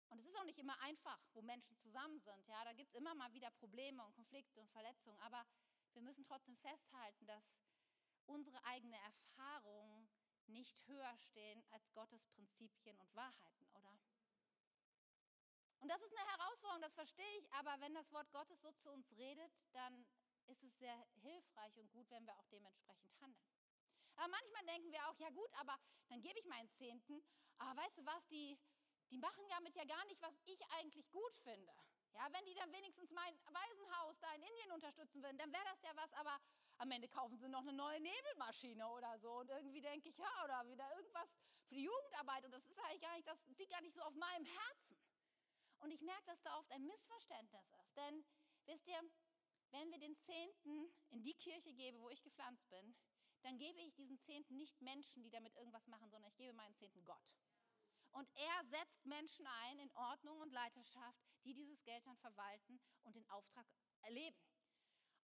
Und 0.10 0.20
es 0.20 0.26
ist 0.26 0.38
auch 0.38 0.46
nicht 0.46 0.60
immer 0.60 0.80
einfach, 0.80 1.20
wo 1.34 1.42
Menschen 1.42 1.78
zusammen 1.78 2.20
sind. 2.22 2.48
Ja, 2.48 2.64
da 2.64 2.72
gibt 2.74 2.90
es 2.90 2.96
immer 2.96 3.14
mal 3.14 3.34
wieder 3.34 3.52
Probleme 3.52 4.06
und 4.06 4.14
Konflikte 4.14 4.62
und 4.62 4.70
Verletzungen. 4.72 5.20
Aber 5.20 5.46
wir 5.94 6.02
müssen 6.02 6.24
trotzdem 6.24 6.56
festhalten, 6.58 7.26
dass 7.26 7.60
unsere 8.28 8.64
eigene 8.66 8.98
Erfahrungen 8.98 10.10
nicht 10.48 10.88
höher 10.88 11.18
stehen 11.18 11.64
als 11.72 11.92
Gottes 11.94 12.26
Prinzipien 12.28 12.98
und 13.00 13.16
Wahrheiten, 13.16 13.68
oder? 13.74 13.98
Und 15.80 15.90
das 15.90 16.02
ist 16.02 16.18
eine 16.18 16.30
Herausforderung, 16.32 16.82
das 16.82 16.94
verstehe 16.94 17.38
ich, 17.38 17.52
aber 17.54 17.80
wenn 17.80 17.94
das 17.94 18.12
Wort 18.12 18.32
Gottes 18.32 18.62
so 18.62 18.72
zu 18.72 18.90
uns 18.90 19.16
redet, 19.18 19.52
dann 19.74 20.06
ist 20.48 20.64
es 20.64 20.78
sehr 20.78 21.08
hilfreich 21.22 21.78
und 21.78 21.92
gut, 21.92 22.10
wenn 22.10 22.26
wir 22.26 22.38
auch 22.38 22.48
dementsprechend 22.48 23.14
handeln. 23.20 23.52
Aber 24.16 24.30
manchmal 24.30 24.66
denken 24.66 24.92
wir 24.92 25.08
auch, 25.10 25.18
ja 25.20 25.30
gut, 25.30 25.54
aber 25.54 25.78
dann 26.08 26.22
gebe 26.22 26.40
ich 26.40 26.46
meinen 26.46 26.70
Zehnten, 26.70 27.24
aber 27.60 27.82
weißt 27.82 28.00
du 28.00 28.06
was, 28.06 28.28
die, 28.28 28.58
die 29.12 29.18
machen 29.18 29.44
damit 29.50 29.76
ja 29.76 29.86
gar 29.86 30.04
nicht, 30.06 30.22
was 30.22 30.40
ich 30.46 30.60
eigentlich 30.80 31.10
gut 31.12 31.36
finde. 31.44 31.74
Ja, 32.14 32.28
wenn 32.32 32.46
die 32.46 32.56
dann 32.56 32.72
wenigstens 32.72 33.12
mein 33.12 33.40
Waisenhaus 33.46 34.18
da 34.20 34.34
in 34.34 34.42
Indien 34.42 34.72
unterstützen 34.72 35.22
würden, 35.22 35.38
dann 35.38 35.54
wäre 35.54 35.66
das 35.66 35.82
ja 35.84 35.96
was, 35.96 36.14
aber 36.14 36.40
am 36.80 36.92
Ende 36.92 37.08
kaufen 37.08 37.38
sie 37.38 37.50
noch 37.50 37.62
eine 37.62 37.74
neue 37.74 38.00
Nebelmaschine 38.00 38.88
oder 38.88 39.18
so 39.20 39.40
und 39.40 39.50
irgendwie 39.50 39.82
denke 39.82 40.10
ich, 40.10 40.18
ja, 40.18 40.44
oder 40.44 40.68
wieder 40.68 40.90
irgendwas 40.96 41.36
für 41.68 41.76
die 41.76 41.84
Jugendarbeit 41.84 42.46
und 42.46 42.52
das 42.52 42.66
ist 42.66 42.80
eigentlich 42.80 43.02
gar 43.02 43.16
nicht, 43.16 43.28
das 43.28 43.46
liegt 43.58 43.72
gar 43.72 43.82
nicht 43.82 43.96
so 43.96 44.02
auf 44.02 44.16
meinem 44.16 44.46
Herzen. 44.46 44.98
Und 45.80 45.92
ich 45.92 46.02
merke, 46.02 46.26
dass 46.26 46.42
da 46.42 46.58
oft 46.58 46.72
ein 46.72 46.86
Missverständnis 46.86 47.72
ist, 47.84 47.98
denn 47.98 48.26
wisst 48.66 48.88
ihr, 48.88 49.00
wenn 49.72 49.92
wir 49.92 50.00
den 50.00 50.16
Zehnten 50.16 50.92
in 51.10 51.24
die 51.24 51.36
Kirche 51.36 51.74
geben, 51.74 52.00
wo 52.00 52.10
ich 52.10 52.24
gepflanzt 52.24 52.70
bin, 52.70 52.96
dann 53.44 53.58
gebe 53.58 53.80
ich 53.82 53.94
diesen 53.94 54.18
Zehnten 54.20 54.58
nicht 54.58 54.82
Menschen, 54.82 55.24
die 55.24 55.30
damit 55.30 55.56
irgendwas 55.56 55.88
machen, 55.88 56.10
sondern 56.10 56.30
ich 56.30 56.38
gebe 56.38 56.54
meinen 56.54 56.76
Zehnten 56.76 57.04
Gott. 57.06 57.38
Und 58.12 58.30
er 58.36 58.66
setzt 58.66 59.06
Menschen 59.06 59.46
ein 59.64 59.80
in 59.80 59.92
Ordnung 59.94 60.40
und 60.40 60.52
Leiterschaft, 60.52 61.22
die 61.44 61.54
dieses 61.54 61.84
Geld 61.84 62.06
dann 62.08 62.18
verwalten 62.18 62.80
und 63.04 63.16
den 63.16 63.30
Auftrag 63.30 63.68
erleben. 64.02 64.38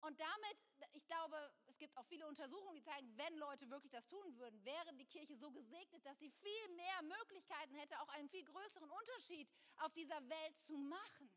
Und 0.04 0.20
damit, 0.20 0.58
ich 0.92 1.06
glaube, 1.08 1.38
es 1.66 1.78
gibt 1.78 1.98
auch 1.98 2.06
viele 2.06 2.28
Untersuchungen, 2.28 2.76
die 2.76 2.82
zeigen, 2.82 3.18
wenn 3.18 3.38
Leute 3.38 3.70
wirklich 3.70 3.90
das 3.90 4.06
tun 4.08 4.38
würden, 4.38 4.64
wäre 4.66 4.94
die 4.96 5.06
Kirche 5.06 5.38
so 5.38 5.50
gesegnet, 5.50 6.06
dass 6.06 6.20
sie 6.20 6.30
viel 6.30 6.68
mehr 6.76 7.02
Möglichkeiten 7.04 7.74
hätte, 7.76 7.98
auch 8.02 8.10
einen 8.10 8.28
viel 8.28 8.44
größeren 8.44 8.90
Unterschied 8.90 9.50
auf 9.78 9.94
dieser 9.94 10.20
Welt 10.28 10.60
zu 10.60 10.76
machen. 10.78 11.32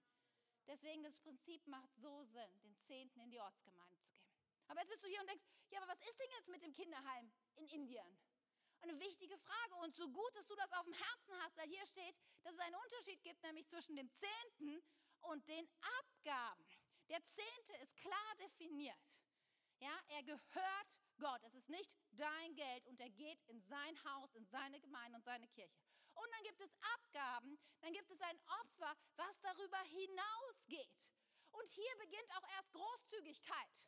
Deswegen 0.66 1.04
das 1.04 1.16
Prinzip 1.20 1.64
macht 1.68 1.94
so 1.94 2.24
Sinn, 2.24 2.60
den 2.62 2.76
Zehnten 2.76 3.20
in 3.20 3.30
die 3.30 3.38
Ortsgemeinde 3.38 4.00
zu 4.00 4.10
geben. 4.10 4.26
Aber 4.66 4.80
jetzt 4.80 4.90
bist 4.90 5.04
du 5.04 5.08
hier 5.08 5.20
und 5.20 5.28
denkst, 5.28 5.44
ja, 5.70 5.80
aber 5.80 5.92
was 5.92 6.00
ist 6.00 6.18
denn 6.18 6.30
jetzt 6.36 6.48
mit 6.48 6.62
dem 6.62 6.74
Kinderheim 6.74 7.32
in 7.54 7.68
Indien? 7.68 8.18
Eine 8.80 8.98
wichtige 8.98 9.38
Frage. 9.38 9.76
Und 9.76 9.94
so 9.94 10.08
gut, 10.08 10.34
dass 10.34 10.46
du 10.48 10.56
das 10.56 10.72
auf 10.72 10.84
dem 10.84 10.92
Herzen 10.92 11.34
hast, 11.44 11.56
weil 11.56 11.68
hier 11.68 11.86
steht, 11.86 12.16
dass 12.42 12.54
es 12.54 12.58
einen 12.58 12.74
Unterschied 12.74 13.22
gibt, 13.22 13.40
nämlich 13.44 13.68
zwischen 13.68 13.94
dem 13.94 14.12
Zehnten 14.12 14.82
und 15.20 15.46
den 15.46 15.68
Abgaben. 16.00 16.66
Der 17.08 17.24
Zehnte 17.24 17.72
ist 17.82 17.96
klar 17.96 18.34
definiert. 18.40 19.22
Ja, 19.78 20.00
er 20.08 20.22
gehört 20.22 21.00
Gott. 21.18 21.42
Es 21.44 21.54
ist 21.54 21.68
nicht 21.68 21.96
dein 22.12 22.54
Geld 22.54 22.86
und 22.86 23.00
er 23.00 23.10
geht 23.10 23.42
in 23.44 23.60
sein 23.60 24.04
Haus, 24.04 24.34
in 24.34 24.46
seine 24.46 24.80
Gemeinde 24.80 25.16
und 25.16 25.24
seine 25.24 25.46
Kirche. 25.48 25.78
Und 26.14 26.32
dann 26.32 26.42
gibt 26.44 26.60
es 26.60 26.74
Abgaben, 26.94 27.58
dann 27.80 27.92
gibt 27.92 28.10
es 28.10 28.20
ein 28.22 28.40
Opfer, 28.60 28.96
was 29.16 29.40
darüber 29.42 29.78
hinausgeht. 29.82 31.10
Und 31.52 31.68
hier 31.68 31.96
beginnt 31.98 32.30
auch 32.36 32.48
erst 32.56 32.72
Großzügigkeit. 32.72 33.86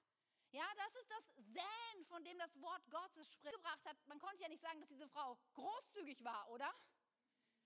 Ja, 0.51 0.67
das 0.77 0.95
ist 0.95 1.11
das 1.11 1.27
Säen, 1.37 2.05
von 2.07 2.25
dem 2.25 2.39
das 2.39 2.59
Wort 2.61 2.83
Gottes 2.91 3.39
gebracht 3.41 3.85
hat. 3.85 3.97
Man 4.07 4.19
konnte 4.19 4.43
ja 4.43 4.49
nicht 4.49 4.63
sagen, 4.63 4.81
dass 4.81 4.89
diese 4.89 5.09
Frau 5.09 5.39
großzügig 5.55 6.23
war, 6.25 6.49
oder? 6.51 6.73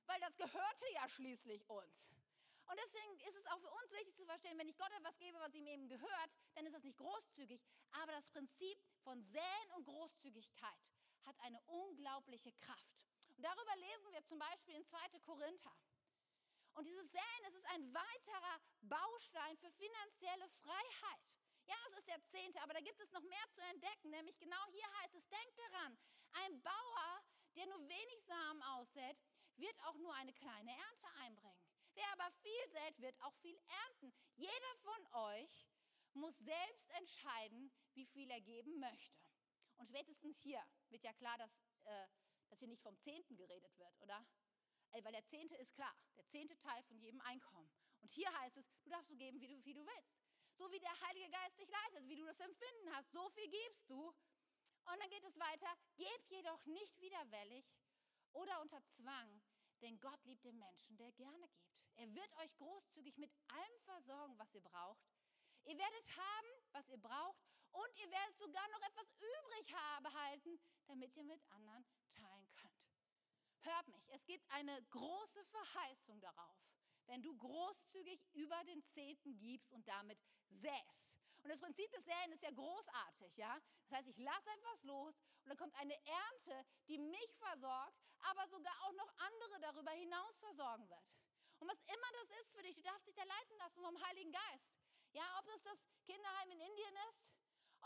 Weil 0.07 0.20
das 0.20 0.36
gehörte 0.36 0.84
ja 0.94 1.09
schließlich 1.09 1.68
uns. 1.68 2.12
Und 2.72 2.80
deswegen 2.86 3.20
ist 3.28 3.36
es 3.36 3.46
auch 3.48 3.60
für 3.60 3.70
uns 3.70 3.92
wichtig 3.92 4.16
zu 4.16 4.24
verstehen, 4.24 4.56
wenn 4.56 4.66
ich 4.66 4.78
Gott 4.78 4.90
etwas 4.92 5.18
gebe, 5.18 5.38
was 5.40 5.52
ihm 5.52 5.66
eben 5.66 5.88
gehört, 5.88 6.30
dann 6.54 6.64
ist 6.64 6.72
das 6.72 6.84
nicht 6.84 6.96
großzügig. 6.96 7.60
Aber 8.00 8.12
das 8.12 8.26
Prinzip 8.30 8.78
von 9.04 9.22
Säen 9.22 9.72
und 9.76 9.84
Großzügigkeit 9.84 10.88
hat 11.26 11.38
eine 11.40 11.60
unglaubliche 11.66 12.50
Kraft. 12.52 13.06
Und 13.36 13.42
darüber 13.44 13.76
lesen 13.76 14.12
wir 14.12 14.24
zum 14.24 14.38
Beispiel 14.38 14.74
in 14.74 14.86
2. 14.86 14.96
Korinther. 15.20 15.76
Und 16.72 16.86
dieses 16.86 17.12
Säen, 17.12 17.44
es 17.48 17.56
ist 17.56 17.66
ein 17.74 17.92
weiterer 17.92 18.60
Baustein 18.80 19.58
für 19.58 19.70
finanzielle 19.72 20.48
Freiheit. 20.62 21.36
Ja, 21.66 21.76
es 21.90 21.98
ist 21.98 22.08
der 22.08 22.24
zehnte, 22.24 22.62
aber 22.62 22.72
da 22.72 22.80
gibt 22.80 23.00
es 23.00 23.12
noch 23.12 23.20
mehr 23.20 23.50
zu 23.50 23.60
entdecken. 23.64 24.08
Nämlich 24.08 24.38
genau 24.38 24.64
hier 24.70 24.90
heißt 25.02 25.14
es, 25.14 25.28
denkt 25.28 25.58
daran, 25.58 25.98
ein 26.46 26.62
Bauer, 26.62 27.22
der 27.54 27.66
nur 27.66 27.86
wenig 27.86 28.24
Samen 28.24 28.62
aussät, 28.62 29.18
wird 29.56 29.78
auch 29.84 29.96
nur 29.96 30.14
eine 30.14 30.32
kleine 30.32 30.70
Ernte 30.70 31.06
einbringen. 31.20 31.61
Wer 31.95 32.11
aber 32.12 32.30
viel 32.43 32.68
sät, 32.70 33.01
wird 33.01 33.20
auch 33.22 33.34
viel 33.36 33.59
ernten. 33.84 34.12
Jeder 34.36 34.76
von 34.76 35.07
euch 35.12 35.68
muss 36.14 36.38
selbst 36.38 36.90
entscheiden, 36.90 37.72
wie 37.95 38.07
viel 38.07 38.30
er 38.30 38.40
geben 38.40 38.78
möchte. 38.80 39.20
Und 39.76 39.88
spätestens 39.88 40.40
hier 40.40 40.62
wird 40.88 41.03
ja 41.03 41.12
klar, 41.12 41.36
dass, 41.38 41.61
äh, 41.84 42.07
dass 42.49 42.61
hier 42.61 42.68
nicht 42.68 42.82
vom 42.82 42.99
Zehnten 42.99 43.36
geredet 43.36 43.76
wird, 43.78 44.01
oder? 44.01 44.24
Äh, 44.93 45.05
weil 45.05 45.12
der 45.12 45.24
Zehnte 45.24 45.57
ist 45.57 45.74
klar, 45.74 45.95
der 46.16 46.26
zehnte 46.26 46.57
Teil 46.59 46.82
von 46.84 46.99
jedem 46.99 47.20
Einkommen. 47.22 47.70
Und 48.01 48.11
hier 48.11 48.32
heißt 48.40 48.57
es, 48.59 48.66
du 48.82 48.90
darfst 48.90 49.09
so 49.09 49.16
geben, 49.16 49.40
wie 49.40 49.49
du, 49.49 49.64
wie 49.64 49.74
du 49.74 49.86
willst. 49.86 50.20
So 50.55 50.70
wie 50.70 50.80
der 50.80 51.01
Heilige 51.01 51.30
Geist 51.30 51.59
dich 51.59 51.68
leitet, 51.68 52.09
wie 52.09 52.16
du 52.16 52.24
das 52.24 52.40
Empfinden 52.40 52.95
hast, 52.95 53.11
so 53.12 53.28
viel 53.30 53.49
gibst 53.49 53.90
du. 53.90 54.09
Und 54.84 55.01
dann 55.01 55.11
geht 55.11 55.24
es 55.24 55.38
weiter, 55.38 55.76
gebt 55.97 56.30
jedoch 56.30 56.64
nicht 56.66 57.01
widerwillig 57.01 57.64
oder 58.32 58.61
unter 58.61 58.82
Zwang, 58.84 59.43
denn 59.82 60.00
Gott 60.00 60.24
liebt 60.24 60.44
den 60.44 60.58
Menschen, 60.58 60.96
der 60.96 61.12
gerne 61.12 61.48
gibt. 61.48 61.72
Er 61.96 62.12
wird 62.14 62.32
euch 62.38 62.54
großzügig 62.56 63.18
mit 63.18 63.32
allem 63.48 63.80
versorgen, 63.84 64.38
was 64.38 64.54
ihr 64.54 64.62
braucht. 64.62 65.02
Ihr 65.64 65.76
werdet 65.76 66.16
haben, 66.16 66.48
was 66.72 66.88
ihr 66.88 66.98
braucht 66.98 67.38
und 67.72 67.96
ihr 67.98 68.10
werdet 68.10 68.38
sogar 68.38 68.66
noch 68.70 68.82
etwas 68.82 69.12
übrig 69.18 69.74
behalten, 70.02 70.60
damit 70.86 71.14
ihr 71.16 71.24
mit 71.24 71.42
anderen 71.50 71.84
teilen 72.10 72.52
könnt. 72.54 72.90
Hört 73.60 73.88
mich, 73.88 74.08
es 74.10 74.24
gibt 74.26 74.50
eine 74.52 74.82
große 74.90 75.44
Verheißung 75.44 76.20
darauf, 76.20 76.56
wenn 77.06 77.22
du 77.22 77.36
großzügig 77.36 78.20
über 78.32 78.62
den 78.64 78.82
Zehnten 78.82 79.38
gibst 79.38 79.72
und 79.72 79.86
damit 79.86 80.24
säst. 80.48 81.21
Und 81.43 81.51
das 81.51 81.61
Prinzip 81.61 81.90
des 81.90 82.05
Säen 82.05 82.32
ist 82.32 82.43
ja 82.43 82.51
großartig, 82.51 83.36
ja? 83.36 83.61
Das 83.88 83.99
heißt, 83.99 84.09
ich 84.09 84.18
lasse 84.18 84.51
etwas 84.51 84.82
los 84.84 85.14
und 85.43 85.49
dann 85.49 85.57
kommt 85.57 85.74
eine 85.76 85.95
Ernte, 86.07 86.66
die 86.88 86.99
mich 86.99 87.36
versorgt, 87.38 88.01
aber 88.30 88.47
sogar 88.49 88.74
auch 88.84 88.93
noch 88.93 89.12
andere 89.18 89.61
darüber 89.61 89.90
hinaus 89.90 90.38
versorgen 90.38 90.88
wird. 90.88 91.16
Und 91.59 91.68
was 91.68 91.78
immer 91.80 92.11
das 92.20 92.30
ist 92.40 92.53
für 92.53 92.62
dich, 92.62 92.76
du 92.76 92.82
darfst 92.82 93.07
dich 93.07 93.14
da 93.14 93.24
leiten 93.24 93.57
lassen 93.59 93.82
vom 93.82 94.07
Heiligen 94.07 94.32
Geist. 94.32 94.72
Ja, 95.12 95.24
ob 95.38 95.49
es 95.55 95.62
das 95.62 95.84
Kinderheim 96.05 96.51
in 96.51 96.61
Indien 96.61 96.97
ist, 97.11 97.24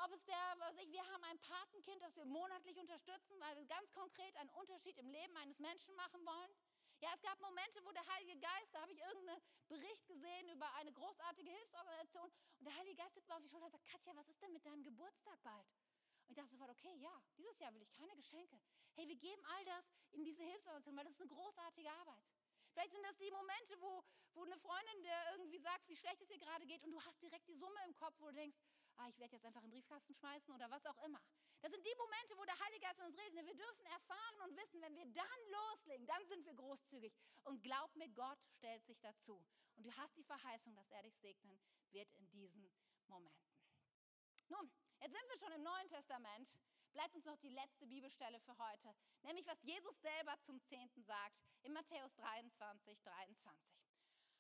ob 0.05 0.13
es 0.13 0.25
der, 0.25 0.55
was 0.59 0.77
ich, 0.77 0.93
wir 0.93 1.05
haben 1.13 1.25
ein 1.25 1.39
Patenkind, 1.41 2.03
das 2.03 2.15
wir 2.17 2.25
monatlich 2.27 2.79
unterstützen, 2.79 3.41
weil 3.41 3.57
wir 3.57 3.65
ganz 3.65 3.91
konkret 3.93 4.37
einen 4.37 4.51
Unterschied 4.51 4.99
im 4.99 5.09
Leben 5.09 5.37
eines 5.39 5.59
Menschen 5.59 5.95
machen 5.97 6.25
wollen. 6.25 6.55
Ja, 7.01 7.11
es 7.14 7.20
gab 7.20 7.38
Momente, 7.40 7.84
wo 7.84 7.92
der 7.92 8.07
Heilige 8.07 8.38
Geist, 8.38 8.72
da 8.72 8.80
habe 8.80 8.92
ich 8.92 8.99
irgendeinen 8.99 9.42
Bericht 9.68 10.07
gesehen 10.07 10.49
über 10.49 10.72
eine 10.74 10.92
großartige 10.92 11.51
Hilfsorganisation 11.51 12.32
und 12.59 12.64
der 12.64 12.74
Heilige 12.74 12.97
Geist 12.97 13.14
sitzt 13.14 13.28
mir 13.28 13.36
auf 13.36 13.42
die 13.42 13.49
Schulter 13.49 13.66
und 13.66 13.72
sagt, 13.72 13.86
Katja, 13.86 14.16
was 14.16 14.28
ist 14.28 14.40
denn 14.42 14.53
mit 14.53 14.64
deinem 14.64 14.82
Geburtstag 14.82 15.42
bald? 15.42 15.66
Und 16.24 16.30
ich 16.30 16.36
dachte 16.36 16.51
sofort, 16.51 16.70
okay, 16.70 16.94
ja, 16.97 17.22
dieses 17.36 17.59
Jahr 17.59 17.72
will 17.74 17.82
ich 17.82 17.92
keine 17.92 18.14
Geschenke. 18.16 18.61
Hey, 18.94 19.07
wir 19.07 19.16
geben 19.16 19.44
all 19.44 19.64
das 19.66 19.90
in 20.12 20.24
diese 20.24 20.42
Hilfsorganisation, 20.42 20.97
weil 20.97 21.05
das 21.05 21.14
ist 21.14 21.20
eine 21.20 21.30
großartige 21.30 21.90
Arbeit. 21.90 22.24
Vielleicht 22.72 22.92
sind 22.92 23.05
das 23.05 23.16
die 23.18 23.30
Momente, 23.30 23.80
wo, 23.80 24.03
wo 24.34 24.44
eine 24.44 24.57
Freundin 24.59 25.03
dir 25.03 25.16
irgendwie 25.32 25.59
sagt, 25.59 25.88
wie 25.88 25.97
schlecht 25.97 26.20
es 26.22 26.30
ihr 26.30 26.38
gerade 26.38 26.66
geht 26.66 26.82
und 26.82 26.92
du 26.92 27.01
hast 27.03 27.22
direkt 27.22 27.47
die 27.49 27.55
Summe 27.57 27.78
im 27.84 27.94
Kopf, 27.94 28.14
wo 28.18 28.26
du 28.26 28.34
denkst, 28.34 28.57
ah, 28.99 29.09
ich 29.09 29.18
werde 29.18 29.34
jetzt 29.34 29.44
einfach 29.44 29.62
in 29.62 29.70
Briefkasten 29.70 30.14
schmeißen 30.14 30.55
oder 30.55 30.70
was 30.70 30.84
auch 30.86 30.97
immer. 31.05 31.20
Das 31.61 31.72
sind 31.72 31.84
die 31.84 31.94
Momente, 31.97 32.36
wo 32.36 32.44
der 32.44 32.59
Heilige 32.61 32.80
Geist 32.80 32.99
mit 32.99 33.07
uns 33.07 33.18
redet. 33.18 33.34
Wir 33.34 33.55
dürfen 33.55 33.86
erfahren 33.86 34.40
und 34.44 34.57
wissen, 34.57 34.80
wenn 34.80 34.94
wir 34.97 35.07
dann 35.07 35.40
loslegen, 35.51 36.07
dann 36.07 36.26
sind 36.26 36.44
wir 36.44 36.55
großzügig. 36.55 37.12
Und 37.44 37.62
glaub 37.62 37.94
mir, 37.97 38.09
Gott 38.11 38.38
stellt 38.57 38.84
sich 38.84 38.99
dazu. 39.01 39.44
Und 39.76 39.84
du 39.84 39.92
hast 39.97 40.16
die 40.16 40.24
Verheißung, 40.24 40.74
dass 40.74 40.90
er 40.90 41.03
dich 41.03 41.16
segnen 41.16 41.61
wird 41.90 42.11
in 42.12 42.28
diesen 42.30 42.70
Momenten. 43.09 43.53
Nun, 44.49 44.70
jetzt 45.01 45.12
sind 45.12 45.28
wir 45.28 45.38
schon 45.38 45.53
im 45.53 45.62
Neuen 45.62 45.88
Testament 45.88 46.53
bleibt 46.97 47.14
uns 47.14 47.26
noch 47.26 47.36
die 47.36 47.51
letzte 47.51 47.86
Bibelstelle 47.86 48.40
für 48.40 48.57
heute, 48.57 48.94
nämlich 49.20 49.47
was 49.47 49.62
Jesus 49.62 50.01
selber 50.01 50.34
zum 50.40 50.62
Zehnten 50.62 51.03
sagt 51.03 51.44
in 51.62 51.74
Matthäus 51.74 52.14
23, 52.14 52.99
23. 53.03 53.76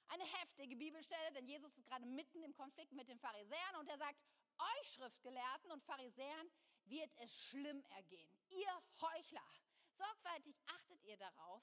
Eine 0.08 0.24
heftige 0.24 0.74
Bibelstelle, 0.74 1.32
denn 1.32 1.46
Jesus 1.46 1.76
ist 1.76 1.84
gerade 1.84 2.06
mitten 2.06 2.42
im 2.42 2.54
Konflikt 2.54 2.92
mit 2.92 3.08
den 3.08 3.18
Pharisäern 3.18 3.76
und 3.78 3.88
er 3.88 3.98
sagt, 3.98 4.18
euch 4.58 4.92
Schriftgelehrten 4.92 5.70
und 5.72 5.82
Pharisäern 5.82 6.50
wird 6.84 7.10
es 7.16 7.32
schlimm 7.32 7.82
ergehen. 7.96 8.38
Ihr 8.50 8.82
Heuchler. 9.00 9.46
Sorgfältig 9.92 10.56
achtet 10.66 11.02
ihr 11.04 11.16
darauf, 11.16 11.62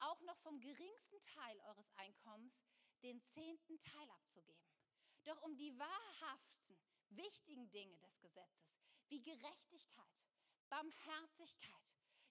auch 0.00 0.20
noch 0.22 0.36
vom 0.38 0.60
geringsten 0.60 1.20
Teil 1.22 1.60
eures 1.60 1.90
Einkommens 1.96 2.60
den 3.02 3.20
zehnten 3.22 3.78
Teil 3.78 4.10
abzugeben. 4.10 4.70
Doch 5.24 5.40
um 5.42 5.56
die 5.56 5.78
wahrhaften, 5.78 6.78
wichtigen 7.10 7.70
Dinge 7.70 7.98
des 7.98 8.18
Gesetzes, 8.20 8.80
wie 9.08 9.22
Gerechtigkeit, 9.22 10.20
Barmherzigkeit. 10.68 11.80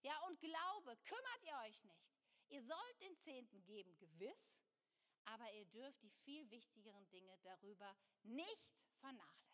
Ja, 0.02 0.18
und 0.28 0.40
Glaube, 0.40 0.98
kümmert 0.98 1.44
ihr 1.44 1.58
euch 1.68 1.84
nicht. 1.84 2.10
Ihr 2.50 2.64
sollt 2.64 3.02
den 3.02 3.16
Zehnten 3.18 3.64
geben, 3.64 3.96
gewiss, 3.98 4.60
aber 5.26 5.52
ihr 5.54 5.66
dürft 5.66 6.02
die 6.02 6.10
viel 6.10 6.50
wichtigeren 6.50 7.08
Dinge 7.10 7.38
darüber 7.44 7.96
nicht 8.24 8.74
vernachlässigen. 9.00 9.49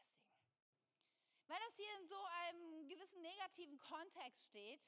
Weil 1.48 1.60
das 1.66 1.76
hier 1.76 2.00
in 2.00 2.08
so 2.08 2.24
einem 2.24 2.88
gewissen 2.88 3.22
negativen 3.22 3.80
Kontext 3.80 4.48
steht, 4.48 4.82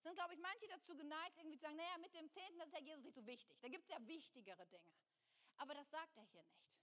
sind, 0.00 0.14
glaube 0.14 0.34
ich, 0.34 0.40
manche 0.40 0.66
dazu 0.68 0.96
geneigt, 0.96 1.36
irgendwie 1.36 1.58
zu 1.58 1.62
sagen, 1.62 1.76
naja, 1.76 1.98
mit 1.98 2.14
dem 2.14 2.30
Zehnten, 2.30 2.58
das 2.58 2.68
ist 2.68 2.74
ja 2.74 2.80
Jesus 2.80 3.04
nicht 3.04 3.14
so 3.14 3.26
wichtig. 3.26 3.58
Da 3.60 3.68
gibt 3.68 3.84
es 3.84 3.90
ja 3.90 3.98
wichtigere 4.06 4.66
Dinge. 4.66 4.92
Aber 5.56 5.74
das 5.74 5.90
sagt 5.90 6.16
er 6.16 6.24
hier 6.24 6.44
nicht. 6.44 6.78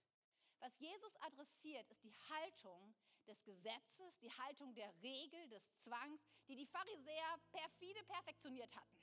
Was 0.60 0.78
Jesus 0.78 1.16
adressiert, 1.22 1.88
ist 1.90 2.04
die 2.04 2.14
Haltung 2.30 2.94
des 3.26 3.42
Gesetzes, 3.44 4.18
die 4.20 4.32
Haltung 4.32 4.74
der 4.74 4.92
Regel, 5.02 5.48
des 5.48 5.82
Zwangs, 5.82 6.22
die 6.48 6.56
die 6.56 6.66
Pharisäer 6.66 7.40
perfide 7.50 8.02
perfektioniert 8.04 8.74
hatten. 8.74 8.96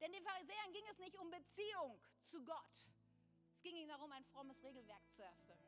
Denn 0.00 0.12
den 0.12 0.24
Pharisäern 0.24 0.72
ging 0.72 0.86
es 0.90 0.98
nicht 0.98 1.16
um 1.16 1.30
Beziehung 1.30 2.00
zu 2.22 2.44
Gott. 2.44 2.86
Es 3.54 3.62
ging 3.62 3.76
ihnen 3.76 3.88
darum, 3.88 4.10
ein 4.12 4.24
frommes 4.24 4.62
Regelwerk 4.62 5.08
zu 5.10 5.22
erfüllen. 5.22 5.64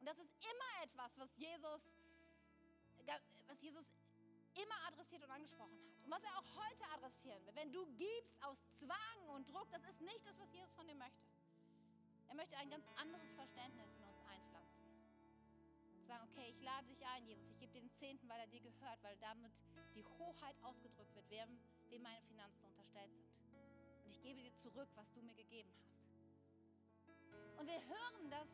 Und 0.00 0.06
das 0.06 0.18
ist 0.18 0.32
immer 0.40 0.84
etwas, 0.84 1.16
was 1.18 1.34
Jesus, 1.36 1.94
was 3.46 3.60
Jesus 3.60 3.86
immer 4.54 4.74
adressiert 4.88 5.22
und 5.24 5.30
angesprochen 5.30 5.72
hat. 5.72 6.04
Und 6.04 6.10
was 6.10 6.22
er 6.24 6.38
auch 6.38 6.48
heute 6.56 6.84
adressieren 6.94 7.44
will. 7.46 7.54
Wenn 7.54 7.72
du 7.72 7.86
gibst 7.96 8.42
aus 8.42 8.58
Zwang 8.78 9.28
und 9.34 9.48
Druck, 9.48 9.70
das 9.70 9.84
ist 9.84 10.00
nicht 10.00 10.26
das, 10.26 10.38
was 10.38 10.52
Jesus 10.52 10.72
von 10.72 10.86
dir 10.86 10.94
möchte. 10.94 11.26
Er 12.28 12.34
möchte 12.34 12.56
ein 12.56 12.70
ganz 12.70 12.84
anderes 12.96 13.30
Verständnis 13.32 13.88
in 13.96 14.04
uns 14.04 14.18
sagen, 16.08 16.24
okay, 16.32 16.48
ich 16.48 16.60
lade 16.62 16.86
dich 16.86 17.04
ein, 17.06 17.26
Jesus, 17.26 17.44
ich 17.50 17.58
gebe 17.58 17.72
dir 17.72 17.82
den 17.82 17.92
Zehnten, 17.92 18.28
weil 18.28 18.40
er 18.40 18.46
dir 18.46 18.60
gehört, 18.60 19.02
weil 19.02 19.16
damit 19.18 19.52
die 19.94 20.04
Hoheit 20.18 20.56
ausgedrückt 20.62 21.14
wird, 21.14 21.28
wem, 21.30 21.60
wem 21.90 22.02
meine 22.02 22.22
Finanzen 22.22 22.64
unterstellt 22.64 23.12
sind. 23.12 23.28
Und 24.04 24.10
ich 24.10 24.20
gebe 24.22 24.40
dir 24.40 24.54
zurück, 24.54 24.88
was 24.94 25.12
du 25.12 25.20
mir 25.22 25.34
gegeben 25.34 25.70
hast. 25.76 27.60
Und 27.60 27.66
wir 27.66 27.80
hören, 27.86 28.30
dass 28.30 28.48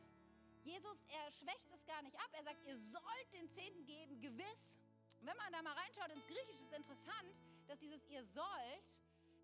Jesus, 0.65 1.05
er 1.09 1.31
schwächt 1.33 1.71
es 1.73 1.85
gar 1.85 2.01
nicht 2.03 2.19
ab. 2.19 2.31
Er 2.33 2.45
sagt, 2.45 2.65
ihr 2.67 2.79
sollt 2.79 3.33
den 3.33 3.49
Zehnten 3.51 3.85
geben, 3.85 4.21
gewiss. 4.21 4.77
Und 5.21 5.27
wenn 5.27 5.37
man 5.37 5.53
da 5.53 5.63
mal 5.63 5.75
reinschaut 5.75 6.11
ins 6.11 6.27
Griechische, 6.27 6.65
ist 6.65 6.73
interessant, 6.73 7.35
dass 7.67 7.79
dieses 7.79 8.05
ihr 8.09 8.25
sollt, 8.25 8.89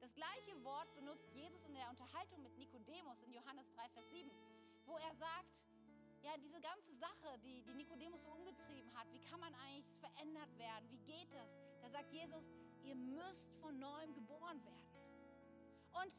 das 0.00 0.14
gleiche 0.14 0.64
Wort 0.64 0.94
benutzt 0.94 1.30
Jesus 1.34 1.62
in 1.64 1.74
der 1.74 1.88
Unterhaltung 1.90 2.42
mit 2.42 2.56
Nikodemus 2.56 3.20
in 3.22 3.32
Johannes 3.32 3.70
3, 3.76 3.88
Vers 3.90 4.08
7, 4.10 4.30
wo 4.86 4.96
er 4.96 5.14
sagt, 5.14 5.66
ja, 6.22 6.36
diese 6.38 6.60
ganze 6.60 6.94
Sache, 6.94 7.38
die, 7.44 7.62
die 7.62 7.74
Nikodemus 7.74 8.22
so 8.22 8.30
umgetrieben 8.30 8.92
hat, 8.94 9.10
wie 9.12 9.20
kann 9.20 9.40
man 9.40 9.54
eigentlich 9.54 9.94
verändert 9.98 10.56
werden? 10.58 10.90
Wie 10.90 11.00
geht 11.12 11.32
das? 11.34 11.48
Da 11.82 11.90
sagt 11.90 12.12
Jesus, 12.12 12.44
ihr 12.82 12.94
müsst 12.94 13.54
von 13.60 13.78
neuem 13.78 14.14
geboren 14.14 14.62
werden. 14.64 14.90
Und 15.92 16.12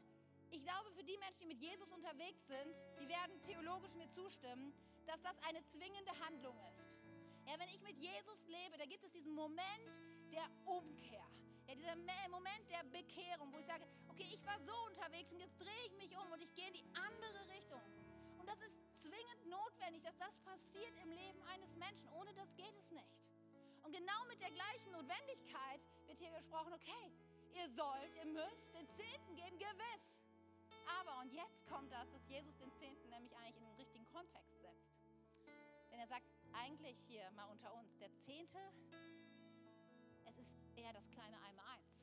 ich 0.52 0.64
glaube, 0.64 0.92
für 0.92 1.04
die 1.04 1.18
Menschen, 1.18 1.42
die 1.42 1.48
mit 1.48 1.62
Jesus 1.62 1.92
unterwegs 1.92 2.46
sind, 2.48 2.76
die 3.00 3.08
werden 3.08 3.42
theologisch 3.42 3.96
mir 3.96 4.10
zustimmen, 4.10 4.74
dass 5.08 5.22
das 5.22 5.38
eine 5.48 5.64
zwingende 5.66 6.12
Handlung 6.20 6.58
ist. 6.72 6.98
Ja, 7.46 7.58
wenn 7.60 7.70
ich 7.70 7.82
mit 7.82 7.98
Jesus 7.98 8.46
lebe, 8.48 8.78
da 8.78 8.86
gibt 8.86 9.04
es 9.04 9.12
diesen 9.12 9.34
Moment 9.34 9.92
der 10.32 10.48
Umkehr. 10.66 11.26
Ja, 11.68 11.76
dieser 11.76 11.96
Moment 12.30 12.70
der 12.70 12.84
Bekehrung, 12.92 13.52
wo 13.54 13.60
ich 13.60 13.66
sage, 13.66 13.86
okay, 14.10 14.28
ich 14.34 14.46
war 14.46 14.60
so 14.62 14.76
unterwegs 14.88 15.32
und 15.32 15.40
jetzt 15.40 15.60
drehe 15.60 15.86
ich 15.88 15.96
mich 15.98 16.16
um 16.18 16.32
und 16.32 16.42
ich 16.42 16.54
gehe 16.54 16.68
in 16.68 16.74
die 16.74 16.86
andere 16.96 17.48
Richtung. 17.50 17.82
Und 18.40 18.48
das 18.48 18.60
ist 18.62 18.80
zwingend 19.02 19.46
notwendig, 19.48 20.04
dass 20.04 20.18
das 20.18 20.38
passiert 20.40 20.94
im 21.04 21.12
Leben 21.12 21.42
eines 21.54 21.76
Menschen. 21.78 22.10
Ohne 22.14 22.34
das 22.34 22.56
geht 22.56 22.76
es 22.78 22.92
nicht. 22.92 23.32
Und 23.84 23.92
genau 23.94 24.26
mit 24.28 24.42
der 24.42 24.52
gleichen 24.52 24.92
Notwendigkeit 24.92 25.82
wird 26.08 26.20
hier 26.20 26.32
gesprochen, 26.32 26.74
okay, 26.74 27.12
ihr 27.54 27.70
sollt, 27.70 28.16
ihr 28.16 28.26
müsst 28.26 28.74
den 28.74 28.88
Zehnten 28.90 29.36
geben, 29.36 29.58
gewiss. 29.58 30.22
Aber, 31.00 31.20
und 31.22 31.34
jetzt 31.34 31.68
kommt 31.68 31.92
das, 31.92 32.10
dass 32.12 32.28
Jesus 32.28 32.58
den 32.58 32.72
Zehnten 32.74 33.10
nämlich 33.10 33.36
eigentlich 33.38 33.58
in 33.58 33.66
den 33.66 33.76
richtigen 33.76 34.06
Kontext 34.08 34.61
er 36.02 36.08
sagt 36.08 36.26
eigentlich 36.54 36.98
hier 37.08 37.30
mal 37.36 37.46
unter 37.46 37.72
uns, 37.76 37.96
der 38.00 38.12
Zehnte, 38.26 38.58
es 40.26 40.36
ist 40.40 40.58
eher 40.76 40.92
das 40.94 41.08
kleine 41.12 41.40
Einmaleins. 41.44 42.02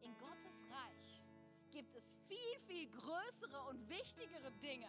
In 0.00 0.16
Gottes 0.16 0.64
Reich 0.70 1.22
gibt 1.70 1.94
es 1.94 2.14
viel, 2.26 2.58
viel 2.66 2.88
größere 2.88 3.62
und 3.68 3.86
wichtigere 3.90 4.50
Dinge 4.62 4.88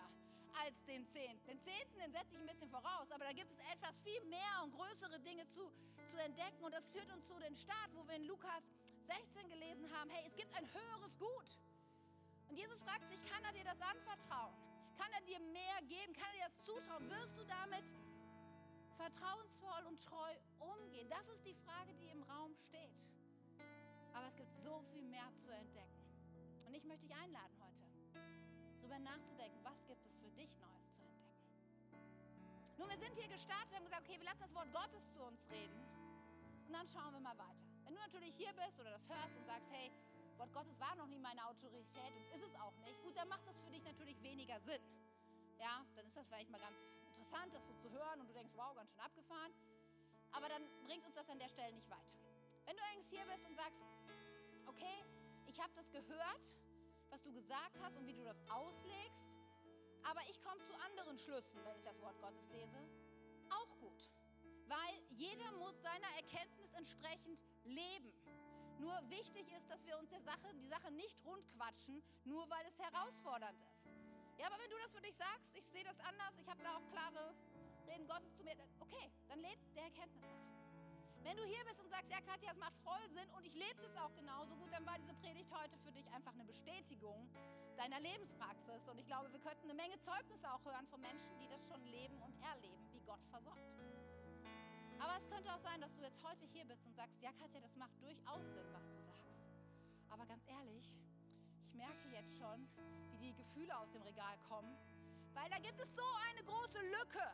als 0.64 0.86
den 0.86 1.06
Zehnten. 1.06 1.46
Den 1.48 1.60
Zehnten, 1.60 2.00
den 2.00 2.14
setze 2.14 2.34
ich 2.36 2.40
ein 2.40 2.48
bisschen 2.48 2.70
voraus, 2.70 3.12
aber 3.12 3.26
da 3.26 3.34
gibt 3.34 3.52
es 3.52 3.60
etwas 3.74 4.00
viel 4.00 4.24
mehr 4.24 4.64
und 4.64 4.72
größere 4.72 5.20
Dinge 5.20 5.46
zu, 5.50 5.70
zu 6.10 6.18
entdecken. 6.22 6.64
Und 6.64 6.74
das 6.74 6.88
führt 6.88 7.12
uns 7.12 7.28
zu 7.28 7.38
den 7.40 7.58
Start, 7.58 7.94
wo 7.94 8.08
wir 8.08 8.16
in 8.16 8.24
Lukas 8.24 8.72
16 9.02 9.50
gelesen 9.50 9.92
haben, 9.92 10.10
hey, 10.12 10.24
es 10.26 10.36
gibt 10.38 10.56
ein 10.56 10.68
höheres 10.74 11.18
Gut. 11.20 11.60
Und 12.48 12.56
Jesus 12.56 12.82
fragt 12.84 13.10
sich, 13.10 13.20
kann 13.26 13.44
er 13.44 13.52
dir 13.52 13.66
das 13.66 13.82
anvertrauen? 13.82 14.67
Kann 14.98 15.12
er 15.14 15.22
dir 15.22 15.40
mehr 15.40 15.78
geben? 15.88 16.14
Kann 16.14 16.28
er 16.34 16.34
dir 16.34 16.46
das 16.50 16.64
zutrauen? 16.66 17.10
Wirst 17.10 17.38
du 17.38 17.44
damit 17.46 17.86
vertrauensvoll 18.98 19.86
und 19.88 20.02
treu 20.02 20.34
umgehen? 20.60 21.08
Das 21.10 21.28
ist 21.30 21.46
die 21.46 21.54
Frage, 21.54 21.94
die 22.02 22.10
im 22.10 22.24
Raum 22.24 22.56
steht. 22.56 23.10
Aber 24.14 24.28
es 24.28 24.36
gibt 24.36 24.52
so 24.54 24.82
viel 24.92 25.04
mehr 25.04 25.30
zu 25.36 25.50
entdecken. 25.52 26.02
Und 26.66 26.74
ich 26.74 26.84
möchte 26.84 27.06
dich 27.06 27.16
einladen 27.16 27.56
heute, 27.62 27.86
darüber 28.80 29.00
nachzudenken, 29.00 29.60
was 29.64 29.86
gibt 29.86 30.04
es 30.06 30.18
für 30.18 30.32
dich 30.32 30.58
Neues 30.58 30.96
zu 30.96 31.04
entdecken. 31.04 31.48
Nun, 32.78 32.90
wir 32.90 32.98
sind 32.98 33.16
hier 33.16 33.28
gestartet 33.28 33.70
und 33.70 33.76
haben 33.78 33.86
gesagt, 33.86 34.08
okay, 34.08 34.18
wir 34.18 34.26
lassen 34.26 34.42
das 34.42 34.54
Wort 34.54 34.72
Gottes 34.74 35.14
zu 35.14 35.22
uns 35.24 35.46
reden. 35.52 35.80
Und 36.66 36.74
dann 36.74 36.88
schauen 36.88 37.14
wir 37.14 37.22
mal 37.22 37.38
weiter. 37.38 37.68
Wenn 37.86 37.94
du 37.94 38.02
natürlich 38.02 38.36
hier 38.36 38.52
bist 38.54 38.80
oder 38.80 38.92
das 38.92 39.08
hörst 39.08 39.38
und 39.38 39.46
sagst, 39.46 39.72
hey, 39.72 39.92
Wort 40.38 40.54
Gottes 40.54 40.80
war 40.80 40.96
noch 40.96 41.08
nie 41.08 41.20
meine 41.20 41.46
Autorität 41.48 42.14
und 42.16 42.36
ist 42.36 42.44
es 42.44 42.56
auch 42.56 42.76
nicht, 42.86 43.02
gut, 43.02 43.18
dann 43.18 43.28
macht 43.28 43.46
das 43.48 43.58
für 43.60 43.72
dich 43.72 43.84
natürlich 43.84 44.22
weniger 44.22 44.60
Sinn. 44.60 44.82
Ja, 45.60 45.84
dann 45.96 46.06
ist 46.06 46.16
das 46.16 46.28
vielleicht 46.28 46.50
mal 46.50 46.62
ganz 46.62 46.78
interessant, 47.08 47.54
das 47.54 47.66
so 47.66 47.74
zu 47.74 47.90
hören 47.92 48.22
und 48.22 48.28
du 48.30 48.34
denkst, 48.34 48.54
wow, 48.56 48.76
ganz 48.76 48.92
schön 48.92 49.00
abgefahren. 49.00 49.52
Aber 50.32 50.48
dann 50.50 50.64
bringt 50.86 51.06
uns 51.06 51.16
das 51.16 51.30
an 51.30 51.40
der 51.40 51.50
Stelle 51.50 51.74
nicht 51.74 51.90
weiter. 51.90 52.18
Wenn 52.66 52.76
du 52.76 52.84
eigentlich 52.84 53.10
hier 53.10 53.26
bist 53.26 53.46
und 53.46 53.56
sagst, 53.56 53.84
okay, 54.68 55.04
ich 55.48 55.60
habe 55.60 55.74
das 55.76 55.90
gehört, 55.92 56.56
was 57.10 57.24
du 57.24 57.32
gesagt 57.32 57.80
hast 57.82 57.98
und 57.98 58.06
wie 58.06 58.14
du 58.14 58.24
das 58.24 58.38
auslegst, 58.50 59.24
aber 60.04 60.22
ich 60.30 60.42
komme 60.42 60.62
zu 60.64 60.74
anderen 60.86 61.18
Schlüssen, 61.18 61.64
wenn 61.66 61.76
ich 61.76 61.84
das 61.84 62.00
Wort 62.02 62.20
Gottes 62.22 62.48
lese, 62.52 62.78
auch 63.50 63.80
gut. 63.80 64.10
Weil 64.68 65.02
jeder 65.10 65.52
muss 65.54 65.82
seiner 65.82 66.08
Erkenntnis 66.18 66.72
entsprechend 66.74 67.40
leben. 67.64 68.14
Nur 68.80 68.98
wichtig 69.10 69.48
ist, 69.58 69.70
dass 69.70 69.86
wir 69.86 69.98
uns 69.98 70.10
der 70.10 70.22
Sache, 70.22 70.54
die 70.56 70.68
Sache 70.68 70.92
nicht 70.92 71.24
rundquatschen, 71.26 72.02
nur 72.26 72.50
weil 72.50 72.66
es 72.68 72.80
herausfordernd 72.80 73.60
ist. 73.74 73.88
Ja, 74.38 74.48
aber 74.48 74.60
wenn 74.62 74.70
du 74.70 74.78
das 74.78 74.94
für 74.94 75.02
dich 75.02 75.16
sagst, 75.16 75.56
ich 75.56 75.66
sehe 75.66 75.84
das 75.84 76.00
anders, 76.02 76.38
ich 76.40 76.48
habe 76.48 76.62
da 76.62 76.78
auch 76.78 76.88
klare 76.92 77.34
Reden 77.88 78.08
Gottes 78.08 78.36
zu 78.36 78.44
mir, 78.44 78.54
okay, 78.80 79.12
dann 79.28 79.40
lebt 79.40 79.76
der 79.76 79.84
Erkenntnis 79.84 80.22
nach. 80.22 80.48
Wenn 81.24 81.36
du 81.36 81.44
hier 81.44 81.64
bist 81.66 81.80
und 81.82 81.90
sagst, 81.90 82.10
ja, 82.10 82.22
Katja, 82.22 82.52
es 82.52 82.58
macht 82.58 82.78
voll 82.84 83.10
Sinn 83.10 83.30
und 83.36 83.46
ich 83.46 83.54
lebe 83.54 83.82
das 83.82 83.98
auch 83.98 84.14
genauso 84.16 84.56
gut, 84.56 84.72
dann 84.72 84.86
war 84.86 84.98
diese 84.98 85.14
Predigt 85.16 85.52
heute 85.52 85.78
für 85.80 85.92
dich 85.92 86.08
einfach 86.14 86.32
eine 86.34 86.46
Bestätigung 86.46 87.28
deiner 87.76 88.00
Lebenspraxis. 88.00 88.88
Und 88.88 88.98
ich 88.98 89.08
glaube, 89.08 89.32
wir 89.34 89.40
könnten 89.40 89.70
eine 89.70 89.74
Menge 89.74 90.00
Zeugnisse 90.00 90.50
auch 90.52 90.64
hören 90.64 90.88
von 90.88 91.02
Menschen, 91.02 91.38
die 91.40 91.50
das 91.50 91.66
schon 91.68 91.84
leben 91.86 92.22
und 92.22 92.34
erleben, 92.42 92.88
wie 92.94 93.02
Gott 93.02 93.20
versorgt. 93.30 93.60
Aber 95.00 95.18
es 95.18 95.28
könnte 95.30 95.54
auch 95.54 95.60
sein, 95.60 95.80
dass 95.82 95.94
du 95.96 96.02
jetzt 96.02 96.22
heute 96.24 96.46
hier 96.46 96.66
bist 96.66 96.86
und 96.86 96.96
sagst, 96.96 97.22
ja, 97.22 97.32
Katja, 97.34 97.60
das 97.62 97.76
macht 97.76 97.94
durchaus 98.02 98.44
Sinn, 98.54 98.68
was 98.74 98.88
du 98.88 99.00
sagst. 99.02 99.38
Aber 100.10 100.26
ganz 100.26 100.44
ehrlich, 100.48 100.96
ich 101.62 101.74
merke 101.74 102.08
jetzt 102.10 102.38
schon, 102.38 102.68
wie 103.12 103.18
die 103.18 103.34
Gefühle 103.36 103.78
aus 103.78 103.92
dem 103.92 104.02
Regal 104.02 104.38
kommen, 104.48 104.76
weil 105.34 105.50
da 105.50 105.60
gibt 105.60 105.80
es 105.80 105.96
so 105.96 106.08
eine 106.30 106.44
große 106.44 106.82
Lücke 106.82 107.26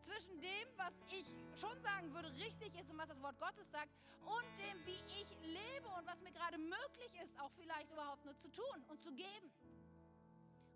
zwischen 0.00 0.40
dem, 0.40 0.68
was 0.76 0.94
ich 1.08 1.26
schon 1.58 1.80
sagen 1.80 2.12
würde, 2.12 2.28
richtig 2.34 2.74
ist 2.74 2.90
und 2.90 2.98
was 2.98 3.08
das 3.08 3.20
Wort 3.22 3.38
Gottes 3.38 3.70
sagt, 3.70 3.90
und 4.24 4.58
dem, 4.58 4.86
wie 4.86 5.00
ich 5.20 5.30
lebe 5.42 5.88
und 5.98 6.06
was 6.06 6.20
mir 6.22 6.32
gerade 6.32 6.58
möglich 6.58 7.12
ist, 7.24 7.38
auch 7.40 7.50
vielleicht 7.52 7.90
überhaupt 7.90 8.24
nur 8.24 8.36
zu 8.36 8.50
tun 8.50 8.84
und 8.88 9.00
zu 9.00 9.12
geben. 9.12 9.52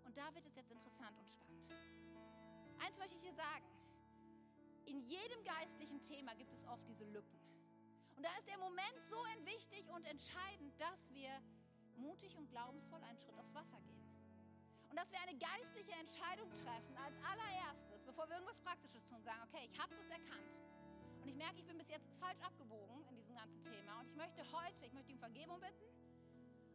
Und 0.05 0.17
da 0.17 0.33
wird 0.33 0.45
es 0.45 0.55
jetzt 0.55 0.71
interessant 0.71 1.17
und 1.19 1.29
spannend. 1.29 1.71
Eins 2.79 2.97
möchte 2.97 3.15
ich 3.15 3.21
dir 3.21 3.33
sagen. 3.33 3.76
In 4.87 5.01
jedem 5.01 5.43
geistlichen 5.43 6.01
Thema 6.01 6.33
gibt 6.35 6.53
es 6.53 6.65
oft 6.65 6.87
diese 6.87 7.03
Lücken. 7.05 7.39
Und 8.15 8.23
da 8.23 8.29
ist 8.39 8.47
der 8.47 8.57
Moment 8.57 8.97
so 9.09 9.17
wichtig 9.45 9.87
und 9.89 10.05
entscheidend, 10.05 10.73
dass 10.79 11.13
wir 11.13 11.29
mutig 11.97 12.35
und 12.37 12.49
glaubensvoll 12.49 13.01
einen 13.03 13.17
Schritt 13.17 13.37
aufs 13.37 13.53
Wasser 13.53 13.79
gehen. 13.81 14.05
Und 14.89 14.97
dass 14.97 15.11
wir 15.11 15.19
eine 15.21 15.37
geistliche 15.37 15.91
Entscheidung 15.99 16.49
treffen 16.55 16.95
als 16.97 17.15
allererstes, 17.23 18.03
bevor 18.05 18.27
wir 18.27 18.35
irgendwas 18.35 18.59
Praktisches 18.61 19.05
tun, 19.05 19.21
sagen, 19.23 19.41
okay, 19.43 19.69
ich 19.71 19.77
habe 19.79 19.93
das 19.95 20.09
erkannt. 20.09 20.55
Und 21.21 21.27
ich 21.27 21.35
merke, 21.35 21.59
ich 21.59 21.65
bin 21.65 21.77
bis 21.77 21.89
jetzt 21.89 22.07
falsch 22.19 22.39
abgebogen 22.41 23.03
in 23.09 23.15
diesem 23.17 23.35
ganzen 23.35 23.61
Thema. 23.61 23.99
Und 23.99 24.07
ich 24.07 24.15
möchte 24.15 24.41
heute, 24.51 24.85
ich 24.85 24.93
möchte 24.93 25.11
um 25.11 25.19
Vergebung 25.19 25.59
bitten. 25.59 25.83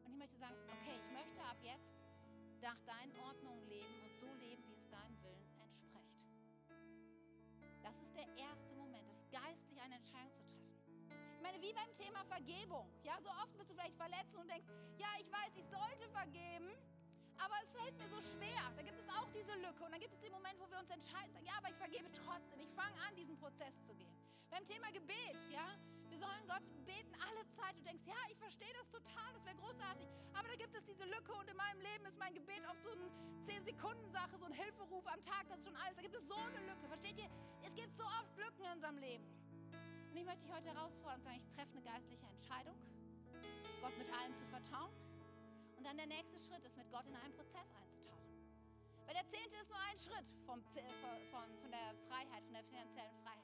Und 0.05 0.13
ich 0.13 0.19
möchte 0.19 0.37
sagen, 0.39 0.57
okay, 0.69 0.97
ich 1.01 1.11
möchte 1.13 1.41
ab 1.45 1.57
jetzt 1.63 1.93
nach 2.61 2.79
deinen 2.87 3.17
Ordnungen 3.25 3.67
leben 3.69 3.95
und 4.05 4.17
so 4.19 4.33
leben, 4.35 4.63
wie 4.69 4.72
Das 7.93 8.01
ist 8.09 8.17
der 8.17 8.29
erste 8.41 8.75
Moment, 8.75 9.05
das 9.11 9.21
geistlich 9.29 9.79
eine 9.83 9.97
Entscheidung 9.97 10.41
zu 10.49 10.57
treffen. 10.57 10.81
Ich 11.37 11.43
meine, 11.43 11.61
wie 11.61 11.73
beim 11.75 11.93
Thema 11.95 12.25
Vergebung. 12.25 12.89
Ja, 13.05 13.21
so 13.21 13.29
oft 13.29 13.53
bist 13.59 13.69
du 13.69 13.75
vielleicht 13.75 13.97
verletzt 13.97 14.35
und 14.35 14.49
denkst, 14.49 14.67
ja, 14.97 15.09
ich 15.21 15.31
weiß, 15.31 15.53
ich 15.57 15.69
sollte 15.69 16.09
vergeben, 16.09 16.73
aber 17.37 17.55
es 17.63 17.71
fällt 17.73 17.93
mir 17.99 18.09
so 18.09 18.21
schwer. 18.23 18.65
Da 18.77 18.83
gibt 18.83 18.99
es 18.99 19.09
auch 19.11 19.29
diese 19.37 19.53
Lücke. 19.61 19.85
Und 19.85 19.93
dann 19.93 20.01
gibt 20.01 20.15
es 20.15 20.21
den 20.21 20.33
Moment, 20.33 20.59
wo 20.59 20.71
wir 20.71 20.79
uns 20.79 20.89
entscheiden, 20.89 21.33
sagen, 21.33 21.45
ja, 21.45 21.53
aber 21.59 21.69
ich 21.69 21.77
vergebe 21.77 22.09
trotzdem. 22.13 22.61
Ich 22.61 22.73
fange 22.73 22.97
an, 23.05 23.15
diesen 23.15 23.37
Prozess 23.37 23.77
zu 23.85 23.95
gehen. 23.95 24.17
Beim 24.49 24.65
Thema 24.65 24.89
Gebet, 24.91 25.37
ja, 25.53 25.77
sollen 26.23 26.47
Gott 26.47 26.63
beten 26.87 27.15
alle 27.19 27.43
Zeit. 27.51 27.75
Du 27.77 27.83
denkst, 27.83 28.07
ja, 28.07 28.21
ich 28.31 28.39
verstehe 28.39 28.73
das 28.79 28.89
total, 28.91 29.31
das 29.35 29.45
wäre 29.45 29.57
großartig. 29.57 30.07
Aber 30.39 30.47
da 30.49 30.55
gibt 30.55 30.75
es 30.75 30.85
diese 30.85 31.05
Lücke 31.05 31.33
und 31.35 31.51
in 31.51 31.57
meinem 31.57 31.81
Leben 31.81 32.07
ist 32.07 32.19
mein 32.19 32.35
Gebet 32.35 32.63
oft 32.71 32.83
so 32.83 32.93
eine 32.95 33.11
10-Sekunden-Sache, 33.43 34.39
so 34.39 34.47
ein 34.47 34.53
Hilferuf 34.53 35.07
am 35.07 35.23
Tag, 35.23 35.49
das 35.49 35.59
ist 35.59 35.67
schon 35.67 35.77
alles. 35.77 35.97
Da 35.97 36.03
gibt 36.03 36.15
es 36.15 36.27
so 36.27 36.39
eine 36.39 36.61
Lücke. 36.71 36.87
Versteht 36.87 37.19
ihr? 37.19 37.31
Es 37.67 37.75
gibt 37.75 37.95
so 37.97 38.05
oft 38.05 38.31
Lücken 38.39 38.63
in 38.65 38.73
unserem 38.73 38.99
Leben. 38.99 39.27
Und 40.11 40.17
ich 40.17 40.25
möchte 40.25 40.45
dich 40.47 40.55
heute 40.55 40.69
herausfordern 40.69 41.19
und 41.19 41.25
sagen, 41.25 41.41
ich 41.43 41.49
treffe 41.51 41.73
eine 41.73 41.83
geistliche 41.83 42.27
Entscheidung, 42.27 42.77
Gott 43.81 43.97
mit 43.99 44.09
allem 44.13 44.37
zu 44.37 44.47
vertrauen. 44.47 44.95
Und 45.77 45.87
dann 45.87 45.97
der 45.97 46.07
nächste 46.07 46.39
Schritt 46.39 46.63
ist, 46.65 46.77
mit 46.77 46.89
Gott 46.93 47.07
in 47.09 47.17
einen 47.17 47.35
Prozess 47.35 47.67
einzutauchen. 47.75 48.31
Weil 49.07 49.15
der 49.15 49.27
Zehnte 49.27 49.57
ist 49.57 49.71
nur 49.71 49.81
ein 49.91 49.99
Schritt 49.99 50.29
vom, 50.47 50.63
von, 50.63 51.49
von 51.59 51.71
der 51.73 51.95
Freiheit, 52.07 52.45
von 52.45 52.55
der 52.55 52.63
finanziellen 52.65 53.17
Freiheit. 53.25 53.42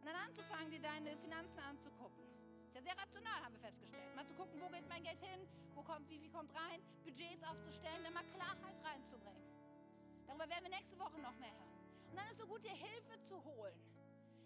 Und 0.00 0.06
dann 0.06 0.16
anzufangen, 0.16 0.70
dir 0.70 0.80
deine 0.80 1.16
Finanzen 1.16 1.58
anzugucken. 1.60 2.24
Ist 2.68 2.74
ja 2.74 2.82
sehr 2.82 2.98
rational, 2.98 3.42
haben 3.42 3.54
wir 3.54 3.60
festgestellt. 3.60 4.14
Mal 4.14 4.26
zu 4.26 4.34
gucken, 4.34 4.60
wo 4.60 4.68
geht 4.68 4.88
mein 4.88 5.02
Geld 5.02 5.22
hin, 5.22 5.48
wo 5.74 5.82
kommt, 5.82 6.08
wie 6.10 6.18
viel 6.18 6.30
kommt 6.30 6.54
rein, 6.54 6.82
Budgets 7.02 7.42
aufzustellen, 7.42 8.04
dann 8.04 8.12
mal 8.12 8.24
Klarheit 8.36 8.76
reinzubringen. 8.84 9.42
Darüber 10.26 10.48
werden 10.48 10.64
wir 10.64 10.70
nächste 10.70 10.98
Woche 10.98 11.18
noch 11.20 11.34
mehr 11.38 11.50
hören. 11.50 11.74
Und 12.10 12.16
dann 12.16 12.26
ist 12.28 12.38
so 12.38 12.46
gut, 12.46 12.62
dir 12.62 12.76
Hilfe 12.76 13.20
zu 13.22 13.42
holen. 13.42 13.74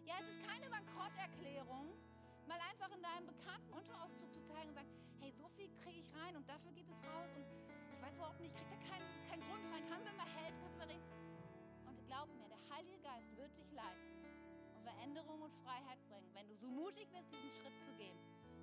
Ja, 0.05 0.15
es 0.21 0.29
ist 0.29 0.43
keine 0.47 0.71
Bankrotterklärung, 0.71 1.93
mal 2.47 2.59
einfach 2.71 2.91
in 2.95 3.03
deinem 3.03 3.27
bekannten 3.27 3.71
Kontoauszug 3.71 4.33
zu 4.33 4.43
zeigen 4.43 4.69
und 4.71 4.75
sagen, 4.75 4.91
hey, 5.21 5.33
so 5.33 5.49
viel 5.51 5.69
kriege 5.83 6.01
ich 6.01 6.15
rein 6.15 6.37
und 6.37 6.49
dafür 6.49 6.73
geht 6.73 6.89
es 6.89 7.03
raus 7.05 7.31
und 7.35 7.45
ich 7.93 8.03
weiß 8.03 8.17
überhaupt 8.17 8.41
nicht, 8.41 8.55
ich 8.55 8.67
kriege 8.67 8.71
da 8.71 8.89
keinen 8.89 9.07
kein 9.29 9.41
Grund 9.41 9.65
rein, 9.73 9.89
kann 9.89 10.03
mir 10.03 10.13
mal 10.13 10.27
helfen, 10.27 10.59
kannst 10.63 10.75
du 10.75 10.79
mal 10.79 10.89
reden. 10.89 11.07
Und 11.87 12.07
glaub 12.07 12.29
mir, 12.35 12.49
der 12.49 12.59
Heilige 12.75 12.99
Geist 13.03 13.37
wird 13.37 13.57
dich 13.59 13.71
leiten 13.73 14.22
Veränderung 15.03 15.43
und 15.43 15.53
Freiheit 15.65 15.99
bringen, 16.07 16.31
wenn 16.33 16.47
du 16.47 16.55
so 16.55 16.69
mutig 16.71 17.09
bist, 17.11 17.27
diesen 17.33 17.51
Schritt 17.51 17.77
zu 17.83 17.93
gehen, 17.95 18.17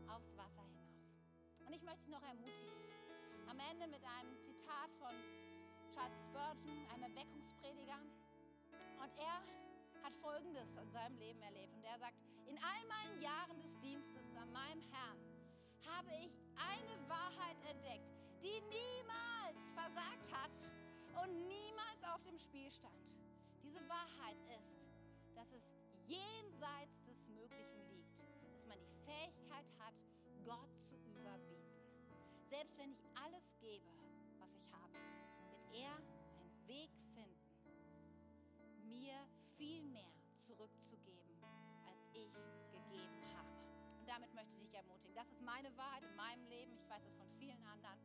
aufs 0.08 0.32
Wasser 0.38 0.64
hinaus. 0.64 1.04
Und 1.68 1.74
ich 1.74 1.84
möchte 1.84 2.00
dich 2.06 2.12
noch 2.12 2.24
ermutigen, 2.24 2.80
am 3.50 3.60
Ende 3.60 3.88
mit 3.88 4.02
einem 4.06 4.40
Zitat 4.40 4.90
von 5.00 5.12
Charles 5.92 6.16
Spurgeon, 6.24 6.88
einem 6.94 7.12
Erweckungsprediger. 7.12 8.00
Und 9.04 9.12
er 9.20 9.44
hat 10.02 10.16
Folgendes 10.22 10.78
in 10.78 10.90
seinem 10.92 11.18
Leben 11.18 11.42
erlebt. 11.42 11.76
Und 11.76 11.84
er 11.84 12.00
sagt, 12.00 12.16
in 12.48 12.58
all 12.64 12.88
meinen 12.88 13.20
Jahren 13.20 13.62
des 13.62 13.78
Dienstes 13.80 14.34
an 14.38 14.50
meinem 14.54 14.82
Herrn 14.96 15.20
habe 15.92 16.12
ich 16.24 16.32
eine 16.56 17.10
Wahrheit 17.10 17.60
entdeckt, 17.68 18.16
die 18.42 18.64
niemals 18.72 19.60
versagt 19.76 20.32
hat 20.32 20.56
und 21.22 21.48
niemals 21.50 22.02
auf 22.16 22.24
dem 22.24 22.40
Spiel 22.40 22.72
stand. 22.72 23.12
Diese 23.62 23.84
Wahrheit 23.90 24.40
ist, 24.56 24.89
jenseits 26.10 27.04
des 27.06 27.28
Möglichen 27.30 27.88
liegt, 27.90 28.20
dass 28.20 28.66
man 28.66 28.78
die 28.82 28.94
Fähigkeit 29.06 29.66
hat, 29.80 29.94
Gott 30.44 30.76
zu 30.76 30.96
überbieten. 31.16 31.80
Selbst 32.46 32.78
wenn 32.78 32.92
ich 32.92 33.04
alles 33.14 33.56
gebe, 33.60 33.86
was 34.40 34.54
ich 34.56 34.72
habe, 34.72 34.94
wird 35.50 35.74
er 35.74 35.96
einen 36.40 36.68
Weg 36.68 36.90
finden, 37.14 37.40
mir 38.84 39.16
viel 39.58 39.84
mehr 39.84 40.12
zurückzugeben, 40.42 41.38
als 41.88 42.04
ich 42.14 42.34
gegeben 42.72 43.20
damit 44.10 44.34
möchte 44.34 44.56
ich 44.56 44.62
dich 44.64 44.74
ermutigen. 44.74 45.16
Das 45.16 45.30
ist 45.30 45.42
meine 45.44 45.76
Wahrheit 45.78 46.04
in 46.04 46.16
meinem 46.16 46.46
Leben. 46.48 46.76
Ich 46.76 46.90
weiß 46.90 47.06
es 47.06 47.16
von 47.16 47.30
vielen 47.38 47.64
anderen. 47.68 48.00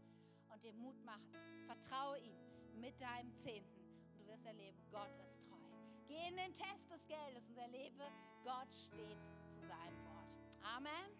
Und 0.53 0.63
dir 0.63 0.75
Mut 0.75 1.03
machen. 1.03 1.33
Vertraue 1.67 2.19
ihm 2.19 2.37
mit 2.79 3.01
deinem 3.01 3.35
Zehnten. 3.35 3.81
Und 4.13 4.21
du 4.21 4.27
wirst 4.27 4.45
erleben, 4.45 4.79
Gott 4.93 5.11
ist. 5.31 5.44
Geh 6.07 6.29
in 6.29 6.37
den 6.37 6.53
Test 6.53 6.91
des 6.91 7.07
Geldes 7.07 7.49
und 7.49 7.57
erlebe, 7.59 8.05
Gott 8.45 8.69
steht 8.73 9.19
zu 9.49 9.67
seinem 9.67 10.05
Wort. 10.05 10.29
Amen. 10.77 11.11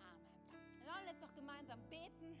Amen. 0.00 0.18
Wir 0.80 0.92
wollen 0.92 1.06
jetzt 1.06 1.20
noch 1.20 1.34
gemeinsam 1.34 1.80
beten. 1.90 2.24